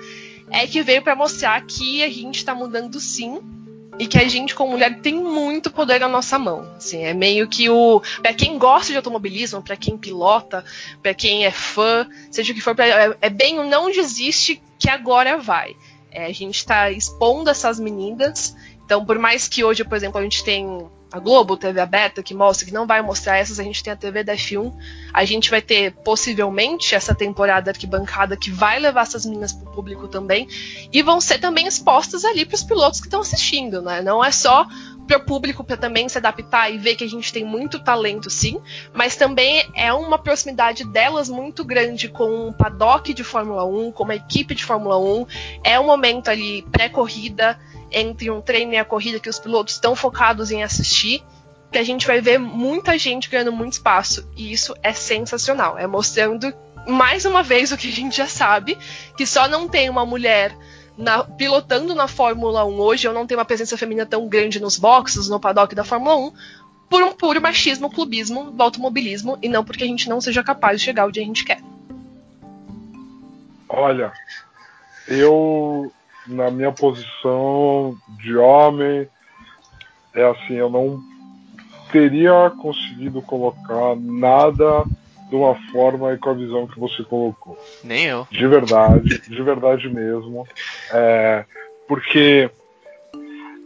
é 0.50 0.66
que 0.66 0.82
veio 0.82 1.02
para 1.02 1.16
mostrar 1.16 1.60
que 1.62 2.02
a 2.02 2.08
gente 2.08 2.36
está 2.36 2.54
mudando 2.54 3.00
sim 3.00 3.61
e 4.02 4.06
que 4.08 4.18
a 4.18 4.26
gente 4.26 4.52
como 4.52 4.72
mulher 4.72 5.00
tem 5.00 5.14
muito 5.14 5.70
poder 5.70 6.00
na 6.00 6.08
nossa 6.08 6.36
mão. 6.36 6.68
Assim, 6.76 7.04
é 7.04 7.14
meio 7.14 7.46
que 7.46 7.70
o 7.70 8.02
para 8.20 8.34
quem 8.34 8.58
gosta 8.58 8.90
de 8.90 8.96
automobilismo, 8.96 9.62
para 9.62 9.76
quem 9.76 9.96
pilota, 9.96 10.64
para 11.00 11.14
quem 11.14 11.46
é 11.46 11.52
fã, 11.52 12.08
seja 12.28 12.50
o 12.52 12.54
que 12.54 12.60
for, 12.60 12.74
pra, 12.74 12.84
é, 12.84 13.16
é 13.20 13.30
bem 13.30 13.60
o 13.60 13.64
não 13.64 13.92
desiste 13.92 14.60
que 14.76 14.90
agora 14.90 15.38
vai. 15.38 15.76
É, 16.10 16.26
a 16.26 16.32
gente 16.32 16.56
está 16.56 16.90
expondo 16.90 17.48
essas 17.48 17.78
meninas. 17.78 18.56
Então, 18.84 19.06
por 19.06 19.20
mais 19.20 19.46
que 19.46 19.62
hoje, 19.62 19.84
por 19.84 19.94
exemplo, 19.94 20.18
a 20.18 20.22
gente 20.24 20.42
tem 20.42 20.84
a 21.12 21.18
Globo, 21.18 21.56
TV 21.56 21.78
aberta, 21.78 22.22
que 22.22 22.32
mostra 22.32 22.66
que 22.66 22.72
não 22.72 22.86
vai 22.86 23.02
mostrar 23.02 23.36
essas, 23.36 23.60
a 23.60 23.62
gente 23.62 23.82
tem 23.82 23.92
a 23.92 23.96
TV 23.96 24.24
da 24.24 24.34
F1. 24.34 24.72
A 25.12 25.24
gente 25.24 25.50
vai 25.50 25.60
ter 25.60 25.92
possivelmente 25.92 26.94
essa 26.94 27.14
temporada 27.14 27.70
arquibancada 27.70 28.36
que 28.36 28.50
vai 28.50 28.78
levar 28.78 29.02
essas 29.02 29.26
meninas 29.26 29.52
para 29.52 29.68
o 29.68 29.72
público 29.72 30.08
também. 30.08 30.48
E 30.90 31.02
vão 31.02 31.20
ser 31.20 31.38
também 31.38 31.66
expostas 31.66 32.24
ali 32.24 32.46
para 32.46 32.54
os 32.54 32.62
pilotos 32.62 32.98
que 32.98 33.06
estão 33.06 33.20
assistindo, 33.20 33.82
né? 33.82 34.00
Não 34.00 34.24
é 34.24 34.32
só 34.32 34.66
para 35.12 35.18
o 35.18 35.26
público 35.26 35.62
para 35.62 35.76
também 35.76 36.08
se 36.08 36.16
adaptar 36.16 36.70
e 36.70 36.78
ver 36.78 36.96
que 36.96 37.04
a 37.04 37.08
gente 37.08 37.32
tem 37.32 37.44
muito 37.44 37.78
talento, 37.78 38.30
sim, 38.30 38.60
mas 38.94 39.14
também 39.14 39.62
é 39.74 39.92
uma 39.92 40.18
proximidade 40.18 40.84
delas 40.84 41.28
muito 41.28 41.64
grande 41.64 42.08
com 42.08 42.48
um 42.48 42.52
paddock 42.52 43.12
de 43.12 43.22
Fórmula 43.22 43.64
1, 43.64 43.92
com 43.92 44.04
uma 44.04 44.14
equipe 44.14 44.54
de 44.54 44.64
Fórmula 44.64 44.98
1. 44.98 45.26
É 45.64 45.78
um 45.78 45.84
momento 45.84 46.28
ali 46.28 46.62
pré-corrida, 46.72 47.58
entre 47.90 48.30
um 48.30 48.40
treino 48.40 48.72
e 48.72 48.78
a 48.78 48.84
corrida 48.84 49.20
que 49.20 49.28
os 49.28 49.38
pilotos 49.38 49.74
estão 49.74 49.94
focados 49.94 50.50
em 50.50 50.62
assistir, 50.62 51.22
que 51.70 51.78
a 51.78 51.82
gente 51.82 52.06
vai 52.06 52.20
ver 52.20 52.38
muita 52.38 52.96
gente 52.96 53.28
ganhando 53.28 53.52
muito 53.52 53.74
espaço. 53.74 54.26
E 54.34 54.50
isso 54.50 54.74
é 54.82 54.94
sensacional. 54.94 55.76
É 55.76 55.86
mostrando 55.86 56.54
mais 56.88 57.26
uma 57.26 57.42
vez 57.42 57.70
o 57.70 57.76
que 57.76 57.88
a 57.88 57.92
gente 57.92 58.16
já 58.16 58.26
sabe, 58.26 58.78
que 59.16 59.26
só 59.26 59.46
não 59.46 59.68
tem 59.68 59.90
uma 59.90 60.06
mulher 60.06 60.56
na- 60.96 61.24
pilotando 61.24 61.94
na 61.94 62.06
Fórmula 62.08 62.64
1 62.64 62.78
hoje, 62.80 63.06
eu 63.06 63.12
não 63.12 63.26
tenho 63.26 63.38
uma 63.38 63.44
presença 63.44 63.76
feminina 63.76 64.06
tão 64.06 64.28
grande 64.28 64.60
nos 64.60 64.78
boxes, 64.78 65.28
no 65.28 65.40
paddock 65.40 65.74
da 65.74 65.84
Fórmula 65.84 66.16
1, 66.16 66.32
por 66.90 67.02
um 67.02 67.12
puro 67.12 67.40
machismo, 67.40 67.90
clubismo 67.90 68.50
do 68.50 68.62
automobilismo, 68.62 69.38
e 69.42 69.48
não 69.48 69.64
porque 69.64 69.84
a 69.84 69.86
gente 69.86 70.08
não 70.08 70.20
seja 70.20 70.42
capaz 70.42 70.78
de 70.78 70.84
chegar 70.84 71.06
onde 71.06 71.20
a 71.20 71.24
gente 71.24 71.44
quer. 71.44 71.60
Olha, 73.68 74.12
eu, 75.08 75.90
na 76.26 76.50
minha 76.50 76.70
posição 76.70 77.96
de 78.20 78.36
homem, 78.36 79.08
é 80.14 80.24
assim, 80.24 80.54
eu 80.54 80.68
não 80.68 81.02
teria 81.90 82.50
conseguido 82.60 83.22
colocar 83.22 83.96
nada 83.96 84.84
de 85.30 85.36
uma 85.36 85.54
forma 85.72 86.12
e 86.12 86.18
com 86.18 86.28
a 86.28 86.34
visão 86.34 86.66
que 86.66 86.78
você 86.78 87.02
colocou. 87.02 87.58
Nem 87.82 88.04
eu. 88.04 88.28
De 88.30 88.46
verdade, 88.46 89.18
de 89.26 89.42
verdade 89.42 89.88
mesmo. 89.88 90.46
É, 90.92 91.44
porque 91.88 92.50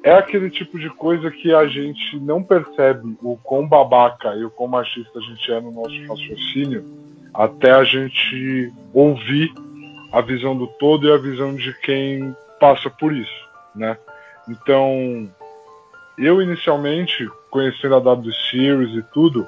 é 0.02 0.12
aquele 0.12 0.50
tipo 0.50 0.78
de 0.78 0.88
coisa 0.90 1.30
que 1.30 1.52
a 1.52 1.66
gente 1.66 2.18
não 2.20 2.42
percebe 2.42 3.16
o 3.22 3.36
quão 3.36 3.66
babaca 3.66 4.34
e 4.36 4.44
o 4.44 4.50
quão 4.50 4.68
machista 4.68 5.18
a 5.18 5.22
gente 5.22 5.52
é 5.52 5.60
no 5.60 5.72
nosso 5.72 6.00
raciocínio 6.06 6.84
até 7.36 7.70
a 7.70 7.84
gente 7.84 8.72
ouvir 8.94 9.52
a 10.12 10.20
visão 10.22 10.56
do 10.56 10.66
todo 10.66 11.06
e 11.06 11.12
a 11.12 11.18
visão 11.18 11.54
de 11.54 11.72
quem 11.80 12.34
passa 12.58 12.88
por 12.88 13.12
isso, 13.12 13.48
né? 13.74 13.98
Então, 14.48 15.30
eu 16.16 16.40
inicialmente, 16.40 17.28
conhecendo 17.50 17.96
a 17.96 18.00
W 18.00 18.32
Series 18.50 18.96
e 18.96 19.02
tudo, 19.12 19.46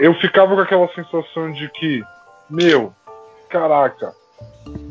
eu 0.00 0.14
ficava 0.14 0.54
com 0.54 0.60
aquela 0.62 0.88
sensação 0.88 1.52
de 1.52 1.68
que, 1.68 2.02
meu, 2.50 2.92
caraca, 3.48 4.12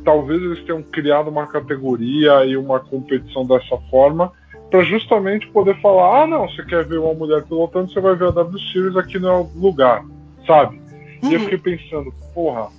talvez 0.03 0.41
eles 0.41 0.63
tenham 0.63 0.83
criado 0.83 1.29
uma 1.29 1.47
categoria 1.47 2.45
e 2.45 2.55
uma 2.55 2.79
competição 2.79 3.45
dessa 3.45 3.77
forma 3.89 4.31
para 4.69 4.83
justamente 4.83 5.47
poder 5.47 5.79
falar: 5.81 6.23
ah, 6.23 6.27
não, 6.27 6.47
você 6.47 6.63
quer 6.63 6.85
ver 6.85 6.99
uma 6.99 7.13
mulher 7.13 7.43
pilotando, 7.43 7.91
você 7.91 7.99
vai 7.99 8.15
ver 8.15 8.27
a 8.27 8.31
W 8.31 8.59
Series 8.71 8.95
aqui 8.95 9.19
no 9.19 9.49
lugar, 9.55 10.03
sabe? 10.45 10.79
E 11.27 11.33
eu 11.33 11.39
Uhum. 11.39 11.45
fiquei 11.49 11.57
pensando: 11.57 12.13
porra, 12.33 12.69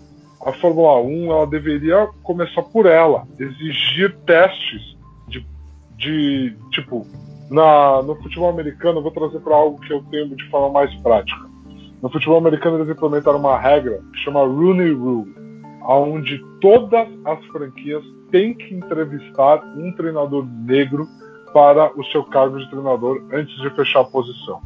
a 0.44 0.52
Fórmula 0.54 1.00
1 1.00 1.32
ela 1.32 1.46
deveria 1.46 2.08
começar 2.22 2.62
por 2.62 2.86
ela, 2.86 3.26
exigir 3.38 4.16
testes 4.26 4.96
de, 5.28 5.44
de 5.96 6.54
tipo, 6.70 7.06
na, 7.50 8.02
no 8.02 8.14
futebol 8.16 8.48
americano, 8.50 8.98
eu 8.98 9.02
vou 9.02 9.10
trazer 9.10 9.40
para 9.40 9.56
algo 9.56 9.80
que 9.80 9.92
eu 9.92 10.02
tenho 10.10 10.34
de 10.36 10.48
forma 10.50 10.70
mais 10.70 10.94
prática. 11.00 11.40
No 12.02 12.10
futebol 12.10 12.38
americano, 12.38 12.78
eles 12.78 12.90
implementaram 12.94 13.38
uma 13.38 13.58
regra 13.58 14.00
que 14.12 14.20
chama 14.20 14.40
Rooney 14.40 14.92
Rule, 14.92 15.34
onde 15.94 16.38
todas 16.60 17.08
as 17.24 17.44
franquias 17.46 18.02
têm 18.30 18.54
que 18.54 18.74
entrevistar 18.74 19.62
um 19.76 19.92
treinador 19.92 20.44
negro 20.44 21.06
para 21.52 21.90
o 21.98 22.04
seu 22.06 22.24
cargo 22.24 22.58
de 22.58 22.68
treinador 22.68 23.22
antes 23.32 23.54
de 23.60 23.70
fechar 23.70 24.00
a 24.00 24.04
posição. 24.04 24.60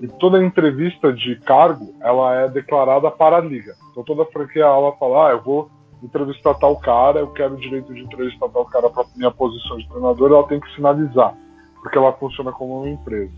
E 0.00 0.06
toda 0.06 0.44
entrevista 0.44 1.12
de 1.12 1.36
cargo, 1.36 1.94
ela 2.00 2.34
é 2.34 2.48
declarada 2.48 3.10
para 3.10 3.38
a 3.38 3.40
liga. 3.40 3.74
Então 3.90 4.04
toda 4.04 4.26
franquia 4.26 4.64
ela 4.64 4.92
fala, 4.92 5.28
ah, 5.28 5.32
eu 5.32 5.42
vou 5.42 5.70
entrevistar 6.02 6.54
tal 6.54 6.76
cara, 6.76 7.20
eu 7.20 7.28
quero 7.28 7.54
o 7.54 7.60
direito 7.60 7.92
de 7.94 8.02
entrevistar 8.02 8.48
tal 8.48 8.66
cara 8.66 8.90
para 8.90 9.06
minha 9.16 9.30
posição 9.30 9.78
de 9.78 9.88
treinador, 9.88 10.30
ela 10.30 10.46
tem 10.46 10.60
que 10.60 10.74
sinalizar, 10.74 11.34
porque 11.82 11.96
ela 11.96 12.12
funciona 12.12 12.52
como 12.52 12.80
uma 12.80 12.90
empresa. 12.90 13.32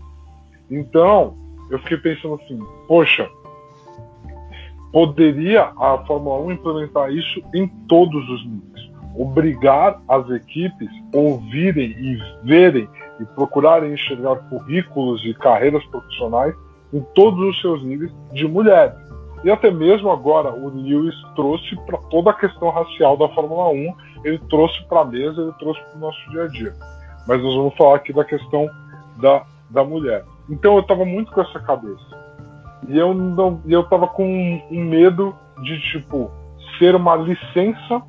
Então, 0.69 1.33
eu 1.69 1.79
fiquei 1.79 1.97
pensando 1.97 2.35
assim, 2.35 2.59
poxa, 2.87 3.29
poderia 4.91 5.71
a 5.77 6.03
Fórmula 6.05 6.39
1 6.47 6.51
implementar 6.53 7.11
isso 7.11 7.41
em 7.53 7.67
todos 7.87 8.27
os 8.29 8.45
níveis. 8.45 8.89
Obrigar 9.15 9.99
as 10.07 10.29
equipes 10.29 10.89
a 11.13 11.17
ouvirem 11.17 11.91
e 11.91 12.17
verem 12.43 12.87
e 13.19 13.25
procurarem 13.25 13.93
enxergar 13.93 14.37
currículos 14.49 15.23
e 15.25 15.33
carreiras 15.33 15.85
profissionais 15.87 16.55
em 16.93 17.01
todos 17.13 17.39
os 17.39 17.61
seus 17.61 17.83
níveis 17.83 18.11
de 18.33 18.47
mulheres. 18.47 18.95
E 19.43 19.49
até 19.49 19.71
mesmo 19.71 20.11
agora 20.11 20.53
o 20.53 20.69
Lewis 20.69 21.15
trouxe 21.35 21.75
para 21.85 21.97
toda 22.09 22.31
a 22.31 22.33
questão 22.33 22.69
racial 22.69 23.15
da 23.15 23.29
Fórmula 23.29 23.69
1, 23.69 23.95
ele 24.25 24.39
trouxe 24.49 24.83
para 24.87 25.01
a 25.01 25.05
mesa, 25.05 25.41
ele 25.41 25.53
trouxe 25.59 25.81
para 25.81 25.97
o 25.97 25.99
nosso 25.99 26.29
dia 26.29 26.43
a 26.43 26.47
dia. 26.47 26.73
Mas 27.27 27.41
nós 27.41 27.55
vamos 27.55 27.75
falar 27.75 27.95
aqui 27.95 28.11
da 28.11 28.25
questão 28.25 28.67
da, 29.17 29.45
da 29.69 29.83
mulher. 29.83 30.25
Então 30.49 30.75
eu 30.75 30.81
estava 30.81 31.05
muito 31.05 31.31
com 31.31 31.41
essa 31.41 31.59
cabeça. 31.59 32.28
E 32.89 32.97
eu 32.97 33.13
não, 33.13 33.61
e 33.65 33.71
eu 33.71 33.83
tava 33.83 34.07
com 34.07 34.25
um, 34.71 34.83
medo 34.83 35.35
de 35.61 35.79
tipo 35.91 36.29
ser 36.77 36.95
uma 36.95 37.15
licença 37.15 38.01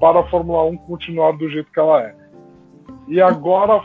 para 0.00 0.20
a 0.20 0.24
Fórmula 0.28 0.64
1 0.64 0.76
continuar 0.78 1.32
do 1.32 1.48
jeito 1.48 1.70
que 1.70 1.78
ela 1.78 2.02
é. 2.02 2.16
E 3.06 3.20
agora 3.20 3.80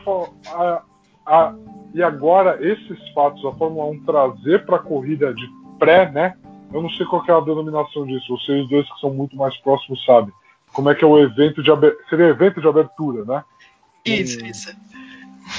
a, 0.48 0.82
a, 1.26 1.56
e 1.94 2.02
agora 2.02 2.58
esses 2.66 3.10
fatos 3.14 3.46
a 3.46 3.52
Fórmula 3.54 3.86
1 3.92 4.06
trazer 4.06 4.66
para 4.66 4.78
a 4.78 4.80
corrida 4.84 5.34
de 5.34 5.48
pré, 5.78 6.12
né? 6.12 6.34
Eu 6.74 6.82
não 6.82 6.90
sei 6.90 7.06
qual 7.06 7.24
é 7.28 7.32
a 7.32 7.40
denominação 7.40 8.06
disso. 8.06 8.38
Vocês 8.38 8.68
dois 8.70 8.92
que 8.92 9.00
são 9.00 9.14
muito 9.14 9.36
mais 9.36 9.56
próximos 9.58 10.04
sabem. 10.04 10.34
Como 10.74 10.90
é 10.90 10.96
que 10.96 11.04
é 11.04 11.08
o 11.08 11.20
evento 11.20 11.62
de 11.62 11.72
abertura? 11.72 12.04
Seria 12.10 12.26
evento 12.28 12.60
de 12.60 12.68
abertura, 12.68 13.24
né? 13.26 13.44
Isso, 14.06 14.44
Hum. 14.44 14.48
isso. 14.48 14.76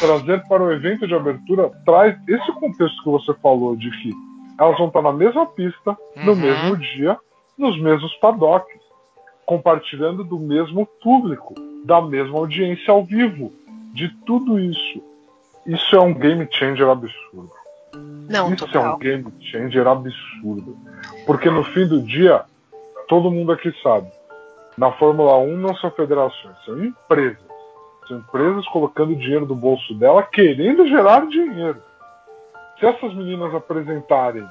trazer 0.01 0.47
para 0.49 0.63
o 0.63 0.73
evento 0.73 1.07
de 1.07 1.15
abertura 1.15 1.71
traz 1.85 2.17
esse 2.29 2.53
contexto 2.53 3.03
que 3.03 3.11
você 3.11 3.35
falou 3.35 3.77
de 3.77 3.91
que 3.91 4.30
elas 4.61 4.77
vão 4.79 4.89
estar 4.89 5.03
na 5.03 5.13
mesma 5.13 5.47
pista, 5.47 5.97
no 6.17 6.33
Uhum. 6.33 6.37
mesmo 6.39 6.77
dia, 6.77 7.19
nos 7.57 7.81
mesmos 7.81 8.15
paddocks, 8.17 8.79
compartilhando 9.47 10.23
do 10.23 10.39
mesmo 10.39 10.87
público, 11.03 11.55
da 11.85 12.01
mesma 12.01 12.39
audiência 12.39 12.93
ao 12.93 13.03
vivo, 13.05 13.53
de 13.95 14.09
tudo 14.27 14.59
isso. 14.61 15.03
Isso 15.67 15.97
é 15.97 16.01
um 16.01 16.13
game 16.15 16.47
changer 16.51 16.89
absurdo. 16.89 17.51
Não, 18.29 18.53
Isso 18.55 18.65
é 18.65 18.69
total. 18.69 18.95
um 18.95 18.99
game 18.99 19.25
changer 19.41 19.87
absurdo. 19.89 20.77
Porque 21.27 21.51
no 21.51 21.65
fim 21.65 21.87
do 21.87 22.01
dia, 22.03 22.45
todo 23.09 23.31
mundo 23.31 23.51
aqui 23.51 23.73
sabe, 23.83 24.09
na 24.79 24.93
Fórmula 24.93 25.37
1 25.39 25.57
não 25.57 25.75
são 25.77 25.91
federações, 25.91 26.55
são 26.65 26.83
empresas. 26.85 27.43
São 28.07 28.19
empresas 28.19 28.67
colocando 28.69 29.15
dinheiro 29.17 29.47
do 29.47 29.55
bolso 29.55 29.95
dela, 29.95 30.23
querendo 30.23 30.87
gerar 30.87 31.27
dinheiro. 31.27 31.83
Se 32.81 32.87
essas 32.87 33.15
meninas 33.15 33.55
apresentarem 33.55 34.49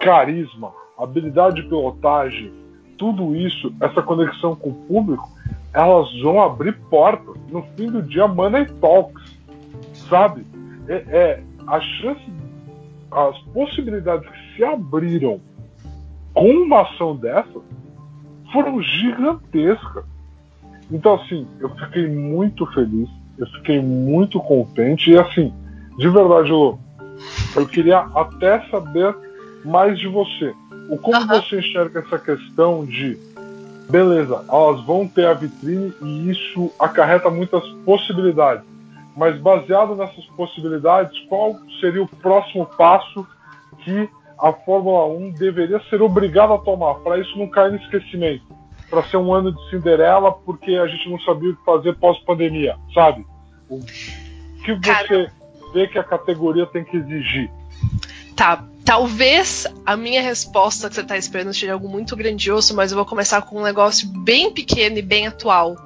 carisma, 0.00 0.72
habilidade 0.96 1.56
de 1.56 1.68
pilotagem, 1.68 2.52
tudo 2.96 3.34
isso, 3.34 3.74
essa 3.80 4.00
conexão 4.00 4.54
com 4.54 4.70
o 4.70 4.74
público, 4.86 5.28
elas 5.74 6.08
vão 6.22 6.40
abrir 6.40 6.78
portas. 6.88 7.34
No 7.50 7.64
fim 7.76 7.90
do 7.90 8.00
dia, 8.00 8.28
money 8.28 8.66
talks, 8.80 9.36
sabe? 10.08 10.46
É, 10.86 10.94
é 10.94 11.42
a 11.66 11.80
chance, 11.80 12.22
as 13.10 13.36
possibilidades 13.52 14.28
que 14.28 14.56
se 14.56 14.64
abriram 14.64 15.40
com 16.32 16.48
uma 16.48 16.82
ação 16.82 17.16
dessa 17.16 17.60
foram 18.52 18.80
gigantescas. 18.80 20.04
Então, 20.92 21.16
assim, 21.16 21.44
eu 21.58 21.70
fiquei 21.70 22.08
muito 22.08 22.64
feliz, 22.66 23.08
eu 23.36 23.46
fiquei 23.48 23.80
muito 23.82 24.38
contente 24.38 25.10
e, 25.10 25.18
assim, 25.18 25.52
de 25.98 26.08
verdade, 26.08 26.52
Lu, 26.52 26.78
eu 27.56 27.66
queria 27.66 28.00
até 28.14 28.60
saber 28.68 29.14
mais 29.64 29.98
de 29.98 30.06
você. 30.06 30.54
O 30.88 30.98
como 30.98 31.16
Aham. 31.16 31.40
você 31.40 31.58
enxerga 31.58 32.00
essa 32.00 32.18
questão 32.18 32.84
de 32.84 33.18
beleza, 33.90 34.44
elas 34.48 34.84
vão 34.84 35.08
ter 35.08 35.26
a 35.26 35.34
vitrine 35.34 35.92
e 36.02 36.30
isso 36.30 36.70
acarreta 36.78 37.30
muitas 37.30 37.66
possibilidades. 37.84 38.64
Mas 39.16 39.38
baseado 39.38 39.96
nessas 39.96 40.24
possibilidades, 40.36 41.18
qual 41.28 41.56
seria 41.80 42.02
o 42.02 42.08
próximo 42.08 42.66
passo 42.66 43.26
que 43.84 44.08
a 44.38 44.52
Fórmula 44.52 45.06
1 45.06 45.32
deveria 45.32 45.80
ser 45.88 46.02
obrigada 46.02 46.54
a 46.54 46.58
tomar 46.58 46.96
para 46.96 47.18
isso 47.18 47.38
não 47.38 47.48
cair 47.48 47.72
no 47.72 47.78
esquecimento? 47.78 48.44
Para 48.90 49.02
ser 49.04 49.16
um 49.16 49.32
ano 49.32 49.52
de 49.52 49.70
Cinderela 49.70 50.30
porque 50.30 50.74
a 50.74 50.86
gente 50.86 51.08
não 51.08 51.18
sabia 51.20 51.50
o 51.50 51.56
que 51.56 51.64
fazer 51.64 51.96
pós-pandemia, 51.96 52.76
sabe? 52.92 53.26
O 53.68 53.80
que 53.80 54.74
você 54.74 54.80
Cara. 54.80 55.32
Vê 55.72 55.86
que 55.86 55.98
a 55.98 56.04
categoria 56.04 56.66
tem 56.66 56.84
que 56.84 56.96
exigir? 56.96 57.50
Tá, 58.34 58.64
talvez 58.84 59.66
a 59.84 59.96
minha 59.96 60.22
resposta 60.22 60.88
que 60.88 60.94
você 60.94 61.02
tá 61.02 61.16
esperando 61.16 61.54
seja 61.54 61.72
algo 61.72 61.88
muito 61.88 62.14
grandioso, 62.14 62.74
mas 62.74 62.92
eu 62.92 62.96
vou 62.96 63.06
começar 63.06 63.42
com 63.42 63.58
um 63.58 63.62
negócio 63.62 64.08
bem 64.08 64.52
pequeno 64.52 64.98
e 64.98 65.02
bem 65.02 65.26
atual. 65.26 65.76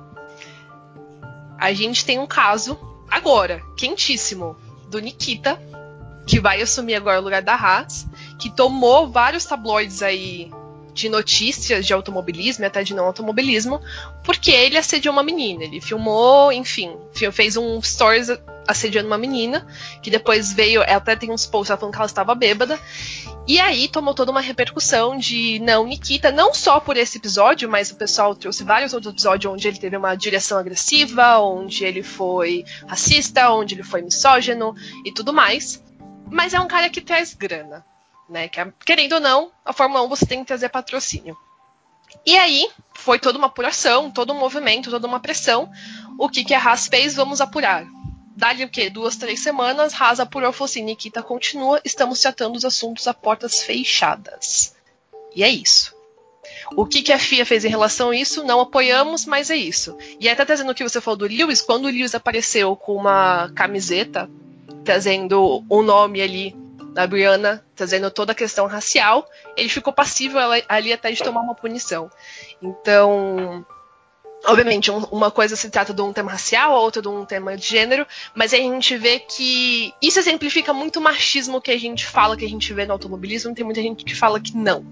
A 1.59 1.73
gente 1.73 2.05
tem 2.05 2.19
um 2.19 2.27
caso, 2.27 2.79
agora, 3.11 3.63
quentíssimo, 3.77 4.57
do 4.89 4.99
Nikita, 4.99 5.61
que 6.27 6.41
vai 6.41 6.61
assumir 6.61 6.95
agora 6.95 7.21
o 7.21 7.25
lugar 7.25 7.43
da 7.43 7.55
Haas, 7.55 8.07
que 8.39 8.51
tomou 8.51 9.09
vários 9.09 9.45
tabloides 9.45 10.03
aí 10.03 10.51
de 10.93 11.09
notícias 11.09 11.87
de 11.87 11.93
automobilismo 11.93 12.65
e 12.65 12.67
até 12.67 12.83
de 12.83 12.95
não 12.95 13.07
automobilismo, 13.07 13.81
porque 14.25 14.51
ele 14.51 14.77
assediou 14.77 15.13
uma 15.13 15.23
menina. 15.23 15.65
Ele 15.65 15.81
filmou, 15.81 16.53
enfim, 16.53 16.97
fi- 17.13 17.31
fez 17.33 17.57
um 17.57 17.81
stories 17.83 18.29
assediando 18.67 19.09
uma 19.09 19.19
menina, 19.19 19.67
que 20.01 20.11
depois 20.11 20.53
veio, 20.53 20.83
até 20.83 21.17
tem 21.17 21.33
uns 21.33 21.45
posts 21.47 21.77
falando 21.77 21.93
que 21.93 21.99
ela 21.99 22.07
estava 22.07 22.35
bêbada. 22.35 22.79
E 23.49 23.59
aí 23.59 23.89
tomou 23.89 24.15
toda 24.15 24.31
uma 24.31 24.41
repercussão 24.41 25.17
de 25.17 25.59
não, 25.61 25.85
Nikita, 25.87 26.31
não 26.31 26.55
só 26.55 26.79
por 26.79 26.97
esse 26.97 27.19
episódio, 27.19 27.69
mas 27.69 27.91
o 27.91 27.97
pessoal 27.97 28.35
trouxe 28.35 28.63
vários 28.63 28.93
outros 28.93 29.13
episódios 29.13 29.53
onde 29.53 29.67
ele 29.67 29.79
teve 29.79 29.97
uma 29.97 30.15
direção 30.15 30.57
agressiva, 30.57 31.39
onde 31.41 31.85
ele 31.85 32.03
foi 32.03 32.65
racista, 32.87 33.51
onde 33.51 33.75
ele 33.75 33.83
foi 33.83 34.03
misógino 34.03 34.75
e 35.05 35.11
tudo 35.11 35.33
mais. 35.33 35.83
Mas 36.31 36.55
é 36.55 36.61
um 36.61 36.69
cara 36.69 36.89
que 36.89 37.01
traz 37.01 37.35
grana, 37.35 37.85
né? 38.31 38.49
Que, 38.49 38.61
querendo 38.87 39.15
ou 39.15 39.21
não, 39.21 39.51
a 39.65 39.73
Fórmula 39.73 40.03
1 40.05 40.09
você 40.09 40.25
tem 40.25 40.41
que 40.41 40.47
trazer 40.47 40.69
patrocínio. 40.69 41.37
E 42.25 42.37
aí, 42.37 42.69
foi 42.95 43.19
toda 43.19 43.39
uma 43.39 43.49
apuração, 43.49 44.11
todo 44.11 44.33
um 44.33 44.39
movimento, 44.39 44.91
toda 44.91 45.07
uma 45.07 45.21
pressão. 45.21 45.71
O 46.19 46.29
que, 46.29 46.45
que 46.45 46.55
a 46.55 46.63
Haas 46.63 46.87
fez? 46.87 47.15
Vamos 47.15 47.41
apurar. 47.41 47.87
Dali 48.37 48.65
o 48.65 48.69
quê? 48.69 48.89
Duas, 48.89 49.17
três 49.17 49.41
semanas, 49.41 49.93
Haas 50.01 50.21
apurou 50.21 50.51
e 50.51 50.53
falou 50.53 50.67
assim: 50.67 50.83
Nikita 50.83 51.23
continua, 51.23 51.81
estamos 51.85 52.21
tratando 52.21 52.57
os 52.57 52.65
assuntos 52.65 53.07
a 53.07 53.15
portas 53.15 53.63
fechadas. 53.63 54.75
E 55.35 55.43
é 55.43 55.49
isso. 55.49 55.95
O 56.75 56.87
que, 56.87 57.03
que 57.03 57.13
a 57.13 57.19
FIA 57.19 57.45
fez 57.45 57.65
em 57.65 57.69
relação 57.69 58.11
a 58.11 58.17
isso? 58.17 58.45
Não 58.45 58.61
apoiamos, 58.61 59.27
mas 59.27 59.51
é 59.51 59.57
isso. 59.57 59.97
E 60.19 60.29
até 60.29 60.45
trazendo 60.45 60.71
o 60.71 60.75
que 60.75 60.83
você 60.83 61.01
falou 61.01 61.19
do 61.19 61.27
Lewis, 61.27 61.61
quando 61.61 61.85
o 61.85 61.91
Lewis 61.91 62.15
apareceu 62.15 62.77
com 62.77 62.95
uma 62.95 63.51
camiseta 63.55 64.31
trazendo 64.85 65.65
o 65.69 65.83
nome 65.83 66.21
ali 66.21 66.57
da 66.93 67.07
Brianna, 67.07 67.65
trazendo 67.75 68.11
toda 68.11 68.33
a 68.33 68.35
questão 68.35 68.67
racial, 68.67 69.29
ele 69.57 69.69
ficou 69.69 69.93
passível 69.93 70.41
ali 70.69 70.93
até 70.93 71.11
de 71.13 71.23
tomar 71.23 71.41
uma 71.41 71.55
punição. 71.55 72.11
Então, 72.61 73.65
obviamente, 74.45 74.91
um- 74.91 75.05
uma 75.11 75.31
coisa 75.31 75.55
se 75.57 75.71
trata 75.71 75.93
de 75.95 76.03
um 76.03 76.13
tema 76.13 76.31
racial, 76.33 76.75
a 76.75 76.81
outra 76.81 77.01
de 77.01 77.09
um 77.09 77.25
tema 77.25 77.57
de 77.57 77.67
gênero, 77.67 78.07
mas 78.35 78.53
aí 78.53 78.67
a 78.69 78.73
gente 78.73 78.97
vê 78.97 79.21
que 79.21 79.93
isso 80.03 80.19
exemplifica 80.19 80.73
muito 80.73 80.99
o 80.99 81.03
machismo 81.03 81.61
que 81.61 81.71
a 81.71 81.79
gente 81.79 82.07
fala, 82.07 82.37
que 82.37 82.45
a 82.45 82.49
gente 82.49 82.73
vê 82.73 82.85
no 82.87 82.93
automobilismo, 82.93 83.55
tem 83.55 83.65
muita 83.65 83.83
gente 83.83 84.05
que 84.05 84.15
fala 84.15 84.41
que 84.41 84.57
não. 84.57 84.85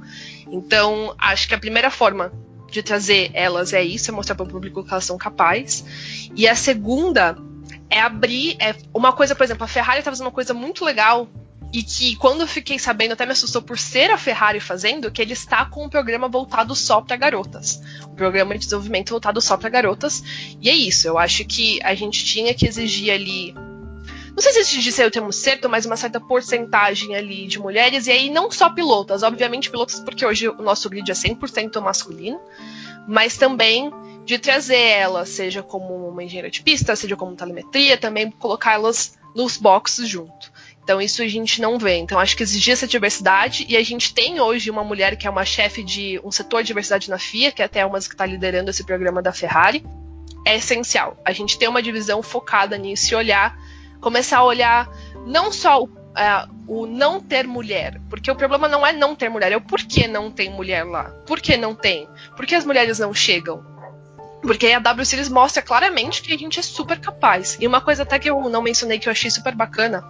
Então, 0.51 1.15
acho 1.19 1.49
que 1.49 1.55
a 1.55 1.59
primeira 1.59 1.91
forma 1.91 2.33
de 2.71 2.83
trazer 2.83 3.31
elas 3.33 3.73
é 3.73 3.83
isso, 3.83 4.11
é 4.11 4.15
mostrar 4.15 4.35
para 4.35 4.45
o 4.45 4.49
público 4.49 4.85
que 4.85 4.91
elas 4.91 5.05
são 5.05 5.17
capazes. 5.17 6.31
E 6.37 6.47
a 6.47 6.55
segunda 6.55 7.37
é 7.91 8.01
abrir. 8.01 8.57
É 8.61 8.75
uma 8.93 9.13
coisa, 9.13 9.35
por 9.35 9.45
exemplo, 9.45 9.65
a 9.65 9.69
Ferrari 9.69 10.03
tá 10.03 10.11
fazendo 10.11 10.27
uma 10.27 10.33
coisa 10.33 10.53
muito 10.53 10.85
legal. 10.85 11.27
E 11.73 11.83
que 11.83 12.17
quando 12.17 12.41
eu 12.41 12.49
fiquei 12.49 12.79
sabendo, 12.79 13.13
até 13.13 13.27
me 13.27 13.33
assustou 13.33 13.61
por 13.61 13.79
ser 13.79 14.11
a 14.11 14.17
Ferrari 14.17 14.59
fazendo, 14.59 15.11
que 15.11 15.21
ele 15.21 15.35
está 15.35 15.67
com 15.67 15.85
um 15.85 15.89
programa 15.89 16.27
voltado 16.27 16.75
só 16.75 17.01
para 17.01 17.17
garotas. 17.17 17.83
Um 18.05 18.15
programa 18.15 18.55
de 18.55 18.61
desenvolvimento 18.61 19.11
voltado 19.11 19.41
só 19.41 19.57
para 19.57 19.69
garotas. 19.69 20.23
E 20.61 20.71
é 20.71 20.75
isso, 20.75 21.07
eu 21.07 21.19
acho 21.19 21.45
que 21.45 21.79
a 21.83 21.95
gente 21.95 22.25
tinha 22.25 22.55
que 22.55 22.67
exigir 22.67 23.13
ali 23.13 23.55
não 24.39 24.43
sei 24.43 24.53
se 24.53 24.61
existe 24.61 24.93
ser 24.93 25.05
o 25.05 25.11
termo 25.11 25.33
certo, 25.33 25.69
mas 25.69 25.85
uma 25.85 25.97
certa 25.97 26.21
porcentagem 26.21 27.17
ali 27.17 27.49
de 27.49 27.59
mulheres, 27.59 28.07
e 28.07 28.13
aí 28.13 28.31
não 28.31 28.49
só 28.53 28.71
pilotas, 28.71 29.25
obviamente 29.25 29.69
pilotas, 29.69 29.99
porque 29.99 30.25
hoje 30.25 30.49
o 30.49 30.63
nosso 30.63 30.89
grid 30.89 31.11
é 31.11 31.13
100% 31.15 31.81
masculino, 31.81 32.41
mas 33.09 33.37
também 33.37 33.91
de 34.25 34.39
trazer 34.39 34.79
elas, 34.79 35.31
seja 35.31 35.61
como 35.61 36.09
uma 36.09 36.23
engenheira 36.23 36.49
de 36.49 36.63
pista, 36.63 36.95
seja 36.95 37.17
como 37.17 37.35
telemetria, 37.35 37.99
também 37.99 38.31
colocá-las 38.31 39.19
nos 39.35 39.57
boxes 39.57 40.09
junto. 40.09 40.53
Então 40.89 41.03
isso 41.03 41.21
a 41.21 41.29
gente 41.29 41.61
não 41.61 41.79
vê. 41.79 41.97
Então 41.97 42.19
acho 42.19 42.35
que 42.35 42.43
exigir 42.43 42.73
essa 42.73 42.87
diversidade 42.87 43.67
e 43.69 43.77
a 43.77 43.83
gente 43.83 44.15
tem 44.15 44.41
hoje 44.41 44.71
uma 44.71 44.83
mulher 44.83 45.17
que 45.17 45.27
é 45.27 45.31
uma 45.31 45.45
chefe 45.45 45.83
de 45.83 46.19
um 46.25 46.33
setor 46.33 46.63
de 46.63 46.69
diversidade 46.69 47.11
na 47.11 47.19
FIA, 47.19 47.53
que 47.53 47.61
é 47.61 47.67
até 47.67 47.85
uma 47.85 47.99
que 47.99 48.07
está 48.07 48.25
liderando 48.25 48.71
esse 48.71 48.83
programa 48.83 49.21
da 49.21 49.31
Ferrari. 49.31 49.85
É 50.47 50.57
essencial. 50.57 51.21
A 51.27 51.33
gente 51.33 51.59
ter 51.59 51.69
uma 51.69 51.83
divisão 51.83 52.23
focada 52.23 52.79
nisso 52.79 53.13
e 53.13 53.15
olhar, 53.15 53.55
começar 54.01 54.39
a 54.39 54.45
olhar 54.45 54.89
não 55.27 55.53
só 55.53 55.83
o, 55.83 55.91
é, 56.17 56.49
o 56.67 56.87
não 56.87 57.21
ter 57.21 57.47
mulher, 57.47 58.01
porque 58.09 58.31
o 58.31 58.35
problema 58.35 58.67
não 58.67 58.87
é 58.87 58.91
não 58.91 59.15
ter 59.15 59.29
mulher, 59.29 59.53
é 59.53 59.59
o 59.59 59.61
porquê 59.61 60.09
não 60.09 60.31
tem 60.31 60.49
mulher 60.49 60.85
lá. 60.85 61.11
Por 61.27 61.39
que 61.39 61.59
não 61.59 61.75
tem? 61.75 62.09
Por 62.35 62.47
que 62.47 62.55
as 62.55 62.65
mulheres 62.65 62.99
não 62.99 63.13
chegam? 63.13 63.63
Porque 64.49 64.67
a 64.69 64.79
W 64.79 65.05
Series 65.05 65.29
mostra 65.29 65.61
claramente 65.61 66.23
que 66.23 66.33
a 66.33 66.39
gente 66.39 66.59
é 66.59 66.63
super 66.63 66.99
capaz. 66.99 67.59
E 67.61 67.67
uma 67.67 67.83
coisa 67.83 68.03
até 68.03 68.19
que 68.19 68.31
eu 68.31 68.49
não 68.49 68.63
mencionei 68.63 68.99
que 68.99 69.07
eu 69.07 69.11
achei 69.11 69.31
super 69.31 69.55
bacana, 69.55 70.03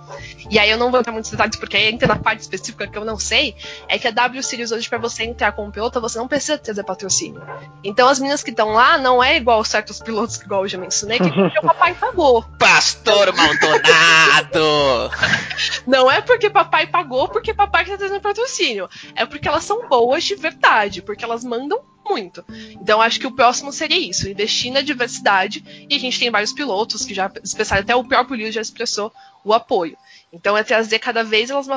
e 0.48 0.60
aí 0.60 0.70
eu 0.70 0.78
não 0.78 0.92
vou 0.92 1.00
entrar 1.00 1.10
muitos 1.12 1.32
detalhes 1.32 1.56
porque 1.56 1.76
aí 1.76 1.88
entra 1.88 2.06
na 2.06 2.14
parte 2.14 2.42
específica 2.42 2.86
que 2.86 2.96
eu 2.96 3.04
não 3.04 3.18
sei, 3.18 3.56
é 3.88 3.98
que 3.98 4.06
a 4.06 4.12
W 4.12 4.40
Series 4.40 4.70
hoje, 4.70 4.88
para 4.88 4.98
você 4.98 5.24
entrar 5.24 5.50
como 5.50 5.72
piloto, 5.72 6.00
você 6.00 6.18
não 6.18 6.28
precisa 6.28 6.56
trazer 6.56 6.84
patrocínio. 6.84 7.42
Então 7.82 8.06
as 8.06 8.20
meninas 8.20 8.44
que 8.44 8.50
estão 8.50 8.68
lá 8.68 8.96
não 8.96 9.20
é 9.20 9.36
igual 9.36 9.64
certos 9.64 9.98
pilotos 9.98 10.36
que 10.36 10.44
igual 10.44 10.62
eu 10.62 10.68
já 10.68 10.78
mencionei, 10.78 11.18
que 11.18 11.26
o 11.58 11.62
papai 11.62 11.94
pagou. 11.94 12.44
Pastor 12.60 13.34
Maldonado! 13.34 15.10
não 15.84 16.08
é 16.08 16.20
porque 16.20 16.48
papai 16.48 16.86
pagou, 16.86 17.26
porque 17.26 17.52
papai 17.52 17.82
está 17.82 17.96
trazendo 17.96 18.20
patrocínio. 18.20 18.88
É 19.16 19.26
porque 19.26 19.48
elas 19.48 19.64
são 19.64 19.88
boas 19.88 20.22
de 20.22 20.36
verdade, 20.36 21.02
porque 21.02 21.24
elas 21.24 21.42
mandam 21.42 21.80
muito. 22.08 22.44
Então 22.80 23.00
acho 23.00 23.20
que 23.20 23.26
o 23.26 23.34
próximo 23.34 23.72
seria 23.72 23.98
isso, 23.98 24.28
investir 24.28 24.72
na 24.72 24.80
diversidade, 24.80 25.86
e 25.88 25.94
a 25.94 25.98
gente 25.98 26.18
tem 26.18 26.30
vários 26.30 26.52
pilotos 26.52 27.04
que 27.04 27.14
já 27.14 27.30
expressaram, 27.42 27.82
até 27.82 27.94
o 27.94 28.04
próprio 28.04 28.36
Lewis 28.36 28.54
já 28.54 28.60
expressou 28.60 29.12
o 29.44 29.52
apoio. 29.52 29.96
Então 30.32 30.56
é 30.56 30.62
trazer 30.62 30.98
cada 30.98 31.22
vez 31.22 31.50
elas 31.50 31.68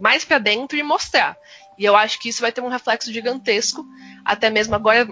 mais 0.00 0.24
para 0.24 0.38
dentro 0.38 0.76
e 0.76 0.82
mostrar. 0.82 1.36
E 1.78 1.84
eu 1.84 1.96
acho 1.96 2.18
que 2.18 2.28
isso 2.28 2.40
vai 2.40 2.52
ter 2.52 2.60
um 2.60 2.68
reflexo 2.68 3.12
gigantesco, 3.12 3.86
até 4.24 4.50
mesmo 4.50 4.74
agora, 4.74 5.08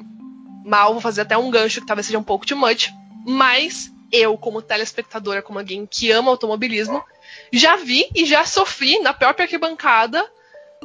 mal, 0.64 0.93
vou 0.93 1.01
fazer 1.01 1.23
até 1.23 1.37
um 1.37 1.51
gancho 1.51 1.81
que 1.81 1.87
talvez 1.87 2.07
seja 2.07 2.19
um 2.19 2.25
pouco 2.25 2.45
de 2.45 2.55
much, 2.55 2.91
mas 3.25 3.91
eu, 4.11 4.37
como 4.37 4.62
telespectadora, 4.62 5.43
como 5.43 5.59
alguém 5.59 5.87
que 5.87 6.11
ama 6.11 6.31
automobilismo, 6.31 7.03
já 7.53 7.77
vi 7.77 8.09
e 8.14 8.25
já 8.25 8.45
sofri 8.45 8.99
na 9.01 9.12
própria 9.12 9.45
arquibancada 9.45 10.25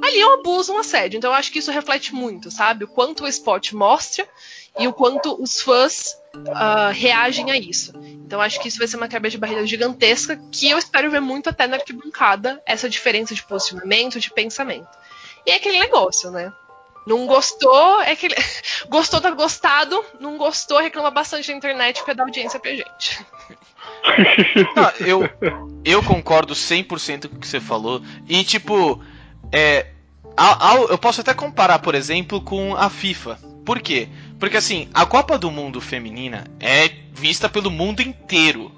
ali 0.01 0.19
é 0.19 0.25
um 0.25 0.33
abuso, 0.33 0.73
um 0.73 0.79
assédio. 0.79 1.17
Então 1.17 1.31
eu 1.31 1.35
acho 1.35 1.51
que 1.51 1.59
isso 1.59 1.71
reflete 1.71 2.13
muito, 2.13 2.49
sabe? 2.49 2.85
O 2.85 2.87
quanto 2.87 3.23
o 3.23 3.27
esporte 3.27 3.75
mostra 3.75 4.27
e 4.79 4.87
o 4.87 4.93
quanto 4.93 5.41
os 5.41 5.61
fãs 5.61 6.17
uh, 6.35 6.91
reagem 6.93 7.51
a 7.51 7.57
isso. 7.57 7.93
Então 8.25 8.41
acho 8.41 8.59
que 8.59 8.67
isso 8.67 8.77
vai 8.77 8.87
ser 8.87 8.97
uma 8.97 9.07
quebra 9.07 9.29
de 9.29 9.37
barreira 9.37 9.65
gigantesca 9.65 10.39
que 10.51 10.69
eu 10.69 10.77
espero 10.77 11.11
ver 11.11 11.19
muito 11.19 11.49
até 11.49 11.67
na 11.67 11.77
arquibancada, 11.77 12.61
essa 12.65 12.89
diferença 12.89 13.35
de 13.35 13.43
posicionamento, 13.43 14.19
de 14.19 14.31
pensamento. 14.31 14.89
E 15.45 15.51
é 15.51 15.55
aquele 15.55 15.79
negócio, 15.79 16.31
né? 16.31 16.51
Não 17.05 17.25
gostou, 17.25 18.01
é 18.01 18.11
aquele. 18.11 18.35
Gostou, 18.87 19.21
tá 19.21 19.31
gostado. 19.31 20.03
Não 20.19 20.37
gostou, 20.37 20.79
reclama 20.79 21.09
bastante 21.09 21.49
na 21.49 21.57
internet 21.57 22.03
pra 22.03 22.13
dar 22.13 22.23
audiência 22.23 22.59
pra 22.59 22.75
gente. 22.75 23.25
Não, 24.75 25.07
eu, 25.07 25.29
eu 25.83 26.03
concordo 26.03 26.53
100% 26.53 27.29
com 27.29 27.35
o 27.35 27.39
que 27.39 27.47
você 27.47 27.59
falou. 27.59 28.01
E, 28.27 28.43
tipo, 28.43 29.01
é, 29.51 29.87
eu 30.89 30.97
posso 30.97 31.21
até 31.21 31.33
comparar, 31.33 31.79
por 31.79 31.95
exemplo, 31.95 32.41
com 32.41 32.75
a 32.75 32.89
FIFA. 32.89 33.39
Por 33.65 33.79
quê? 33.79 34.09
Porque 34.39 34.57
assim, 34.57 34.89
a 34.93 35.05
Copa 35.05 35.37
do 35.37 35.51
Mundo 35.51 35.79
feminina 35.79 36.45
é 36.59 36.89
vista 37.13 37.47
pelo 37.47 37.69
mundo 37.69 38.01
inteiro. 38.01 38.71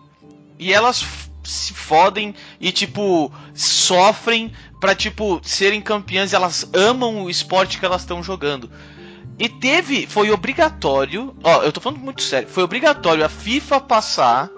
E 0.59 0.73
elas 0.73 1.05
se 1.43 1.73
fodem 1.73 2.33
e 2.59 2.71
tipo 2.71 3.31
sofrem 3.53 4.51
para 4.79 4.95
tipo 4.95 5.39
serem 5.43 5.81
campeãs, 5.81 6.33
elas 6.33 6.69
amam 6.73 7.23
o 7.23 7.29
esporte 7.29 7.79
que 7.79 7.85
elas 7.85 8.01
estão 8.01 8.21
jogando. 8.21 8.69
E 9.39 9.49
teve, 9.49 10.05
foi 10.05 10.29
obrigatório, 10.31 11.35
ó, 11.43 11.63
eu 11.63 11.71
tô 11.71 11.81
falando 11.81 11.99
muito 11.99 12.21
sério, 12.21 12.47
foi 12.47 12.63
obrigatório 12.63 13.25
a 13.25 13.29
FIFA 13.29 13.79
passar 13.81 14.49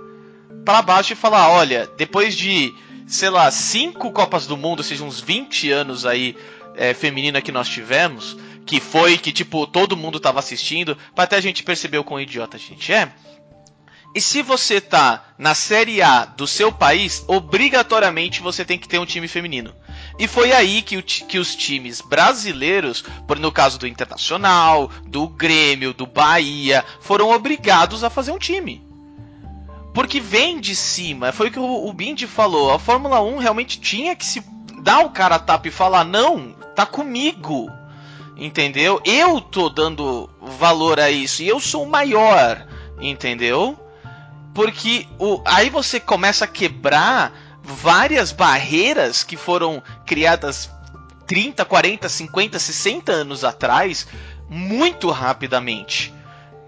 para 0.65 0.81
baixo 0.81 1.13
e 1.13 1.15
falar, 1.15 1.49
olha, 1.49 1.87
depois 1.97 2.35
de 2.35 2.73
sei 3.07 3.29
lá, 3.29 3.49
cinco 3.51 4.11
Copas 4.11 4.47
do 4.47 4.57
Mundo, 4.57 4.79
ou 4.79 4.83
seja, 4.83 5.03
uns 5.03 5.19
20 5.19 5.71
anos 5.71 6.05
aí 6.05 6.35
é, 6.75 6.93
feminina 6.93 7.41
que 7.41 7.51
nós 7.51 7.67
tivemos, 7.67 8.37
que 8.65 8.79
foi 8.79 9.17
que, 9.17 9.31
tipo, 9.31 9.67
todo 9.67 9.97
mundo 9.97 10.19
tava 10.19 10.39
assistindo, 10.39 10.97
pra 11.13 11.25
até 11.25 11.35
a 11.35 11.41
gente 11.41 11.63
perceber 11.63 11.97
o 11.97 12.03
quão 12.03 12.19
idiota 12.19 12.57
a 12.57 12.59
gente 12.59 12.91
é. 12.91 13.11
E 14.15 14.21
se 14.21 14.41
você 14.41 14.79
tá 14.79 15.25
na 15.37 15.53
Série 15.53 16.01
A 16.01 16.23
do 16.23 16.47
seu 16.47 16.71
país, 16.71 17.25
obrigatoriamente 17.27 18.41
você 18.41 18.63
tem 18.63 18.79
que 18.79 18.87
ter 18.87 18.97
um 18.97 19.05
time 19.05 19.27
feminino. 19.27 19.75
E 20.17 20.25
foi 20.25 20.53
aí 20.53 20.81
que, 20.81 20.95
o, 20.95 21.03
que 21.03 21.37
os 21.37 21.53
times 21.53 21.99
brasileiros, 21.99 23.03
por 23.27 23.37
no 23.37 23.51
caso 23.51 23.77
do 23.77 23.85
Internacional, 23.85 24.89
do 25.05 25.27
Grêmio, 25.27 25.93
do 25.93 26.05
Bahia, 26.05 26.85
foram 27.01 27.29
obrigados 27.31 28.05
a 28.05 28.09
fazer 28.09 28.31
um 28.31 28.39
time. 28.39 28.84
Porque 29.95 30.19
vem 30.19 30.59
de 30.59 30.75
cima. 30.75 31.31
Foi 31.31 31.47
o 31.47 31.51
que 31.51 31.57
o, 31.57 31.87
o 31.87 31.93
Bindi 31.93 32.27
falou. 32.27 32.73
A 32.73 32.77
Fórmula 32.77 33.21
1 33.21 33.37
realmente 33.37 33.79
tinha 33.79 34.13
que 34.13 34.25
se 34.25 34.43
dar 34.81 34.99
o 35.05 35.09
cara 35.09 35.39
tapa 35.39 35.69
e 35.69 35.71
falar: 35.71 36.03
não, 36.03 36.51
tá 36.75 36.85
comigo. 36.85 37.71
Entendeu? 38.35 39.01
Eu 39.05 39.39
tô 39.39 39.69
dando 39.69 40.29
valor 40.41 40.99
a 40.99 41.09
isso. 41.09 41.41
E 41.41 41.47
eu 41.47 41.61
sou 41.61 41.83
o 41.83 41.89
maior. 41.89 42.67
Entendeu? 42.99 43.79
Porque 44.53 45.07
o, 45.17 45.41
aí 45.45 45.69
você 45.69 45.97
começa 45.97 46.43
a 46.43 46.47
quebrar 46.47 47.31
várias 47.63 48.33
barreiras 48.33 49.23
que 49.23 49.37
foram 49.37 49.81
criadas 50.05 50.69
30, 51.25 51.63
40, 51.63 52.09
50, 52.09 52.59
60 52.59 53.11
anos 53.13 53.45
atrás 53.45 54.05
muito 54.49 55.09
rapidamente. 55.09 56.13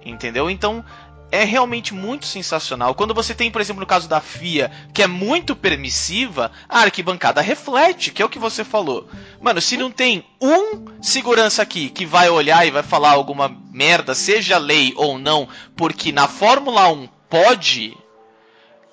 Entendeu? 0.05 0.49
Então 0.49 0.83
é 1.31 1.43
realmente 1.43 1.93
muito 1.93 2.25
sensacional. 2.25 2.95
Quando 2.95 3.13
você 3.13 3.35
tem, 3.35 3.51
por 3.51 3.59
exemplo, 3.59 3.81
no 3.81 3.85
caso 3.85 4.07
da 4.07 4.21
FIA, 4.21 4.71
que 4.93 5.01
é 5.01 5.07
muito 5.07 5.55
permissiva, 5.55 6.51
a 6.69 6.81
arquibancada 6.81 7.41
reflete, 7.41 8.11
que 8.11 8.21
é 8.21 8.25
o 8.25 8.29
que 8.29 8.39
você 8.39 8.63
falou. 8.63 9.07
Mano, 9.41 9.61
se 9.61 9.77
não 9.77 9.91
tem 9.91 10.25
um 10.41 10.85
segurança 11.01 11.61
aqui 11.61 11.89
que 11.89 12.05
vai 12.05 12.29
olhar 12.29 12.65
e 12.65 12.71
vai 12.71 12.83
falar 12.83 13.11
alguma 13.11 13.55
merda, 13.71 14.15
seja 14.15 14.57
lei 14.57 14.93
ou 14.95 15.17
não, 15.17 15.47
porque 15.75 16.11
na 16.11 16.27
Fórmula 16.27 16.87
1 16.89 17.09
pode, 17.29 17.97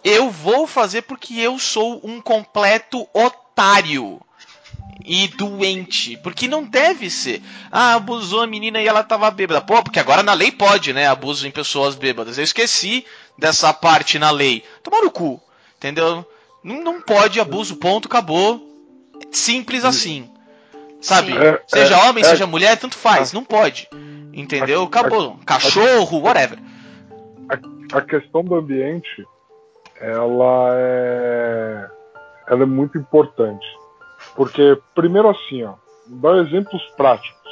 eu 0.03 0.31
vou 0.31 0.67
fazer 0.67 1.03
porque 1.03 1.35
eu 1.35 1.59
sou 1.59 2.01
um 2.03 2.21
completo 2.21 3.07
otário 3.15 4.21
e 5.05 5.29
doente. 5.29 6.17
Porque 6.17 6.49
não 6.49 6.65
deve 6.65 7.11
ser. 7.11 7.43
Ah, 7.71 7.95
abusou 7.95 8.41
a 8.41 8.47
menina 8.47 8.81
e 8.81 8.89
ela 8.89 9.05
tava 9.05 9.31
bêbada. 9.31 9.61
Pô, 9.61 9.83
porque 9.83 10.01
agora 10.01 10.23
na 10.23 10.33
lei 10.33 10.51
pode, 10.51 10.93
né? 10.93 11.07
Abuso 11.07 11.47
em 11.47 11.51
pessoas 11.51 11.95
bêbadas. 11.95 12.39
Eu 12.39 12.45
esqueci 12.45 13.05
dessa 13.39 13.73
parte 13.73 14.19
na 14.19 14.31
lei. 14.31 14.65
Tomar 14.83 15.03
no 15.03 15.11
cu. 15.11 15.41
Entendeu? 15.77 16.27
Não, 16.63 16.83
não 16.83 17.01
pode 17.03 17.39
abuso, 17.39 17.77
ponto, 17.77 18.09
acabou. 18.09 18.71
Simples 19.31 19.85
assim. 19.85 20.31
Sabe? 21.01 21.37
É, 21.37 21.63
seja 21.67 21.97
é, 21.97 22.09
homem, 22.09 22.25
é, 22.25 22.27
seja 22.27 22.47
mulher, 22.47 22.79
tanto 22.79 22.97
faz. 22.97 23.33
Não 23.33 23.45
pode. 23.45 23.89
Entendeu? 24.33 24.85
Acabou. 24.85 25.39
Cachorro, 25.45 26.23
whatever. 26.23 26.59
A, 27.51 27.99
a 27.99 28.01
questão 28.01 28.43
do 28.43 28.55
ambiente, 28.55 29.27
ela 30.01 30.71
é. 30.73 31.91
Ela 32.47 32.63
é 32.63 32.67
muito 32.67 32.99
importante 32.99 33.67
porque, 34.37 34.79
primeiro 34.95 35.29
assim, 35.29 35.63
ó, 35.65 35.75
dá 36.07 36.39
exemplos 36.39 36.83
práticos 36.97 37.43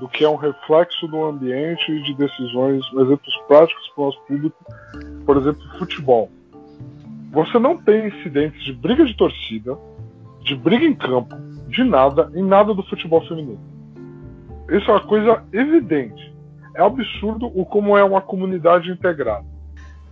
do 0.00 0.08
que 0.08 0.24
é 0.24 0.28
um 0.28 0.36
reflexo 0.36 1.06
do 1.06 1.24
ambiente 1.24 1.92
e 1.92 2.02
de 2.02 2.14
decisões, 2.14 2.84
exemplos 2.94 3.34
práticos 3.46 3.88
para 3.90 4.02
o 4.02 4.06
nosso 4.06 4.20
público, 4.26 4.56
por 5.24 5.36
exemplo, 5.36 5.62
futebol. 5.78 6.30
Você 7.30 7.58
não 7.58 7.76
tem 7.76 8.08
incidentes 8.08 8.62
de 8.64 8.72
briga 8.72 9.04
de 9.04 9.16
torcida, 9.16 9.76
de 10.40 10.56
briga 10.56 10.84
em 10.84 10.94
campo, 10.94 11.36
de 11.68 11.84
nada, 11.84 12.30
em 12.34 12.42
nada 12.42 12.74
do 12.74 12.82
futebol 12.84 13.20
feminino. 13.26 13.60
Isso 14.70 14.90
é 14.90 14.94
uma 14.94 15.06
coisa 15.06 15.44
evidente. 15.52 16.34
É 16.74 16.82
absurdo 16.82 17.46
o 17.54 17.64
como 17.64 17.96
é 17.96 18.02
uma 18.02 18.20
comunidade 18.20 18.90
integrada. 18.90 19.46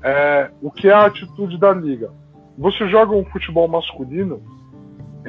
É, 0.03 0.51
o 0.61 0.71
que 0.71 0.89
é 0.89 0.93
a 0.93 1.07
atitude 1.07 1.59
da 1.59 1.73
liga? 1.73 2.11
você 2.57 2.89
joga 2.89 3.15
um 3.15 3.25
futebol 3.25 3.67
masculino 3.69 4.43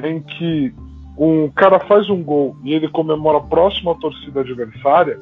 em 0.02 0.20
que 0.20 0.74
um 1.16 1.48
cara 1.50 1.78
faz 1.80 2.10
um 2.10 2.22
gol 2.22 2.56
e 2.64 2.74
ele 2.74 2.88
comemora 2.88 3.40
próximo 3.40 3.90
à 3.90 3.94
torcida 3.94 4.40
adversária, 4.40 5.18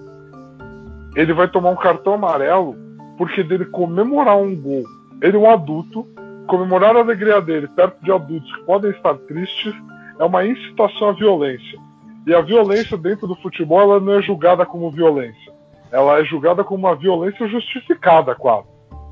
ele 1.14 1.33
vai 1.33 1.49
tomar 1.49 1.70
um 1.70 1.77
cartão 1.77 2.14
amarelo 2.14 2.75
porque 3.18 3.43
dele 3.43 3.66
comemorar 3.66 4.39
um 4.39 4.57
gol, 4.57 4.85
ele 5.20 5.37
é 5.37 5.41
um 5.41 5.51
adulto, 5.51 6.07
comemorar 6.47 6.97
a 6.97 7.01
alegria 7.01 7.41
dele 7.41 7.68
perto 7.68 8.03
de 8.03 8.11
adultos 8.11 8.51
que 8.57 8.64
podem 8.64 8.91
estar 8.91 9.14
tristes 9.14 9.75
é 10.18 10.25
uma 10.25 10.47
incitação 10.47 11.11
à 11.11 11.12
violência. 11.12 11.79
E 12.27 12.35
a 12.35 12.41
violência 12.41 12.97
dentro 12.97 13.27
do 13.27 13.35
futebol 13.37 13.81
ela 13.81 14.01
não 14.01 14.14
é 14.14 14.23
julgada 14.23 14.64
como 14.64 14.91
violência. 14.91 15.53
Ela 15.91 16.20
é 16.20 16.25
julgada 16.25 16.62
como 16.64 16.87
uma 16.87 16.95
violência 16.95 17.47
justificada, 17.49 18.35
quase. 18.35 18.68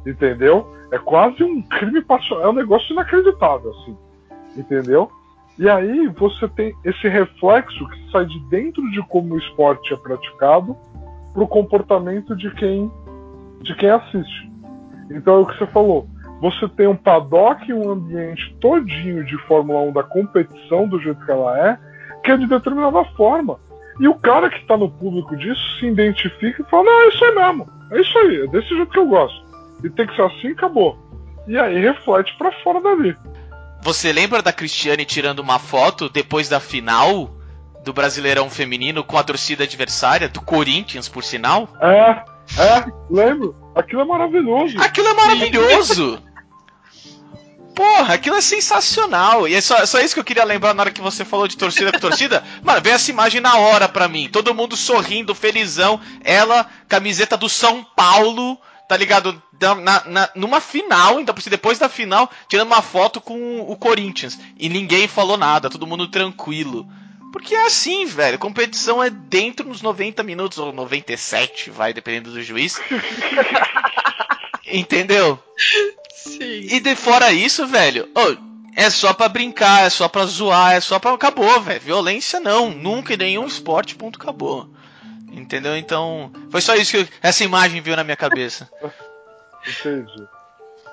Entendeu? 0.06 0.66
É 0.90 0.98
quase 0.98 1.42
um 1.42 1.61
crime 1.62 2.02
passional. 2.02 2.44
É 2.46 2.48
um 2.48 2.54
negócio 2.54 2.92
inacreditável, 2.92 3.70
assim. 3.70 3.96
Entendeu? 4.56 5.11
E 5.61 5.68
aí 5.68 6.08
você 6.18 6.48
tem 6.48 6.74
esse 6.82 7.06
reflexo 7.06 7.86
que 7.90 8.11
sai 8.11 8.24
de 8.24 8.40
dentro 8.48 8.82
de 8.92 9.02
como 9.08 9.34
o 9.34 9.38
esporte 9.38 9.92
é 9.92 9.96
praticado 9.98 10.74
para 11.34 11.42
o 11.42 11.46
comportamento 11.46 12.34
de 12.34 12.50
quem, 12.52 12.90
de 13.61 13.74
quem 13.74 13.90
assiste. 13.90 14.50
Então 15.11 15.34
é 15.34 15.38
o 15.40 15.46
que 15.46 15.58
você 15.58 15.66
falou. 15.66 16.08
Você 16.40 16.66
tem 16.70 16.86
um 16.86 16.96
paddock, 16.96 17.70
um 17.74 17.90
ambiente 17.90 18.56
todinho 18.58 19.22
de 19.26 19.36
Fórmula 19.46 19.82
1 19.82 19.92
da 19.92 20.02
competição 20.02 20.88
do 20.88 20.98
jeito 20.98 21.22
que 21.26 21.30
ela 21.30 21.68
é, 21.68 21.78
que 22.24 22.30
é 22.30 22.38
de 22.38 22.46
determinada 22.46 23.04
forma. 23.14 23.61
E 24.00 24.08
o 24.08 24.14
cara 24.14 24.48
que 24.48 24.61
está 24.61 24.78
no 24.78 24.90
público 24.90 25.36
disso 25.36 25.78
se 25.78 25.84
identifica 25.88 26.62
e 26.62 26.70
fala: 26.70 26.84
Não, 26.84 27.02
é 27.02 27.08
isso 27.08 27.22
aí 27.22 27.34
mesmo. 27.34 27.68
É 27.90 28.00
isso 28.00 28.18
aí, 28.18 28.40
é 28.40 28.46
desse 28.46 28.68
jeito 28.68 28.90
que 28.90 28.98
eu 28.98 29.06
gosto. 29.06 29.44
E 29.84 29.90
tem 29.90 30.06
que 30.06 30.16
ser 30.16 30.22
assim 30.22 30.52
acabou. 30.52 30.96
E 31.46 31.58
aí 31.58 31.78
reflete 31.80 32.34
para 32.38 32.50
fora 32.62 32.80
dali. 32.80 33.14
Você 33.82 34.12
lembra 34.12 34.42
da 34.42 34.52
Cristiane 34.52 35.04
tirando 35.04 35.38
uma 35.38 35.58
foto 35.58 36.08
depois 36.08 36.48
da 36.48 36.60
final 36.60 37.30
do 37.82 37.92
Brasileirão 37.92 38.50
Feminino 38.50 39.02
com 39.02 39.16
a 39.16 39.22
torcida 39.22 39.64
adversária, 39.64 40.28
do 40.28 40.40
Corinthians, 40.42 41.08
por 41.08 41.24
sinal? 41.24 41.68
É, 41.80 42.22
é, 42.62 42.84
lembro. 43.10 43.56
Aquilo 43.74 44.02
é 44.02 44.04
maravilhoso. 44.04 44.78
Aquilo 44.80 45.08
é 45.08 45.14
maravilhoso! 45.14 46.22
Porra, 47.74 48.14
aquilo 48.14 48.36
é 48.36 48.42
sensacional. 48.42 49.48
E 49.48 49.54
é 49.54 49.60
só, 49.60 49.86
só 49.86 50.00
isso 50.00 50.12
que 50.12 50.20
eu 50.20 50.24
queria 50.24 50.44
lembrar 50.44 50.74
na 50.74 50.82
hora 50.82 50.90
que 50.90 51.00
você 51.00 51.24
falou 51.24 51.48
de 51.48 51.56
torcida 51.56 51.90
com 51.90 51.98
torcida. 51.98 52.44
Mano, 52.62 52.82
veio 52.82 52.94
essa 52.94 53.10
imagem 53.10 53.40
na 53.40 53.56
hora 53.56 53.88
pra 53.88 54.08
mim. 54.08 54.28
Todo 54.30 54.54
mundo 54.54 54.76
sorrindo, 54.76 55.34
felizão. 55.34 55.98
Ela, 56.22 56.66
camiseta 56.86 57.38
do 57.38 57.48
São 57.48 57.82
Paulo, 57.96 58.58
tá 58.91 58.97
ligado? 58.97 59.41
Na, 59.84 60.03
na, 60.05 60.28
numa 60.34 60.61
final, 60.61 61.20
então 61.20 61.32
depois 61.49 61.78
da 61.78 61.88
final, 61.88 62.28
tirando 62.49 62.66
uma 62.66 62.82
foto 62.82 63.20
com 63.20 63.61
o 63.61 63.76
Corinthians. 63.76 64.36
E 64.59 64.68
ninguém 64.68 65.07
falou 65.07 65.36
nada, 65.36 65.70
todo 65.70 65.86
mundo 65.86 66.09
tranquilo. 66.09 66.88
Porque 67.32 67.55
é 67.55 67.66
assim, 67.66 68.05
velho. 68.05 68.36
Competição 68.36 69.01
é 69.01 69.09
dentro 69.09 69.68
dos 69.68 69.80
90 69.80 70.24
minutos, 70.24 70.59
ou 70.59 70.72
97, 70.72 71.70
vai, 71.70 71.93
dependendo 71.93 72.32
do 72.32 72.43
juiz. 72.43 72.80
Entendeu? 74.66 75.38
Sim. 76.12 76.66
E 76.68 76.80
de 76.80 76.97
fora 76.97 77.32
isso, 77.32 77.68
velho, 77.68 78.09
ô, 78.12 78.36
é 78.74 78.91
só 78.91 79.12
pra 79.12 79.28
brincar, 79.28 79.86
é 79.86 79.91
só 79.91 80.09
pra 80.09 80.26
zoar, 80.26 80.72
é 80.72 80.80
só 80.80 80.99
pra. 80.99 81.12
Acabou, 81.12 81.61
velho. 81.61 81.80
Violência 81.80 82.41
não. 82.41 82.72
Nunca 82.72 83.14
em 83.14 83.18
nenhum 83.18 83.47
esporte, 83.47 83.95
ponto, 83.95 84.20
acabou. 84.20 84.68
Entendeu? 85.41 85.76
Então. 85.76 86.30
Foi 86.51 86.61
só 86.61 86.74
isso 86.74 86.93
que 86.93 86.97
eu- 86.99 87.09
essa 87.22 87.43
imagem 87.45 87.80
veio 87.80 87.97
na 87.97 88.05
minha 88.05 88.16
cabeça. 88.16 88.68
Entendi. 89.66 90.28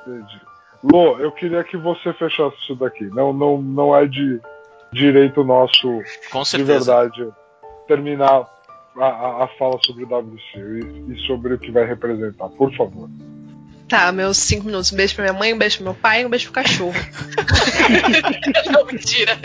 Entendi. 0.05 0.41
Lô, 0.83 1.17
eu 1.19 1.31
queria 1.31 1.63
que 1.63 1.75
você 1.77 2.13
fechasse 2.13 2.55
isso 2.63 2.75
daqui. 2.75 3.05
Não, 3.05 3.33
não, 3.33 3.61
não 3.61 3.95
é 3.95 4.05
de 4.05 4.39
direito 4.93 5.43
nosso, 5.43 6.01
Com 6.31 6.43
de 6.43 6.63
verdade, 6.63 7.27
terminar 7.87 8.45
a, 8.97 9.05
a, 9.05 9.43
a 9.43 9.47
fala 9.59 9.77
sobre 9.85 10.03
o 10.03 10.07
WC 10.07 10.39
e, 10.55 11.13
e 11.13 11.27
sobre 11.27 11.53
o 11.55 11.59
que 11.59 11.71
vai 11.71 11.85
representar. 11.85 12.49
Por 12.49 12.73
favor. 12.75 13.09
Tá, 13.89 14.11
meus 14.11 14.37
cinco 14.37 14.65
minutos. 14.65 14.91
Um 14.91 14.97
beijo 14.97 15.15
pra 15.15 15.23
minha 15.25 15.37
mãe, 15.37 15.53
um 15.53 15.57
beijo 15.57 15.77
pro 15.77 15.85
meu 15.85 15.93
pai 15.93 16.21
e 16.21 16.25
um 16.25 16.29
beijo 16.29 16.45
pro 16.51 16.61
cachorro. 16.61 16.93
não, 18.71 18.85
mentira. 18.85 19.37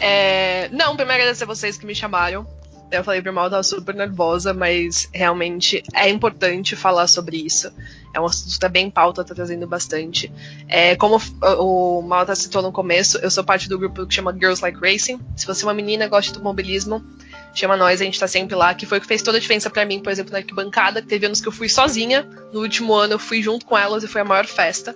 É, 0.00 0.68
não, 0.70 0.96
primeiro 0.96 1.22
agradecer 1.22 1.44
vocês 1.44 1.76
que 1.76 1.86
me 1.86 1.94
chamaram. 1.94 2.46
Eu 2.90 3.02
falei 3.02 3.20
pro 3.20 3.32
mal, 3.32 3.46
eu 3.46 3.50
tava 3.50 3.62
super 3.62 3.94
nervosa, 3.94 4.54
mas 4.54 5.08
realmente 5.12 5.82
é 5.92 6.08
importante 6.08 6.76
falar 6.76 7.06
sobre 7.06 7.38
isso. 7.38 7.72
É 8.14 8.20
um 8.20 8.26
assunto 8.26 8.52
que 8.52 8.58
tá 8.60 8.68
bem 8.68 8.86
em 8.86 8.90
pauta, 8.90 9.24
tá 9.24 9.34
trazendo 9.34 9.66
bastante. 9.66 10.30
É, 10.68 10.94
como 10.94 11.20
o 11.58 12.02
Malta 12.02 12.34
citou 12.36 12.62
no 12.62 12.70
começo, 12.70 13.18
eu 13.18 13.30
sou 13.30 13.42
parte 13.42 13.68
do 13.68 13.78
grupo 13.78 14.06
que 14.06 14.14
chama 14.14 14.32
Girls 14.32 14.62
Like 14.62 14.78
Racing. 14.78 15.18
Se 15.34 15.46
você 15.46 15.64
é 15.64 15.66
uma 15.66 15.74
menina 15.74 16.06
gosta 16.06 16.32
do 16.32 16.44
mobilismo, 16.44 17.04
chama 17.52 17.76
nós, 17.76 18.00
a 18.00 18.04
gente 18.04 18.20
tá 18.20 18.28
sempre 18.28 18.54
lá, 18.54 18.74
que 18.74 18.86
foi 18.86 18.98
o 18.98 19.00
que 19.00 19.06
fez 19.08 19.22
toda 19.22 19.38
a 19.38 19.40
diferença 19.40 19.68
pra 19.68 19.84
mim, 19.84 20.00
por 20.00 20.12
exemplo, 20.12 20.32
na 20.32 20.38
arquibancada, 20.38 21.02
que 21.02 21.08
teve 21.08 21.26
anos 21.26 21.40
que 21.40 21.48
eu 21.48 21.52
fui 21.52 21.68
sozinha, 21.68 22.28
no 22.52 22.60
último 22.60 22.94
ano 22.94 23.14
eu 23.14 23.18
fui 23.18 23.42
junto 23.42 23.66
com 23.66 23.76
elas 23.76 24.04
e 24.04 24.08
foi 24.08 24.20
a 24.20 24.24
maior 24.24 24.46
festa. 24.46 24.94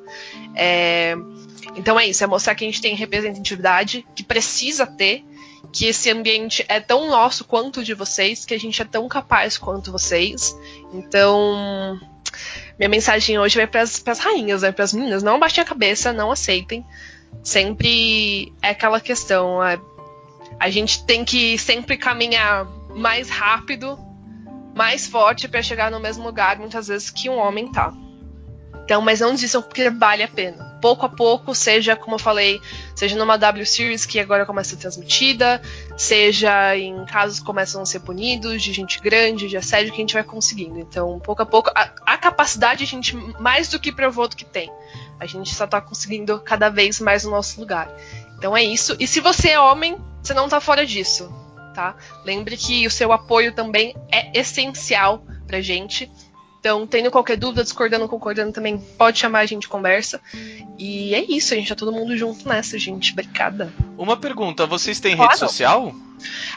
É, 0.54 1.16
Então 1.74 1.98
é 1.98 2.06
isso, 2.06 2.22
é 2.22 2.26
mostrar 2.26 2.54
que 2.54 2.64
a 2.64 2.66
gente 2.68 2.80
tem 2.80 2.94
representatividade, 2.94 4.06
que 4.14 4.22
precisa 4.22 4.86
ter, 4.86 5.24
que 5.72 5.86
esse 5.86 6.10
ambiente 6.10 6.64
é 6.68 6.80
tão 6.80 7.08
nosso 7.08 7.44
quanto 7.44 7.84
de 7.84 7.94
vocês, 7.94 8.44
que 8.44 8.54
a 8.54 8.58
gente 8.58 8.80
é 8.80 8.84
tão 8.84 9.08
capaz 9.08 9.58
quanto 9.58 9.92
vocês. 9.92 10.56
Então, 10.92 11.98
minha 12.78 12.88
mensagem 12.88 13.38
hoje 13.38 13.56
vai 13.56 13.66
para 13.66 13.82
as 13.82 14.18
rainhas, 14.18 14.62
vai 14.62 14.72
para 14.72 14.84
as 14.84 14.92
meninas, 14.92 15.22
não 15.22 15.38
baixem 15.38 15.62
a 15.62 15.66
cabeça, 15.66 16.12
não 16.12 16.30
aceitem. 16.30 16.84
Sempre 17.42 18.52
é 18.62 18.70
aquela 18.70 19.00
questão, 19.00 19.60
a, 19.60 19.78
a 20.58 20.70
gente 20.70 21.04
tem 21.04 21.24
que 21.24 21.58
sempre 21.58 21.96
caminhar 21.96 22.66
mais 22.90 23.28
rápido, 23.28 23.98
mais 24.74 25.06
forte 25.06 25.48
para 25.48 25.62
chegar 25.62 25.90
no 25.90 26.00
mesmo 26.00 26.24
lugar, 26.24 26.58
muitas 26.58 26.88
vezes 26.88 27.10
que 27.10 27.28
um 27.28 27.36
homem 27.36 27.70
tá. 27.70 27.92
Então, 28.84 29.02
mas 29.02 29.20
não 29.20 29.32
desistam 29.32 29.60
porque 29.60 29.90
vale 29.90 30.22
a 30.22 30.28
pena. 30.28 30.67
Pouco 30.80 31.06
a 31.06 31.08
pouco, 31.08 31.54
seja, 31.54 31.96
como 31.96 32.14
eu 32.14 32.18
falei, 32.18 32.60
seja 32.94 33.16
numa 33.16 33.36
W 33.36 33.66
Series 33.66 34.06
que 34.06 34.20
agora 34.20 34.46
começa 34.46 34.70
a 34.70 34.76
ser 34.76 34.80
transmitida, 34.80 35.60
seja 35.96 36.76
em 36.76 37.04
casos 37.06 37.40
que 37.40 37.44
começam 37.44 37.82
a 37.82 37.86
ser 37.86 38.00
punidos, 38.00 38.62
de 38.62 38.72
gente 38.72 39.00
grande, 39.00 39.48
de 39.48 39.56
assédio, 39.56 39.92
que 39.92 39.98
a 39.98 40.02
gente 40.02 40.14
vai 40.14 40.22
conseguindo. 40.22 40.78
Então, 40.78 41.18
pouco 41.18 41.42
a 41.42 41.46
pouco, 41.46 41.70
a, 41.74 41.90
a 42.06 42.16
capacidade 42.16 42.84
a 42.84 42.86
gente 42.86 43.16
mais 43.40 43.68
do 43.68 43.80
que 43.80 43.90
provou 43.90 44.28
do 44.28 44.36
que 44.36 44.44
tem. 44.44 44.70
A 45.18 45.26
gente 45.26 45.54
só 45.54 45.66
tá 45.66 45.80
conseguindo 45.80 46.38
cada 46.40 46.68
vez 46.68 47.00
mais 47.00 47.24
o 47.24 47.30
nosso 47.30 47.60
lugar. 47.60 47.90
Então 48.36 48.56
é 48.56 48.62
isso. 48.62 48.96
E 49.00 49.06
se 49.06 49.20
você 49.20 49.50
é 49.50 49.60
homem, 49.60 49.98
você 50.22 50.32
não 50.32 50.48
tá 50.48 50.60
fora 50.60 50.86
disso, 50.86 51.28
tá? 51.74 51.96
Lembre 52.24 52.56
que 52.56 52.86
o 52.86 52.90
seu 52.90 53.12
apoio 53.12 53.52
também 53.52 53.96
é 54.10 54.38
essencial 54.38 55.24
pra 55.46 55.60
gente. 55.60 56.10
Então, 56.60 56.86
tendo 56.86 57.10
qualquer 57.10 57.36
dúvida, 57.36 57.62
discordando, 57.62 58.08
concordando 58.08 58.52
também, 58.52 58.78
pode 58.78 59.18
chamar 59.18 59.40
a 59.40 59.46
gente 59.46 59.68
conversa. 59.68 60.20
E 60.76 61.14
é 61.14 61.20
isso, 61.20 61.54
a 61.54 61.56
gente 61.56 61.68
tá 61.68 61.74
todo 61.74 61.92
mundo 61.92 62.16
junto 62.16 62.48
nessa, 62.48 62.78
gente. 62.78 63.12
Obrigada. 63.12 63.72
Uma 63.96 64.16
pergunta, 64.16 64.66
vocês 64.66 64.98
têm 64.98 65.14
Claro. 65.14 65.30
rede 65.30 65.40
social? 65.40 65.94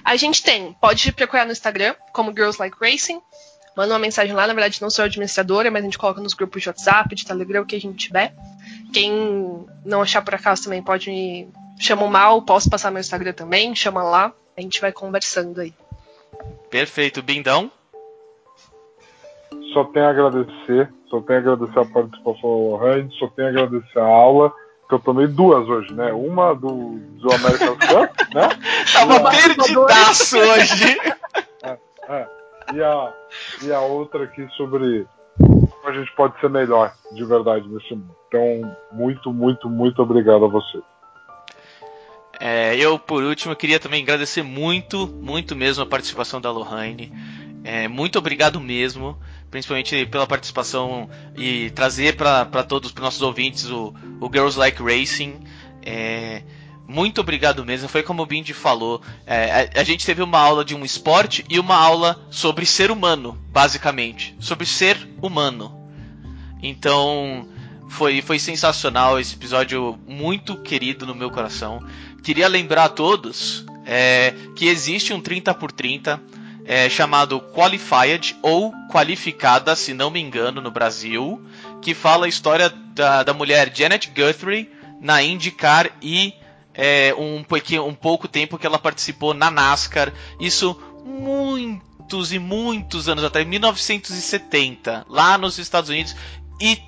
A 0.04 0.16
gente 0.16 0.42
tem, 0.42 0.74
pode 0.82 1.12
procurar 1.12 1.46
no 1.46 1.52
Instagram, 1.52 1.96
como 2.12 2.32
Girls 2.32 2.60
Like 2.60 2.76
Racing. 2.82 3.22
Manda 3.78 3.94
uma 3.94 4.00
mensagem 4.00 4.34
lá, 4.34 4.48
na 4.48 4.54
verdade 4.54 4.82
não 4.82 4.90
sou 4.90 5.06
administradora, 5.06 5.72
mas 5.72 5.82
a 5.82 5.86
gente 5.86 5.98
coloca 5.98 6.20
nos 6.20 6.34
grupos 6.34 6.62
de 6.62 6.70
WhatsApp, 6.70 7.16
de 7.16 7.26
Telegram, 7.26 7.62
o 7.62 7.66
que 7.66 7.76
a 7.76 7.80
gente 7.80 8.08
tiver. 8.08 8.34
Quem 8.92 9.66
não 9.86 10.02
achar 10.02 10.22
por 10.22 10.36
acaso 10.36 10.64
também 10.64 10.84
pode 10.84 11.10
me 11.10 11.48
chama 11.80 12.04
o 12.04 12.10
mal, 12.10 12.42
posso 12.42 12.70
passar 12.70 12.92
meu 12.92 13.00
Instagram 13.00 13.34
também, 13.34 13.74
chama 13.74 14.04
lá, 14.04 14.34
a 14.58 14.62
gente 14.62 14.82
vai 14.82 14.92
conversando 14.92 15.62
aí. 15.62 15.74
Perfeito, 16.70 17.22
Bindão. 17.22 17.72
Só 19.74 19.86
tenho 19.86 20.06
a 20.06 20.10
agradecer, 20.10 20.92
só 21.08 21.22
tenho 21.22 21.40
a 21.40 21.42
agradecer 21.42 21.80
a 21.80 21.86
participação 21.86 22.42
do 22.42 22.70
Lohane, 22.72 23.12
só 23.18 23.28
tenho 23.28 23.48
a 23.48 23.52
agradecer 23.52 24.00
a 24.00 24.06
aula, 24.06 24.52
que 24.88 24.96
eu 24.96 25.00
tomei 25.00 25.28
duas 25.28 25.68
hoje, 25.68 25.94
né? 25.94 26.12
Uma 26.12 26.54
do, 26.54 27.00
do 27.00 27.34
American 27.34 27.78
Cup, 27.78 28.12
né? 28.36 28.50
Tava 28.92 29.20
Não. 29.20 29.32
perdidaço 29.32 30.38
hoje. 30.38 30.98
É. 32.10 32.28
E, 32.74 32.84
a, 32.84 33.14
e 33.64 33.72
a 33.72 33.80
outra 33.82 34.26
aqui 34.26 34.48
sobre 34.58 35.08
como 35.38 35.88
a 35.88 35.94
gente 35.94 36.12
pode 36.16 36.40
ser 36.40 36.50
melhor, 36.50 36.94
de 37.12 37.26
verdade, 37.26 37.68
nesse 37.68 37.94
mundo. 37.94 38.16
Então, 38.28 38.78
muito, 38.92 39.34
muito, 39.34 39.70
muito 39.70 40.02
obrigado 40.02 40.46
a 40.46 40.48
você. 40.48 40.80
É, 42.40 42.76
eu, 42.76 42.98
por 42.98 43.24
último, 43.24 43.56
queria 43.56 43.80
também 43.80 44.04
agradecer 44.04 44.42
muito, 44.42 45.08
muito 45.08 45.56
mesmo 45.56 45.84
a 45.84 45.88
participação 45.88 46.40
da 46.40 46.52
Lohane. 46.52 47.12
É, 47.64 47.88
muito 47.88 48.18
obrigado 48.18 48.60
mesmo, 48.60 49.18
principalmente 49.50 50.06
pela 50.08 50.26
participação 50.26 51.10
e 51.38 51.70
trazer 51.72 52.16
para 52.16 52.64
todos, 52.64 52.92
para 52.92 53.04
nossos 53.04 53.22
ouvintes, 53.22 53.70
o, 53.70 53.94
o 54.20 54.30
Girls 54.32 54.58
Like 54.58 54.82
Racing. 54.82 55.40
É, 55.84 56.42
muito 56.88 57.22
obrigado 57.22 57.64
mesmo. 57.64 57.88
Foi 57.88 58.04
como 58.04 58.24
o 58.24 58.26
Bindi 58.26 58.54
falou. 58.54 59.02
é, 59.26 59.70
a, 59.76 59.82
a 59.82 59.84
gente 59.84 60.06
teve 60.06 60.22
uma 60.22 60.40
aula 60.40 60.66
de 60.66 60.76
um 60.76 60.84
esporte 60.84 61.46
e 61.50 61.60
uma 61.60 61.76
aula 61.76 62.20
sobre 62.30 62.66
ser 62.66 62.92
humano, 62.92 63.38
basicamente. 63.50 64.36
Sobre 64.40 64.66
ser 64.66 64.98
humano. 65.22 65.80
Então, 66.62 67.48
Foi, 67.90 68.22
foi 68.22 68.40
sensacional 68.40 69.20
esse 69.20 69.36
episódio, 69.36 70.00
muito 70.08 70.56
querido 70.58 71.06
no 71.06 71.14
meu 71.14 71.30
coração. 71.30 71.86
Queria 72.24 72.48
lembrar 72.48 72.86
a 72.86 72.90
todos 72.90 73.66
é, 73.86 74.34
que 74.56 74.68
existe 74.68 75.14
um 75.14 75.20
30 75.20 75.54
por 75.56 75.72
30 75.72 76.22
é, 76.72 76.90
chamado 76.90 77.42
Qualified 77.42 78.38
ou 78.42 78.72
Qualificada, 78.90 79.76
se 79.76 79.94
não 79.94 80.10
me 80.10 80.22
engano, 80.22 80.62
no 80.62 80.72
Brasil, 80.72 81.46
que 81.82 81.94
fala 81.94 82.28
a 82.28 82.30
história 82.30 82.70
da, 82.70 83.24
da 83.24 83.34
mulher 83.34 83.70
Janet 83.76 84.10
Guthrie 84.10 84.72
na 85.02 85.22
IndyCar 85.22 85.92
e 86.02 86.34
é, 86.74 87.14
um, 87.18 87.44
um 87.86 87.94
pouco 87.94 88.26
tempo 88.26 88.58
que 88.58 88.66
ela 88.66 88.80
participou 88.80 89.34
na 89.34 89.52
NASCAR. 89.52 90.14
Isso 90.40 90.82
muitos 91.04 92.32
e 92.32 92.40
muitos 92.40 93.10
anos 93.10 93.26
atrás, 93.26 93.46
1970, 93.46 95.06
lá 95.10 95.38
nos 95.38 95.58
Estados 95.58 95.90
Unidos. 95.90 96.16
E 96.62 96.82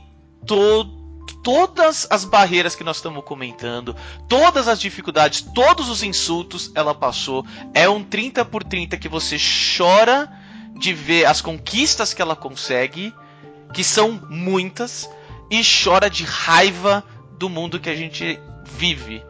todo 0.48 1.03
todas 1.44 2.08
as 2.10 2.24
barreiras 2.24 2.76
que 2.76 2.84
nós 2.84 2.98
estamos 2.98 3.24
comentando, 3.24 3.96
todas 4.28 4.68
as 4.68 4.80
dificuldades, 4.80 5.42
todos 5.54 5.90
os 5.90 6.04
insultos 6.04 6.72
ela 6.74 6.96
passou. 6.96 7.46
É 7.74 7.88
um 7.88 8.04
30 8.04 8.46
por 8.46 8.64
30 8.64 8.98
que 8.98 9.10
você 9.10 9.38
chora 9.78 10.32
de 10.76 10.94
ver 10.94 11.26
as 11.26 11.42
conquistas 11.42 12.14
que 12.14 12.22
ela 12.22 12.36
consegue, 12.36 13.14
que 13.74 13.84
são 13.84 14.22
muitas, 14.30 15.10
e 15.50 15.62
chora 15.64 16.10
de 16.10 16.24
raiva 16.24 17.04
do 17.38 17.50
mundo 17.50 17.80
que 17.80 17.90
a 17.90 17.96
gente 17.96 18.40
vive. 18.64 19.24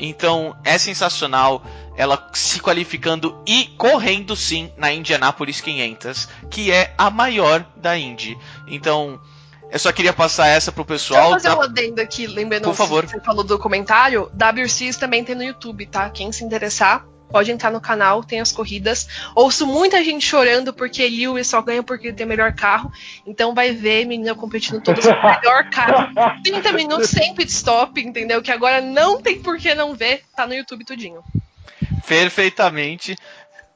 Então 0.00 0.56
é 0.64 0.78
sensacional 0.78 1.64
ela 1.96 2.30
se 2.32 2.60
qualificando 2.60 3.42
e 3.46 3.66
correndo 3.76 4.36
sim 4.36 4.72
na 4.76 4.92
Indianapolis 4.92 5.60
500, 5.60 6.28
que 6.50 6.70
é 6.70 6.94
a 6.96 7.10
maior 7.10 7.66
da 7.76 7.98
Indy. 7.98 8.38
Então 8.68 9.20
eu 9.70 9.78
só 9.78 9.92
queria 9.92 10.12
passar 10.12 10.48
essa 10.48 10.72
pro 10.72 10.84
pessoal. 10.84 11.32
Deixa 11.32 11.48
eu 11.48 11.56
fazer 11.56 11.60
um 11.60 11.62
adendo 11.62 12.00
aqui, 12.00 12.26
lembrando 12.26 12.64
Por 12.64 12.74
favor. 12.74 13.04
que 13.04 13.12
você 13.12 13.20
falou 13.20 13.44
do 13.44 13.58
comentário. 13.58 14.30
WCs 14.32 14.96
também 14.96 15.24
tem 15.24 15.34
no 15.34 15.42
YouTube, 15.42 15.86
tá? 15.86 16.08
Quem 16.10 16.32
se 16.32 16.42
interessar, 16.42 17.04
pode 17.30 17.50
entrar 17.50 17.70
no 17.70 17.80
canal, 17.80 18.24
tem 18.24 18.40
as 18.40 18.50
corridas. 18.50 19.06
Ouço 19.34 19.66
muita 19.66 20.02
gente 20.02 20.24
chorando 20.24 20.72
porque 20.72 21.06
Lewis 21.06 21.46
só 21.46 21.60
ganha 21.60 21.82
porque 21.82 22.08
ele 22.08 22.16
tem 22.16 22.24
o 22.24 22.28
melhor 22.28 22.54
carro. 22.54 22.90
Então 23.26 23.54
vai 23.54 23.72
ver 23.72 24.06
menina 24.06 24.34
competindo 24.34 24.80
todos 24.80 25.04
com 25.04 25.12
o 25.12 25.22
melhor 25.22 25.68
carro. 25.70 26.08
30 26.42 26.72
minutos 26.72 27.10
sem 27.10 27.34
pit 27.34 27.50
stop, 27.50 28.00
entendeu? 28.00 28.40
Que 28.40 28.50
agora 28.50 28.80
não 28.80 29.20
tem 29.20 29.40
por 29.40 29.58
que 29.58 29.74
não 29.74 29.94
ver. 29.94 30.22
Tá 30.34 30.46
no 30.46 30.54
YouTube 30.54 30.84
tudinho. 30.84 31.22
Perfeitamente. 32.06 33.16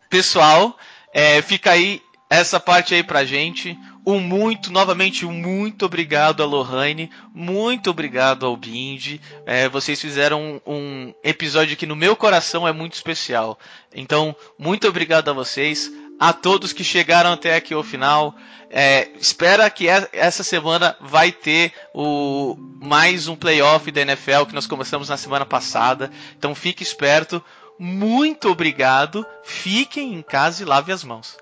Pessoal, 0.09 0.77
é, 1.13 1.43
fica 1.43 1.73
aí 1.73 2.01
essa 2.31 2.59
parte 2.59 2.95
aí 2.95 3.03
pra 3.03 3.25
gente. 3.25 3.79
Um 4.05 4.19
muito, 4.19 4.73
novamente, 4.73 5.25
um 5.25 5.33
muito 5.33 5.87
obrigado 5.87 6.43
a 6.43 6.47
Lohane, 6.47 7.09
muito 7.33 7.89
obrigado 7.89 8.45
ao 8.45 8.57
Bindi. 8.57 9.21
É, 9.47 9.69
vocês 9.69 10.01
fizeram 10.01 10.61
um, 10.67 10.73
um, 10.75 11.15
episódio 11.23 11.77
que 11.77 11.87
no 11.87 11.95
meu 11.95 12.17
coração 12.17 12.67
é 12.67 12.73
muito 12.73 12.95
especial. 12.95 13.57
Então, 13.95 14.35
muito 14.59 14.89
obrigado 14.89 15.29
a 15.29 15.33
vocês, 15.33 15.89
a 16.19 16.33
todos 16.33 16.73
que 16.73 16.83
chegaram 16.83 17.33
até 17.33 17.55
aqui 17.55 17.75
ao 17.75 17.85
final. 17.85 18.35
É, 18.69 19.11
espera 19.21 19.71
que 19.71 19.87
essa 19.87 20.43
semana 20.43 20.97
vai 21.01 21.31
ter 21.31 21.73
o 21.95 22.57
mais 22.81 23.29
um 23.29 23.37
playoff 23.37 23.89
da 23.93 24.01
NFL 24.01 24.47
que 24.49 24.55
nós 24.55 24.67
começamos 24.67 25.11
na 25.11 25.17
semana 25.17 25.47
passada. 25.47 26.11
Então 26.37 26.57
fique 26.57 26.83
esperto. 26.83 27.43
Muito 27.79 28.49
obrigado. 28.49 29.25
Fiquem 29.45 30.15
em 30.15 30.23
casa 30.23 30.63
e 30.63 30.67
lave 30.67 30.91
as 30.91 31.05
mãos. 31.05 31.42